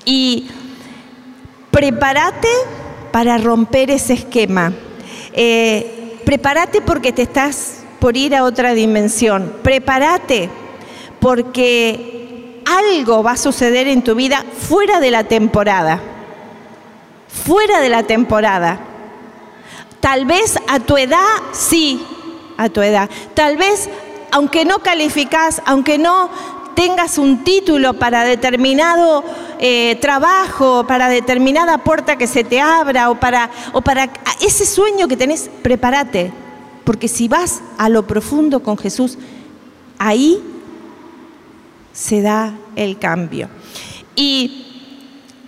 Y 0.04 0.48
prepárate 1.70 2.48
para 3.12 3.38
romper 3.38 3.90
ese 3.90 4.14
esquema. 4.14 4.72
Eh, 5.32 6.18
prepárate 6.24 6.80
porque 6.80 7.12
te 7.12 7.22
estás 7.22 7.79
por 8.01 8.16
ir 8.16 8.34
a 8.34 8.44
otra 8.44 8.72
dimensión. 8.72 9.53
Prepárate 9.62 10.48
porque 11.20 12.62
algo 12.66 13.22
va 13.22 13.32
a 13.32 13.36
suceder 13.36 13.86
en 13.86 14.03
tu 14.03 14.14
vida 14.14 14.44
fuera 14.68 14.98
de 15.01 15.11
la 15.11 15.24
temporada. 15.24 16.01
Fuera 17.28 17.80
de 17.80 17.88
la 17.88 18.03
temporada. 18.03 18.80
Tal 20.01 20.24
vez 20.24 20.59
a 20.66 20.80
tu 20.80 20.96
edad, 20.96 21.18
sí, 21.53 22.05
a 22.57 22.70
tu 22.70 22.80
edad. 22.80 23.09
Tal 23.34 23.57
vez, 23.57 23.88
aunque 24.32 24.64
no 24.64 24.78
calificas, 24.78 25.62
aunque 25.66 25.98
no 25.98 26.30
tengas 26.74 27.18
un 27.18 27.44
título 27.44 27.94
para 27.94 28.24
determinado 28.24 29.22
eh, 29.59 29.98
trabajo, 30.01 30.86
para 30.86 31.09
determinada 31.09 31.78
puerta 31.78 32.16
que 32.16 32.26
se 32.26 32.44
te 32.44 32.61
abra 32.61 33.11
o 33.11 33.20
para, 33.20 33.51
o 33.74 33.82
para 33.82 34.09
ese 34.40 34.64
sueño 34.64 35.07
que 35.07 35.18
tenés, 35.18 35.51
prepárate 35.62 36.32
porque 36.91 37.07
si 37.07 37.28
vas 37.28 37.61
a 37.78 37.88
lo 37.88 38.05
profundo 38.05 38.64
con 38.64 38.76
Jesús, 38.76 39.16
ahí 39.97 40.43
se 41.93 42.20
da 42.20 42.53
el 42.74 42.99
cambio. 42.99 43.49
Y 44.16 44.97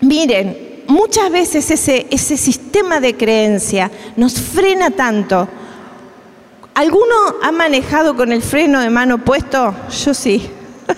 miren, 0.01 0.85
muchas 0.87 1.33
veces 1.33 1.69
ese, 1.73 2.07
ese 2.13 2.37
sistema 2.37 3.01
de 3.01 3.17
creencia 3.17 3.91
nos 4.17 4.41
frena 4.41 4.93
tanto. 4.93 5.49
¿Alguno 6.75 7.13
ha 7.43 7.51
manejado 7.51 8.15
con 8.15 8.31
el 8.31 8.41
freno 8.41 8.79
de 8.79 8.91
mano 8.91 9.25
puesto? 9.25 9.75
Yo 10.05 10.15
sí, 10.15 10.49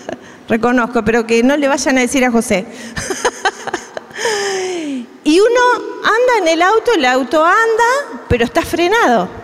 reconozco, 0.51 1.03
pero 1.07 1.27
que 1.27 1.43
no 1.43 1.57
le 1.57 1.69
vayan 1.69 1.97
a 1.97 2.03
decir 2.03 2.23
a 2.23 2.31
José. 2.31 2.67
y 5.25 5.41
uno 5.41 5.61
anda 6.03 6.39
en 6.43 6.49
el 6.49 6.61
auto, 6.61 6.91
el 6.95 7.07
auto 7.07 7.43
anda, 7.43 8.21
pero 8.29 8.45
está 8.45 8.61
frenado 8.61 9.43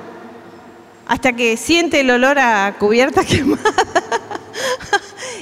hasta 1.10 1.32
que 1.32 1.56
siente 1.56 1.98
el 1.98 2.10
olor 2.12 2.38
a 2.38 2.76
cubierta 2.78 3.24
quemada. 3.26 3.74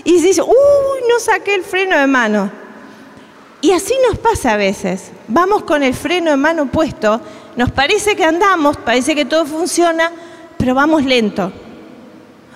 y 0.02 0.18
dice, 0.18 0.40
uy, 0.40 1.00
no 1.06 1.20
saqué 1.20 1.54
el 1.54 1.62
freno 1.62 1.98
de 1.98 2.06
mano. 2.06 2.50
Y 3.60 3.72
así 3.72 3.92
nos 4.08 4.16
pasa 4.16 4.54
a 4.54 4.56
veces. 4.56 5.10
Vamos 5.26 5.64
con 5.64 5.82
el 5.82 5.92
freno 5.92 6.30
de 6.30 6.38
mano 6.38 6.70
puesto, 6.70 7.20
nos 7.54 7.70
parece 7.70 8.16
que 8.16 8.24
andamos, 8.24 8.78
parece 8.78 9.14
que 9.14 9.26
todo 9.26 9.44
funciona, 9.44 10.10
pero 10.56 10.74
vamos 10.74 11.04
lento. 11.04 11.52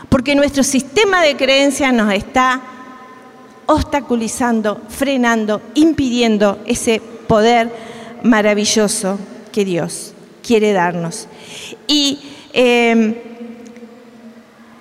Porque 0.09 0.35
nuestro 0.35 0.63
sistema 0.63 1.21
de 1.21 1.37
creencias 1.37 1.93
nos 1.93 2.15
está 2.15 2.63
obstaculizando, 3.67 4.81
frenando, 4.89 5.61
impidiendo 5.75 6.61
ese 6.65 7.03
poder 7.27 7.71
maravilloso 8.23 9.19
que 9.53 9.67
Dios 9.67 10.15
quiere 10.43 10.73
darnos. 10.73 11.29
Y 11.87 12.19
Em, 12.53 13.15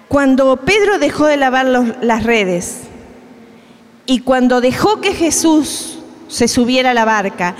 cuando 0.07 0.57
Pedro 0.57 0.99
dejó 0.99 1.25
de 1.25 1.37
lavar 1.37 1.65
las 1.65 2.23
redes 2.23 2.81
y 4.05 4.19
cuando 4.19 4.59
dejó 4.59 4.99
que 4.99 5.13
Jesús 5.13 5.99
se 6.27 6.49
subiera 6.49 6.91
a 6.91 6.93
la 6.93 7.05
barca 7.05 7.55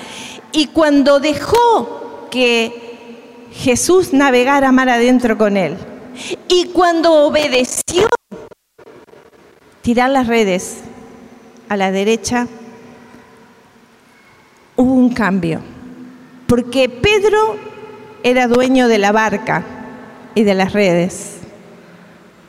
y 0.52 0.68
cuando 0.68 1.22
dejó 1.22 2.28
que 2.30 3.48
Jesús 3.54 4.12
navegara 4.12 4.74
mar 4.74 4.90
adentro 4.90 5.38
con 5.38 5.56
él 5.56 5.78
y 6.50 6.66
cuando 6.74 7.14
obedeció 7.26 8.08
tirar 9.82 10.10
las 10.10 10.28
redes 10.28 10.78
a 11.70 11.78
la 11.78 11.92
derecha, 11.92 12.48
hubo 14.76 14.94
un 14.94 15.14
cambio. 15.14 15.62
Porque 16.48 16.90
Pedro 16.90 17.56
era 18.24 18.48
dueño 18.48 18.90
de 18.90 18.98
la 18.98 19.14
barca 19.14 19.64
y 20.36 20.44
de 20.44 20.54
las 20.54 20.74
redes. 20.74 21.38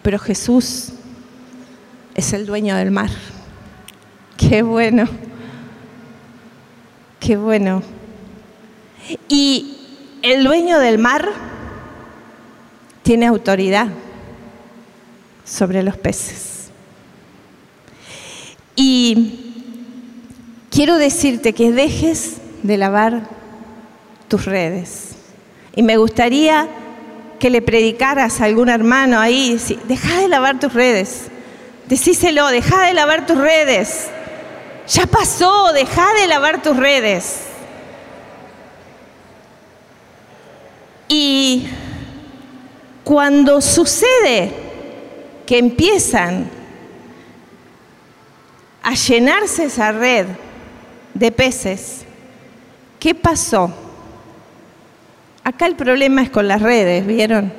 Pero 0.02 0.18
Jesús 0.18 0.92
es 2.14 2.32
el 2.32 2.46
dueño 2.46 2.76
del 2.76 2.90
mar. 2.90 3.10
Qué 4.36 4.62
bueno. 4.62 5.08
Qué 7.20 7.36
bueno. 7.36 7.82
Y 9.28 9.78
el 10.22 10.44
dueño 10.44 10.78
del 10.78 10.98
mar 10.98 11.28
tiene 13.02 13.26
autoridad 13.26 13.88
sobre 15.44 15.82
los 15.82 15.96
peces. 15.96 16.70
Y 18.74 19.54
quiero 20.70 20.96
decirte 20.96 21.52
que 21.52 21.72
dejes 21.72 22.38
de 22.62 22.76
lavar 22.76 23.28
tus 24.28 24.44
redes. 24.44 25.10
Y 25.74 25.82
me 25.82 25.96
gustaría 25.96 26.68
que 27.42 27.50
le 27.50 27.60
predicaras 27.60 28.40
a 28.40 28.44
algún 28.44 28.68
hermano 28.68 29.18
ahí, 29.18 29.60
deja 29.88 30.20
de 30.20 30.28
lavar 30.28 30.60
tus 30.60 30.72
redes, 30.72 31.22
decíselo, 31.88 32.46
deja 32.46 32.86
de 32.86 32.94
lavar 32.94 33.26
tus 33.26 33.36
redes, 33.36 34.06
ya 34.86 35.06
pasó, 35.06 35.72
deja 35.72 36.06
de 36.20 36.28
lavar 36.28 36.62
tus 36.62 36.76
redes. 36.76 37.40
Y 41.08 41.66
cuando 43.02 43.60
sucede 43.60 44.52
que 45.44 45.58
empiezan 45.58 46.48
a 48.84 48.94
llenarse 48.94 49.64
esa 49.64 49.90
red 49.90 50.26
de 51.12 51.32
peces, 51.32 52.04
¿qué 53.00 53.16
pasó? 53.16 53.81
Acá 55.44 55.66
el 55.66 55.74
problema 55.74 56.22
es 56.22 56.30
con 56.30 56.46
las 56.46 56.62
redes, 56.62 57.06
¿vieron? 57.06 57.52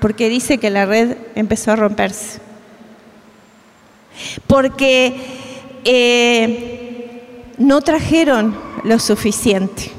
Porque 0.00 0.28
dice 0.28 0.58
que 0.58 0.68
la 0.70 0.84
red 0.84 1.16
empezó 1.34 1.72
a 1.72 1.76
romperse. 1.76 2.40
Porque 4.46 5.14
eh, 5.84 7.52
no 7.58 7.80
trajeron 7.80 8.58
lo 8.84 8.98
suficiente. 8.98 9.90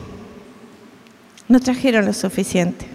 No 1.48 1.60
trajeron 1.60 2.06
lo 2.06 2.14
suficiente. 2.14 2.86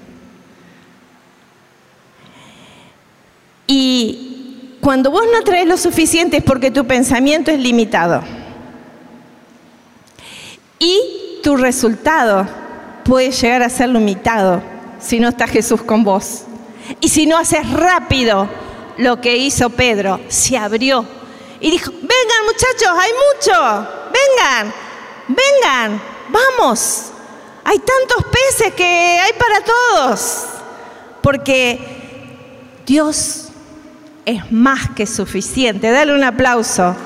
Y 3.67 4.77
cuando 4.81 5.11
vos 5.11 5.25
no 5.33 5.43
traes 5.43 5.67
lo 5.67 5.77
suficiente 5.77 6.37
es 6.37 6.45
porque 6.45 6.71
tu 6.71 6.87
pensamiento 6.87 7.51
es 7.51 7.59
limitado. 7.59 8.23
Y 10.79 11.41
tu 11.43 11.57
resultado 11.57 12.62
puede 13.05 13.31
llegar 13.31 13.63
a 13.63 13.69
ser 13.69 13.89
limitado 13.89 14.63
si 15.01 15.19
no 15.21 15.29
está 15.29 15.47
Jesús 15.47 15.83
con 15.83 16.05
vos. 16.05 16.45
Y 17.01 17.09
si 17.09 17.27
no 17.27 17.39
haces 17.39 17.69
rápido 17.71 18.49
lo 18.99 19.21
que 19.21 19.37
hizo 19.37 19.71
Pedro, 19.71 20.21
se 20.29 20.57
abrió 20.57 21.07
y 21.63 21.71
dijo, 21.71 21.93
vengan 21.93 22.45
muchachos, 22.45 22.91
hay 22.99 23.11
mucho, 23.13 23.89
vengan, 24.13 24.75
vengan, 25.29 26.03
vamos, 26.29 27.13
Hay 27.65 27.79
tantos 27.79 28.25
peces 28.33 28.75
que 28.75 28.85
hay 28.85 29.33
para 29.35 29.61
todos. 29.65 30.47
Porque 31.23 31.79
Dios 32.85 33.51
es 34.27 34.51
más 34.51 34.91
que 34.97 35.07
suficiente. 35.07 35.93
Dale 35.93 36.13
un 36.13 36.25
aplauso 36.25 36.97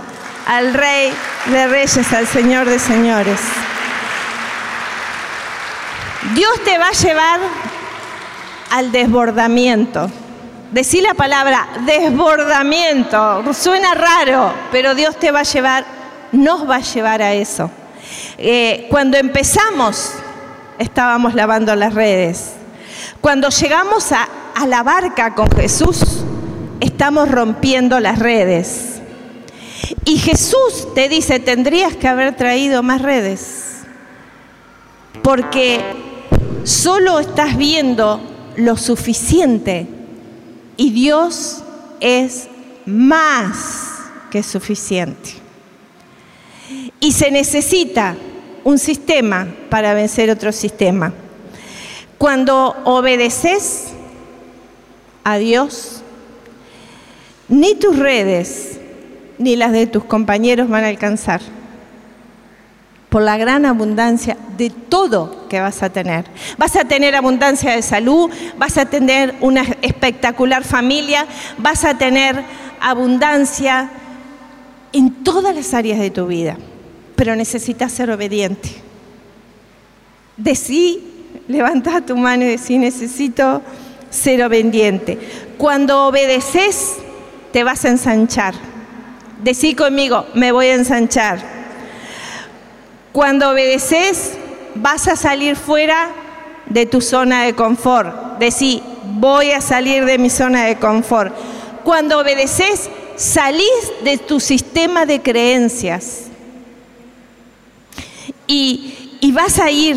al 0.47 0.73
Rey 0.73 1.13
de 1.47 1.67
Reyes, 1.67 2.11
al 2.15 2.27
Señor 2.27 2.67
de 2.67 2.79
Señores. 2.79 3.39
Dios 6.35 6.65
te 6.65 6.79
va 6.79 6.89
a 6.89 6.93
llevar 6.93 7.41
al 8.71 8.93
desbordamiento. 8.93 10.11
Decí 10.73 11.01
la 11.01 11.15
palabra 11.15 11.69
desbordamiento. 11.87 13.55
Suena 13.55 13.95
raro, 13.95 14.53
pero 14.73 14.95
Dios 14.95 15.17
te 15.19 15.31
va 15.31 15.41
a 15.41 15.45
llevar, 15.45 15.85
nos 16.33 16.69
va 16.69 16.77
a 16.77 16.81
llevar 16.81 17.23
a 17.23 17.33
eso. 17.35 17.71
Eh, 18.39 18.87
cuando 18.91 19.17
empezamos, 19.17 20.13
estábamos 20.79 21.35
lavando 21.35 21.75
las 21.77 21.95
redes. 21.95 22.55
Cuando 23.21 23.49
llegamos 23.49 24.11
a, 24.13 24.29
a 24.55 24.67
la 24.67 24.83
barca 24.83 25.35
con 25.35 25.51
Jesús, 25.51 26.25
estamos 26.81 27.31
rompiendo 27.31 28.01
las 28.01 28.19
redes. 28.19 29.01
Y 30.05 30.19
Jesús 30.19 30.93
te 30.95 31.09
dice, 31.09 31.39
tendrías 31.39 31.95
que 31.95 32.09
haber 32.09 32.35
traído 32.35 32.83
más 32.83 33.03
redes. 33.03 33.83
Porque 35.23 36.06
solo 36.67 37.21
estás 37.21 37.57
viendo 37.57 38.21
lo 38.57 38.77
suficiente 38.77 39.87
y 40.77 40.91
Dios 40.91 41.63
es 42.01 42.49
más 42.85 44.01
que 44.33 44.43
suficiente. 44.43 45.31
Y 46.99 47.13
se 47.13 47.31
necesita 47.31 48.17
un 48.65 48.81
sistema 48.81 49.47
para 49.71 49.95
vencer 49.95 50.29
otro 50.29 50.51
sistema. 50.51 51.13
Cuando 52.19 52.75
obedeces 52.85 53.93
a 55.23 55.39
Dios, 55.39 56.03
ni 57.49 57.77
tus 57.77 57.97
redes 57.97 58.81
ni 59.39 59.55
las 59.55 59.71
de 59.71 59.87
tus 59.87 60.03
compañeros 60.03 60.69
van 60.69 60.83
a 60.83 60.89
alcanzar 60.89 61.43
por 63.17 63.23
la 63.23 63.39
gran 63.39 63.65
abundancia 63.65 64.37
de 64.59 64.69
todo 64.69 65.49
que 65.49 65.59
vas 65.59 65.83
a 65.83 65.89
tener. 65.89 66.27
Vas 66.59 66.77
a 66.77 66.85
tener 66.85 67.15
abundancia 67.15 67.75
de 67.75 67.81
salud, 67.81 68.29
vas 68.59 68.77
a 68.77 68.85
tener 68.85 69.35
una 69.41 69.63
espectacular 69.81 70.65
familia, 70.65 71.25
vas 71.57 71.87
a 71.87 71.97
tener 71.97 72.45
abundancia 72.79 73.89
en 74.93 75.25
todas 75.25 75.55
las 75.55 75.73
áreas 75.73 75.99
de 75.99 76.11
tu 76.11 76.27
vida, 76.27 76.59
pero 77.15 77.35
necesitas 77.35 77.91
ser 77.91 78.11
obediente. 78.11 78.69
Decí, 80.37 81.03
levanta 81.49 82.03
tu 82.03 82.19
mano 82.19 82.45
y 82.45 82.49
decí, 82.49 82.77
necesito 82.77 83.63
ser 84.11 84.45
obediente. 84.45 85.19
Cuando 85.57 86.09
obedeces, 86.09 86.97
te 87.51 87.65
vas 87.65 87.83
a 87.87 87.89
ensanchar. 87.89 88.53
Decí 89.43 89.75
conmigo, 89.75 90.27
me 90.35 90.53
voy 90.53 90.67
a 90.67 90.75
ensanchar. 90.75 91.56
Cuando 93.17 93.49
obedeces, 93.49 94.35
vas 94.75 95.09
a 95.09 95.17
salir 95.17 95.57
fuera 95.57 96.09
de 96.67 96.85
tu 96.85 97.01
zona 97.01 97.45
de 97.45 97.55
confort. 97.55 98.39
Decí, 98.39 98.83
voy 99.15 99.53
a 99.53 99.63
salir 99.63 100.05
de 100.05 100.19
mi 100.19 100.29
zona 100.29 100.67
de 100.67 100.77
confort. 100.77 101.35
Cuando 101.83 102.19
obedeces, 102.19 102.91
salís 103.17 103.91
de 104.05 104.19
tu 104.19 104.39
sistema 104.39 105.07
de 105.07 105.23
creencias. 105.23 106.25
Y, 108.47 109.17
y 109.23 109.33
vas 109.33 109.61
a 109.61 109.71
ir 109.71 109.97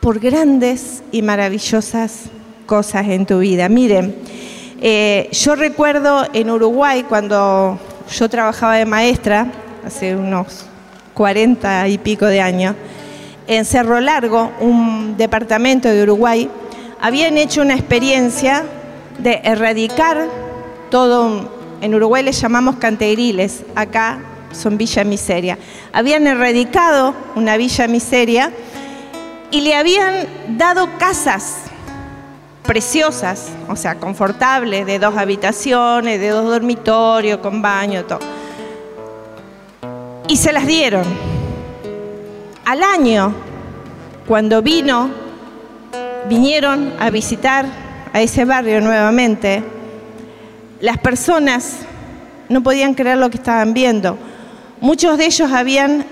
por 0.00 0.18
grandes 0.18 1.02
y 1.12 1.20
maravillosas 1.20 2.30
cosas 2.64 3.06
en 3.08 3.26
tu 3.26 3.40
vida. 3.40 3.68
Miren, 3.68 4.16
eh, 4.80 5.28
yo 5.32 5.54
recuerdo 5.54 6.26
en 6.32 6.48
Uruguay 6.48 7.04
cuando 7.06 7.78
yo 8.10 8.30
trabajaba 8.30 8.76
de 8.76 8.86
maestra, 8.86 9.52
hace 9.86 10.16
unos 10.16 10.66
40 11.14 11.86
y 11.88 11.98
pico 11.98 12.26
de 12.26 12.40
años, 12.40 12.74
en 13.46 13.64
Cerro 13.64 14.00
Largo, 14.00 14.50
un 14.58 15.16
departamento 15.16 15.88
de 15.88 16.02
Uruguay, 16.02 16.50
habían 17.00 17.38
hecho 17.38 17.62
una 17.62 17.74
experiencia 17.74 18.64
de 19.18 19.40
erradicar 19.44 20.26
todo, 20.90 21.48
en 21.80 21.94
Uruguay 21.94 22.24
les 22.24 22.40
llamamos 22.40 22.76
cantegriles, 22.76 23.62
acá 23.76 24.18
son 24.50 24.76
Villa 24.76 25.04
Miseria. 25.04 25.56
Habían 25.92 26.26
erradicado 26.26 27.14
una 27.36 27.56
Villa 27.56 27.86
Miseria 27.86 28.50
y 29.52 29.60
le 29.60 29.76
habían 29.76 30.26
dado 30.58 30.88
casas 30.98 31.58
preciosas, 32.64 33.50
o 33.68 33.76
sea, 33.76 33.94
confortables, 33.94 34.84
de 34.84 34.98
dos 34.98 35.16
habitaciones, 35.16 36.18
de 36.18 36.30
dos 36.30 36.46
dormitorios, 36.46 37.38
con 37.38 37.62
baño, 37.62 38.04
todo 38.04 38.35
y 40.28 40.36
se 40.36 40.52
las 40.52 40.66
dieron. 40.66 41.04
Al 42.64 42.82
año, 42.82 43.34
cuando 44.26 44.62
vino, 44.62 45.10
vinieron 46.28 46.92
a 46.98 47.10
visitar 47.10 47.66
a 48.12 48.20
ese 48.20 48.44
barrio 48.44 48.80
nuevamente, 48.80 49.62
las 50.80 50.98
personas 50.98 51.78
no 52.48 52.62
podían 52.62 52.94
creer 52.94 53.18
lo 53.18 53.30
que 53.30 53.36
estaban 53.36 53.72
viendo. 53.72 54.18
Muchos 54.80 55.16
de 55.18 55.26
ellos 55.26 55.52
habían 55.52 56.04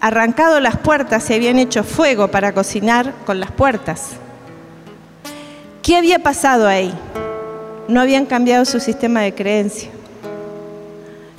arrancado 0.00 0.60
las 0.60 0.76
puertas 0.76 1.30
y 1.30 1.34
habían 1.34 1.58
hecho 1.58 1.84
fuego 1.84 2.28
para 2.28 2.52
cocinar 2.52 3.12
con 3.24 3.40
las 3.40 3.50
puertas. 3.50 4.10
¿Qué 5.82 5.96
había 5.96 6.18
pasado 6.18 6.66
ahí? 6.66 6.92
No 7.88 8.00
habían 8.00 8.26
cambiado 8.26 8.64
su 8.64 8.80
sistema 8.80 9.20
de 9.20 9.34
creencia. 9.34 9.90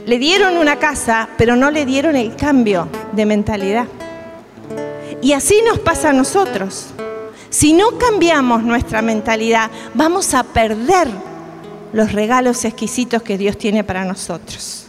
Le 0.05 0.19
dieron 0.19 0.57
una 0.57 0.77
casa, 0.77 1.27
pero 1.35 1.55
no 1.55 1.71
le 1.71 1.83
dieron 1.83 2.15
el 2.15 2.35
cambio 2.35 2.87
de 3.13 3.25
mentalidad. 3.25 3.87
Y 5.23 5.33
así 5.33 5.59
nos 5.67 5.79
pasa 5.79 6.11
a 6.11 6.13
nosotros. 6.13 6.87
Si 7.49 7.73
no 7.73 7.97
cambiamos 7.97 8.61
nuestra 8.61 9.01
mentalidad, 9.01 9.71
vamos 9.95 10.35
a 10.35 10.43
perder 10.43 11.07
los 11.91 12.11
regalos 12.11 12.65
exquisitos 12.65 13.23
que 13.23 13.39
Dios 13.39 13.57
tiene 13.57 13.83
para 13.83 14.05
nosotros. 14.05 14.85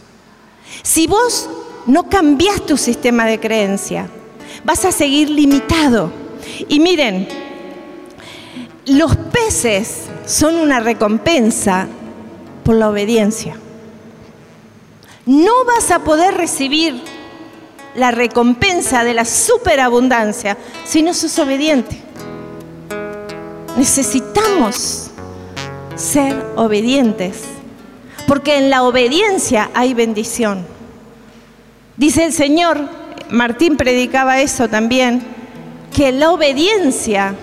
Si 0.83 1.07
vos 1.07 1.49
no 1.87 2.07
cambias 2.09 2.63
tu 2.63 2.77
sistema 2.77 3.25
de 3.25 3.39
creencia, 3.39 4.07
vas 4.63 4.85
a 4.85 4.91
seguir 4.91 5.31
limitado. 5.31 6.11
Y 6.67 6.79
miren, 6.79 7.27
los 8.85 9.15
peces 9.15 10.03
son 10.27 10.57
una 10.57 10.79
recompensa 10.79 11.87
por 12.63 12.75
la 12.75 12.89
obediencia 12.89 13.57
no 15.27 15.65
vas 15.65 15.91
a 15.91 15.99
poder 15.99 16.33
recibir 16.35 17.03
la 17.95 18.11
recompensa 18.11 19.03
de 19.03 19.13
la 19.13 19.25
superabundancia 19.25 20.57
si 20.85 21.01
no 21.01 21.13
sos 21.13 21.37
obediente. 21.37 22.01
Necesitamos 23.75 25.11
ser 25.95 26.45
obedientes, 26.55 27.41
porque 28.27 28.57
en 28.57 28.69
la 28.69 28.83
obediencia 28.83 29.69
hay 29.73 29.93
bendición. 29.93 30.65
Dice 31.97 32.25
el 32.25 32.33
Señor, 32.33 32.89
Martín 33.29 33.75
predicaba 33.75 34.41
eso 34.41 34.69
también, 34.69 35.21
que 35.93 36.11
la 36.11 36.31
obediencia 36.31 37.35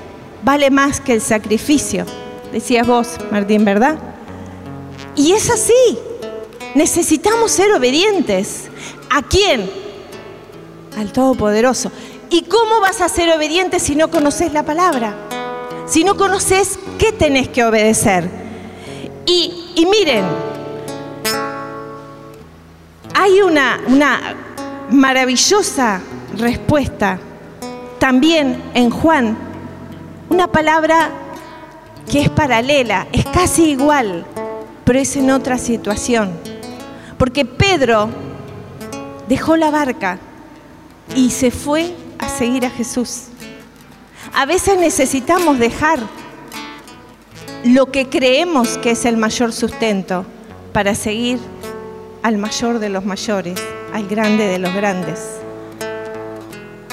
vale 0.42 0.70
más 0.70 1.00
que 1.00 1.12
el 1.12 1.20
sacrificio. 1.20 2.06
Decías 2.52 2.86
vos, 2.86 3.18
Martín, 3.30 3.64
¿verdad? 3.64 3.98
Y 5.16 5.32
es 5.32 5.50
así. 5.50 5.98
Necesitamos 6.74 7.52
ser 7.52 7.72
obedientes. 7.72 8.68
¿A 9.10 9.22
quién? 9.22 9.70
Al 10.96 11.12
Todopoderoso. 11.12 11.90
¿Y 12.30 12.42
cómo 12.42 12.80
vas 12.80 13.00
a 13.00 13.08
ser 13.08 13.30
obediente 13.30 13.78
si 13.78 13.94
no 13.94 14.10
conoces 14.10 14.52
la 14.52 14.64
palabra? 14.64 15.14
Si 15.86 16.02
no 16.02 16.16
conoces 16.16 16.78
qué 16.98 17.12
tenés 17.12 17.48
que 17.48 17.64
obedecer. 17.64 18.28
Y, 19.26 19.72
y 19.76 19.86
miren, 19.86 20.24
hay 23.14 23.40
una, 23.40 23.80
una 23.86 24.36
maravillosa 24.90 26.00
respuesta 26.36 27.18
también 27.98 28.62
en 28.74 28.90
Juan, 28.90 29.36
una 30.28 30.48
palabra 30.48 31.10
que 32.10 32.20
es 32.22 32.28
paralela, 32.28 33.06
es 33.12 33.24
casi 33.24 33.70
igual, 33.70 34.26
pero 34.84 34.98
es 34.98 35.16
en 35.16 35.30
otra 35.30 35.56
situación. 35.56 36.53
Porque 37.18 37.44
Pedro 37.44 38.08
dejó 39.28 39.56
la 39.56 39.70
barca 39.70 40.18
y 41.14 41.30
se 41.30 41.50
fue 41.50 41.94
a 42.18 42.28
seguir 42.28 42.66
a 42.66 42.70
Jesús. 42.70 43.24
A 44.32 44.46
veces 44.46 44.78
necesitamos 44.78 45.58
dejar 45.58 46.00
lo 47.64 47.90
que 47.90 48.08
creemos 48.08 48.78
que 48.78 48.90
es 48.92 49.04
el 49.04 49.16
mayor 49.16 49.52
sustento 49.52 50.26
para 50.72 50.94
seguir 50.94 51.38
al 52.22 52.38
mayor 52.38 52.78
de 52.78 52.88
los 52.88 53.04
mayores, 53.04 53.54
al 53.92 54.06
grande 54.08 54.46
de 54.46 54.58
los 54.58 54.74
grandes. 54.74 55.20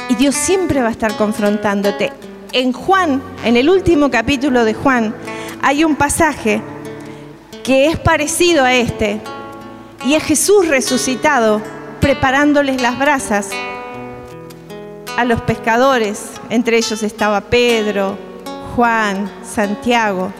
Y 0.09 0.15
Dios 0.15 0.36
siempre 0.36 0.82
va 0.82 0.89
a 0.89 0.91
estar 0.91 1.15
confrontándote. 1.15 2.11
En 2.51 2.74
Juan, 2.74 3.22
en 3.45 3.55
el 3.55 3.69
último 3.69 4.11
capítulo 4.11 4.65
de 4.65 4.74
Juan, 4.74 5.15
hay 5.61 5.84
un 5.84 5.95
pasaje 5.95 6.61
que 7.63 7.88
es 7.88 7.97
parecido 7.97 8.63
a 8.65 8.74
este, 8.74 9.22
y 10.06 10.16
es 10.16 10.24
Jesús 10.24 10.68
resucitado 10.68 11.62
preparándoles 11.99 12.82
las 12.82 12.97
brasas 12.97 13.49
a 15.18 15.26
los 15.26 15.41
pescadores, 15.41 16.32
entre 16.49 16.78
ellos 16.78 17.04
estaba 17.04 17.41
Pedro, 17.41 18.18
Juan, 18.76 19.30
Santiago, 19.43 20.32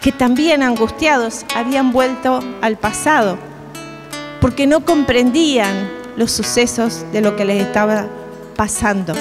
que 0.00 0.12
también 0.12 0.62
angustiados 0.62 1.44
habían 1.54 1.92
vuelto 1.92 2.40
al 2.62 2.78
pasado, 2.78 3.36
porque 4.40 4.66
no 4.66 4.84
comprendían 4.84 5.90
los 6.16 6.30
sucesos 6.32 7.04
de 7.12 7.20
lo 7.20 7.36
que 7.36 7.44
les 7.44 7.62
estaba 7.62 8.06
pasando. 8.56 9.12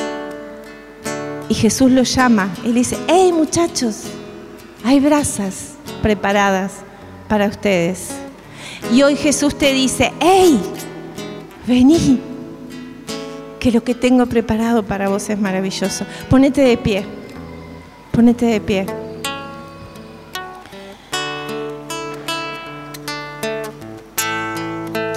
Y 1.50 1.56
Jesús 1.56 1.92
los 1.92 2.14
llama 2.14 2.50
y 2.64 2.72
dice, 2.72 2.98
hey 3.08 3.34
muchachos, 3.34 4.04
hay 4.86 5.00
brasas 5.00 5.72
preparadas 6.02 6.74
para 7.28 7.48
ustedes. 7.48 8.12
Y 8.94 9.04
hoy 9.04 9.16
Jesús 9.16 9.58
te 9.58 9.72
dice, 9.74 10.12
hey, 10.20 10.60
vení, 11.68 12.20
que 13.60 13.72
lo 13.72 13.84
que 13.84 13.94
tengo 13.94 14.26
preparado 14.26 14.84
para 14.84 15.10
vos 15.10 15.30
es 15.30 15.38
maravilloso. 15.38 16.06
Ponete 16.30 16.62
de 16.62 16.78
pie, 16.78 17.06
ponete 18.12 18.46
de 18.46 18.62
pie. 18.62 18.86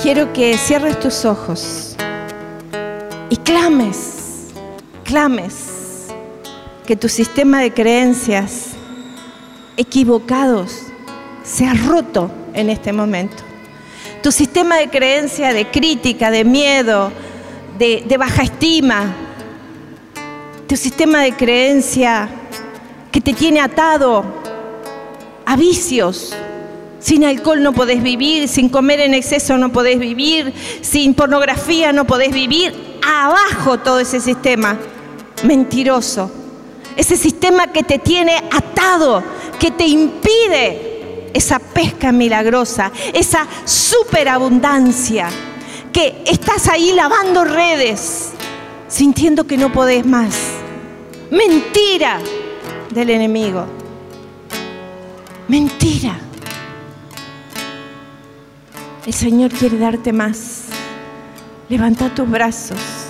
Quiero 0.02 0.32
que 0.32 0.58
cierres 0.58 0.98
tus 0.98 1.24
ojos 1.24 1.96
y 3.30 3.36
clames, 3.36 4.48
clames 5.04 6.08
que 6.84 6.96
tu 6.96 7.08
sistema 7.08 7.60
de 7.60 7.72
creencias 7.72 8.70
equivocados 9.76 10.86
se 11.44 11.66
ha 11.66 11.74
roto 11.74 12.30
en 12.52 12.68
este 12.68 12.92
momento. 12.92 13.51
Tu 14.22 14.30
sistema 14.30 14.76
de 14.76 14.88
creencia, 14.88 15.52
de 15.52 15.68
crítica, 15.68 16.30
de 16.30 16.44
miedo, 16.44 17.10
de, 17.76 18.16
baja 18.16 18.44
estima, 18.44 19.12
tu 20.68 20.76
sistema 20.76 21.22
de 21.22 21.32
creencia 21.32 22.28
que 23.10 23.20
te 23.20 23.32
tiene 23.32 23.60
atado 23.60 24.24
a 25.44 25.56
vicios. 25.56 26.36
Sin 27.00 27.24
alcohol 27.24 27.64
no 27.64 27.72
podés 27.72 28.00
vivir, 28.00 28.46
sin 28.46 28.68
comer 28.68 29.00
en 29.00 29.14
exceso 29.14 29.58
no 29.58 29.72
podés 29.72 29.98
vivir, 29.98 30.54
sin 30.82 31.14
pornografía 31.14 31.92
no 31.92 32.06
podés 32.06 32.32
vivir. 32.32 33.00
Abajo 33.04 33.80
todo 33.80 33.98
ese 33.98 34.20
sistema 34.20 34.78
mentiroso. 35.42 36.30
Ese 36.96 37.16
sistema 37.16 37.72
que 37.72 37.82
te 37.82 37.98
tiene 37.98 38.36
atado, 38.52 39.24
que 39.58 39.72
te 39.72 39.86
impide 39.88 40.91
esa 41.34 41.58
pesca 41.58 42.12
milagrosa, 42.12 42.90
esa 43.12 43.46
superabundancia 43.64 45.28
que 45.92 46.22
estás 46.26 46.68
ahí 46.68 46.92
lavando 46.92 47.44
redes, 47.44 48.30
sintiendo 48.88 49.46
que 49.46 49.56
no 49.56 49.72
podés 49.72 50.06
más. 50.06 50.34
Mentira 51.30 52.18
del 52.90 53.10
enemigo. 53.10 53.66
Mentira. 55.48 56.18
El 59.04 59.12
Señor 59.12 59.50
quiere 59.50 59.78
darte 59.78 60.12
más. 60.12 60.66
Levanta 61.68 62.14
tus 62.14 62.28
brazos. 62.28 63.01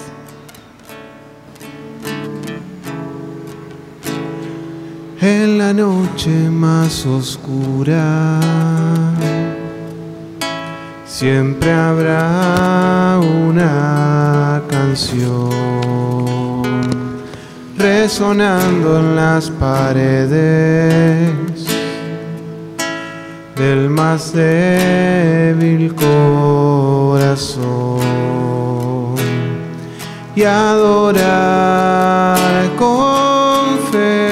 En 5.25 5.57
la 5.57 5.73
noche 5.73 6.51
más 6.51 7.07
oscura. 7.07 8.41
Siempre 11.07 11.71
habrá 11.71 13.21
una 13.21 14.61
canción 14.69 15.49
resonando 17.79 18.99
en 18.99 19.15
las 19.15 19.49
paredes 19.49 21.31
del 23.55 23.91
más 23.91 24.33
débil 24.33 25.95
corazón. 25.95 27.63
Y 30.35 30.43
adorar 30.43 31.11
con 32.77 33.79
fe 33.93 34.32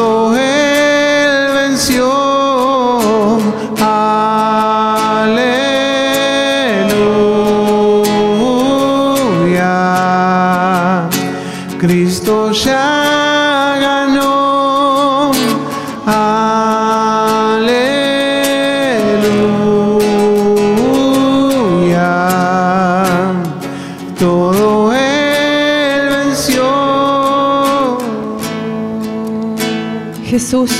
Jesús, 30.51 30.71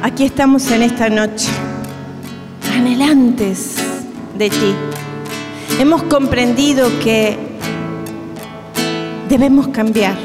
aquí 0.00 0.24
estamos 0.24 0.70
en 0.70 0.80
esta 0.80 1.10
noche, 1.10 1.50
anhelantes 2.72 3.76
de 4.38 4.48
ti. 4.48 4.74
Hemos 5.78 6.04
comprendido 6.04 6.88
que 7.04 7.36
debemos 9.28 9.68
cambiar 9.68 10.16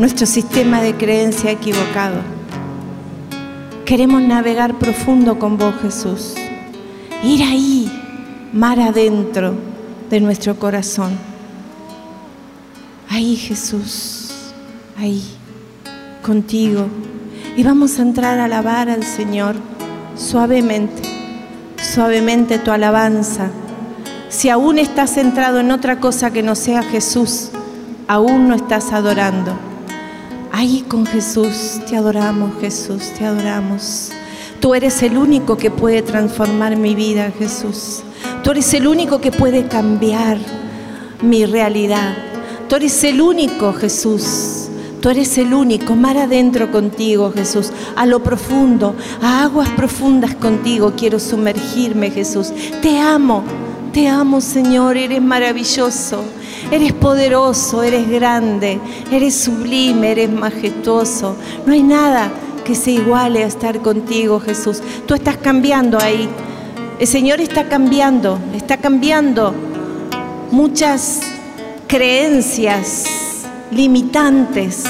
nuestro 0.00 0.26
sistema 0.26 0.82
de 0.82 0.96
creencia 0.96 1.52
equivocado. 1.52 2.22
Queremos 3.84 4.20
navegar 4.20 4.76
profundo 4.80 5.38
con 5.38 5.58
vos, 5.58 5.76
Jesús. 5.80 6.34
Ir 7.22 7.40
ahí, 7.44 7.88
mar 8.52 8.80
adentro 8.80 9.54
de 10.10 10.20
nuestro 10.20 10.58
corazón. 10.58 11.16
Ahí, 13.08 13.36
Jesús, 13.36 14.32
ahí 14.98 15.22
contigo 16.24 16.86
y 17.56 17.62
vamos 17.62 17.98
a 17.98 18.02
entrar 18.02 18.40
a 18.40 18.46
alabar 18.46 18.88
al 18.88 19.04
Señor 19.04 19.54
suavemente, 20.16 21.02
suavemente 21.76 22.58
tu 22.58 22.70
alabanza. 22.72 23.50
Si 24.30 24.48
aún 24.48 24.78
estás 24.78 25.14
centrado 25.14 25.60
en 25.60 25.70
otra 25.70 26.00
cosa 26.00 26.32
que 26.32 26.42
no 26.42 26.54
sea 26.54 26.82
Jesús, 26.82 27.50
aún 28.08 28.48
no 28.48 28.54
estás 28.54 28.92
adorando. 28.92 29.52
Ahí 30.50 30.84
con 30.88 31.04
Jesús, 31.06 31.80
te 31.88 31.96
adoramos 31.96 32.60
Jesús, 32.60 33.12
te 33.18 33.26
adoramos. 33.26 34.10
Tú 34.60 34.74
eres 34.74 35.02
el 35.02 35.18
único 35.18 35.56
que 35.56 35.70
puede 35.70 36.02
transformar 36.02 36.76
mi 36.76 36.94
vida, 36.94 37.32
Jesús. 37.38 38.02
Tú 38.42 38.52
eres 38.52 38.72
el 38.74 38.86
único 38.86 39.20
que 39.20 39.30
puede 39.30 39.68
cambiar 39.68 40.38
mi 41.22 41.44
realidad. 41.44 42.14
Tú 42.68 42.76
eres 42.76 43.04
el 43.04 43.20
único, 43.20 43.72
Jesús, 43.74 44.53
Tú 45.04 45.10
eres 45.10 45.36
el 45.36 45.52
único, 45.52 45.96
mar 45.96 46.16
adentro 46.16 46.72
contigo, 46.72 47.30
Jesús, 47.30 47.70
a 47.94 48.06
lo 48.06 48.22
profundo, 48.22 48.96
a 49.20 49.42
aguas 49.42 49.68
profundas 49.68 50.34
contigo 50.34 50.94
quiero 50.96 51.20
sumergirme, 51.20 52.10
Jesús. 52.10 52.54
Te 52.80 52.98
amo, 52.98 53.44
te 53.92 54.08
amo, 54.08 54.40
Señor, 54.40 54.96
eres 54.96 55.20
maravilloso, 55.20 56.24
eres 56.70 56.94
poderoso, 56.94 57.82
eres 57.82 58.08
grande, 58.08 58.80
eres 59.12 59.34
sublime, 59.34 60.12
eres 60.12 60.32
majestuoso. 60.32 61.36
No 61.66 61.74
hay 61.74 61.82
nada 61.82 62.32
que 62.64 62.74
se 62.74 62.92
iguale 62.92 63.44
a 63.44 63.46
estar 63.46 63.80
contigo, 63.80 64.40
Jesús. 64.40 64.80
Tú 65.06 65.12
estás 65.12 65.36
cambiando 65.36 65.98
ahí. 66.00 66.30
El 66.98 67.06
Señor 67.06 67.42
está 67.42 67.68
cambiando, 67.68 68.38
está 68.54 68.78
cambiando 68.78 69.54
muchas 70.50 71.20
creencias 71.88 73.23
limitantes, 73.74 74.84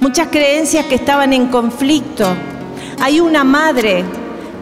muchas 0.00 0.28
creencias 0.28 0.86
que 0.86 0.94
estaban 0.94 1.32
en 1.32 1.46
conflicto. 1.48 2.34
Hay 3.00 3.20
una 3.20 3.44
madre 3.44 4.04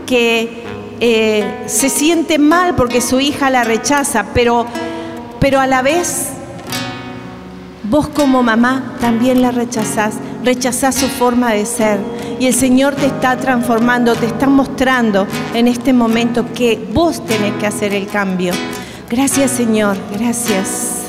que 0.07 0.65
eh, 1.01 1.65
se 1.67 1.89
siente 1.89 2.39
mal 2.39 2.75
porque 2.75 3.01
su 3.01 3.21
hija 3.21 3.51
la 3.51 3.65
rechaza, 3.65 4.27
pero, 4.35 4.67
pero 5.41 5.61
a 5.61 5.67
la 5.67 5.83
vez 5.83 6.29
vos 7.85 8.09
como 8.09 8.43
mamá 8.43 8.97
también 9.01 9.43
la 9.43 9.51
rechazás, 9.51 10.15
rechazás 10.45 10.95
su 10.95 11.09
forma 11.09 11.53
de 11.53 11.67
ser. 11.67 11.99
Y 12.39 12.47
el 12.47 12.55
Señor 12.55 12.95
te 12.95 13.07
está 13.07 13.37
transformando, 13.37 14.15
te 14.15 14.27
está 14.27 14.47
mostrando 14.47 15.27
en 15.55 15.69
este 15.69 15.93
momento 15.93 16.53
que 16.55 16.89
vos 16.93 17.25
tenés 17.27 17.55
que 17.55 17.67
hacer 17.67 17.95
el 17.95 18.07
cambio. 18.07 18.53
Gracias 19.09 19.51
Señor, 19.51 19.97
gracias. 20.13 21.00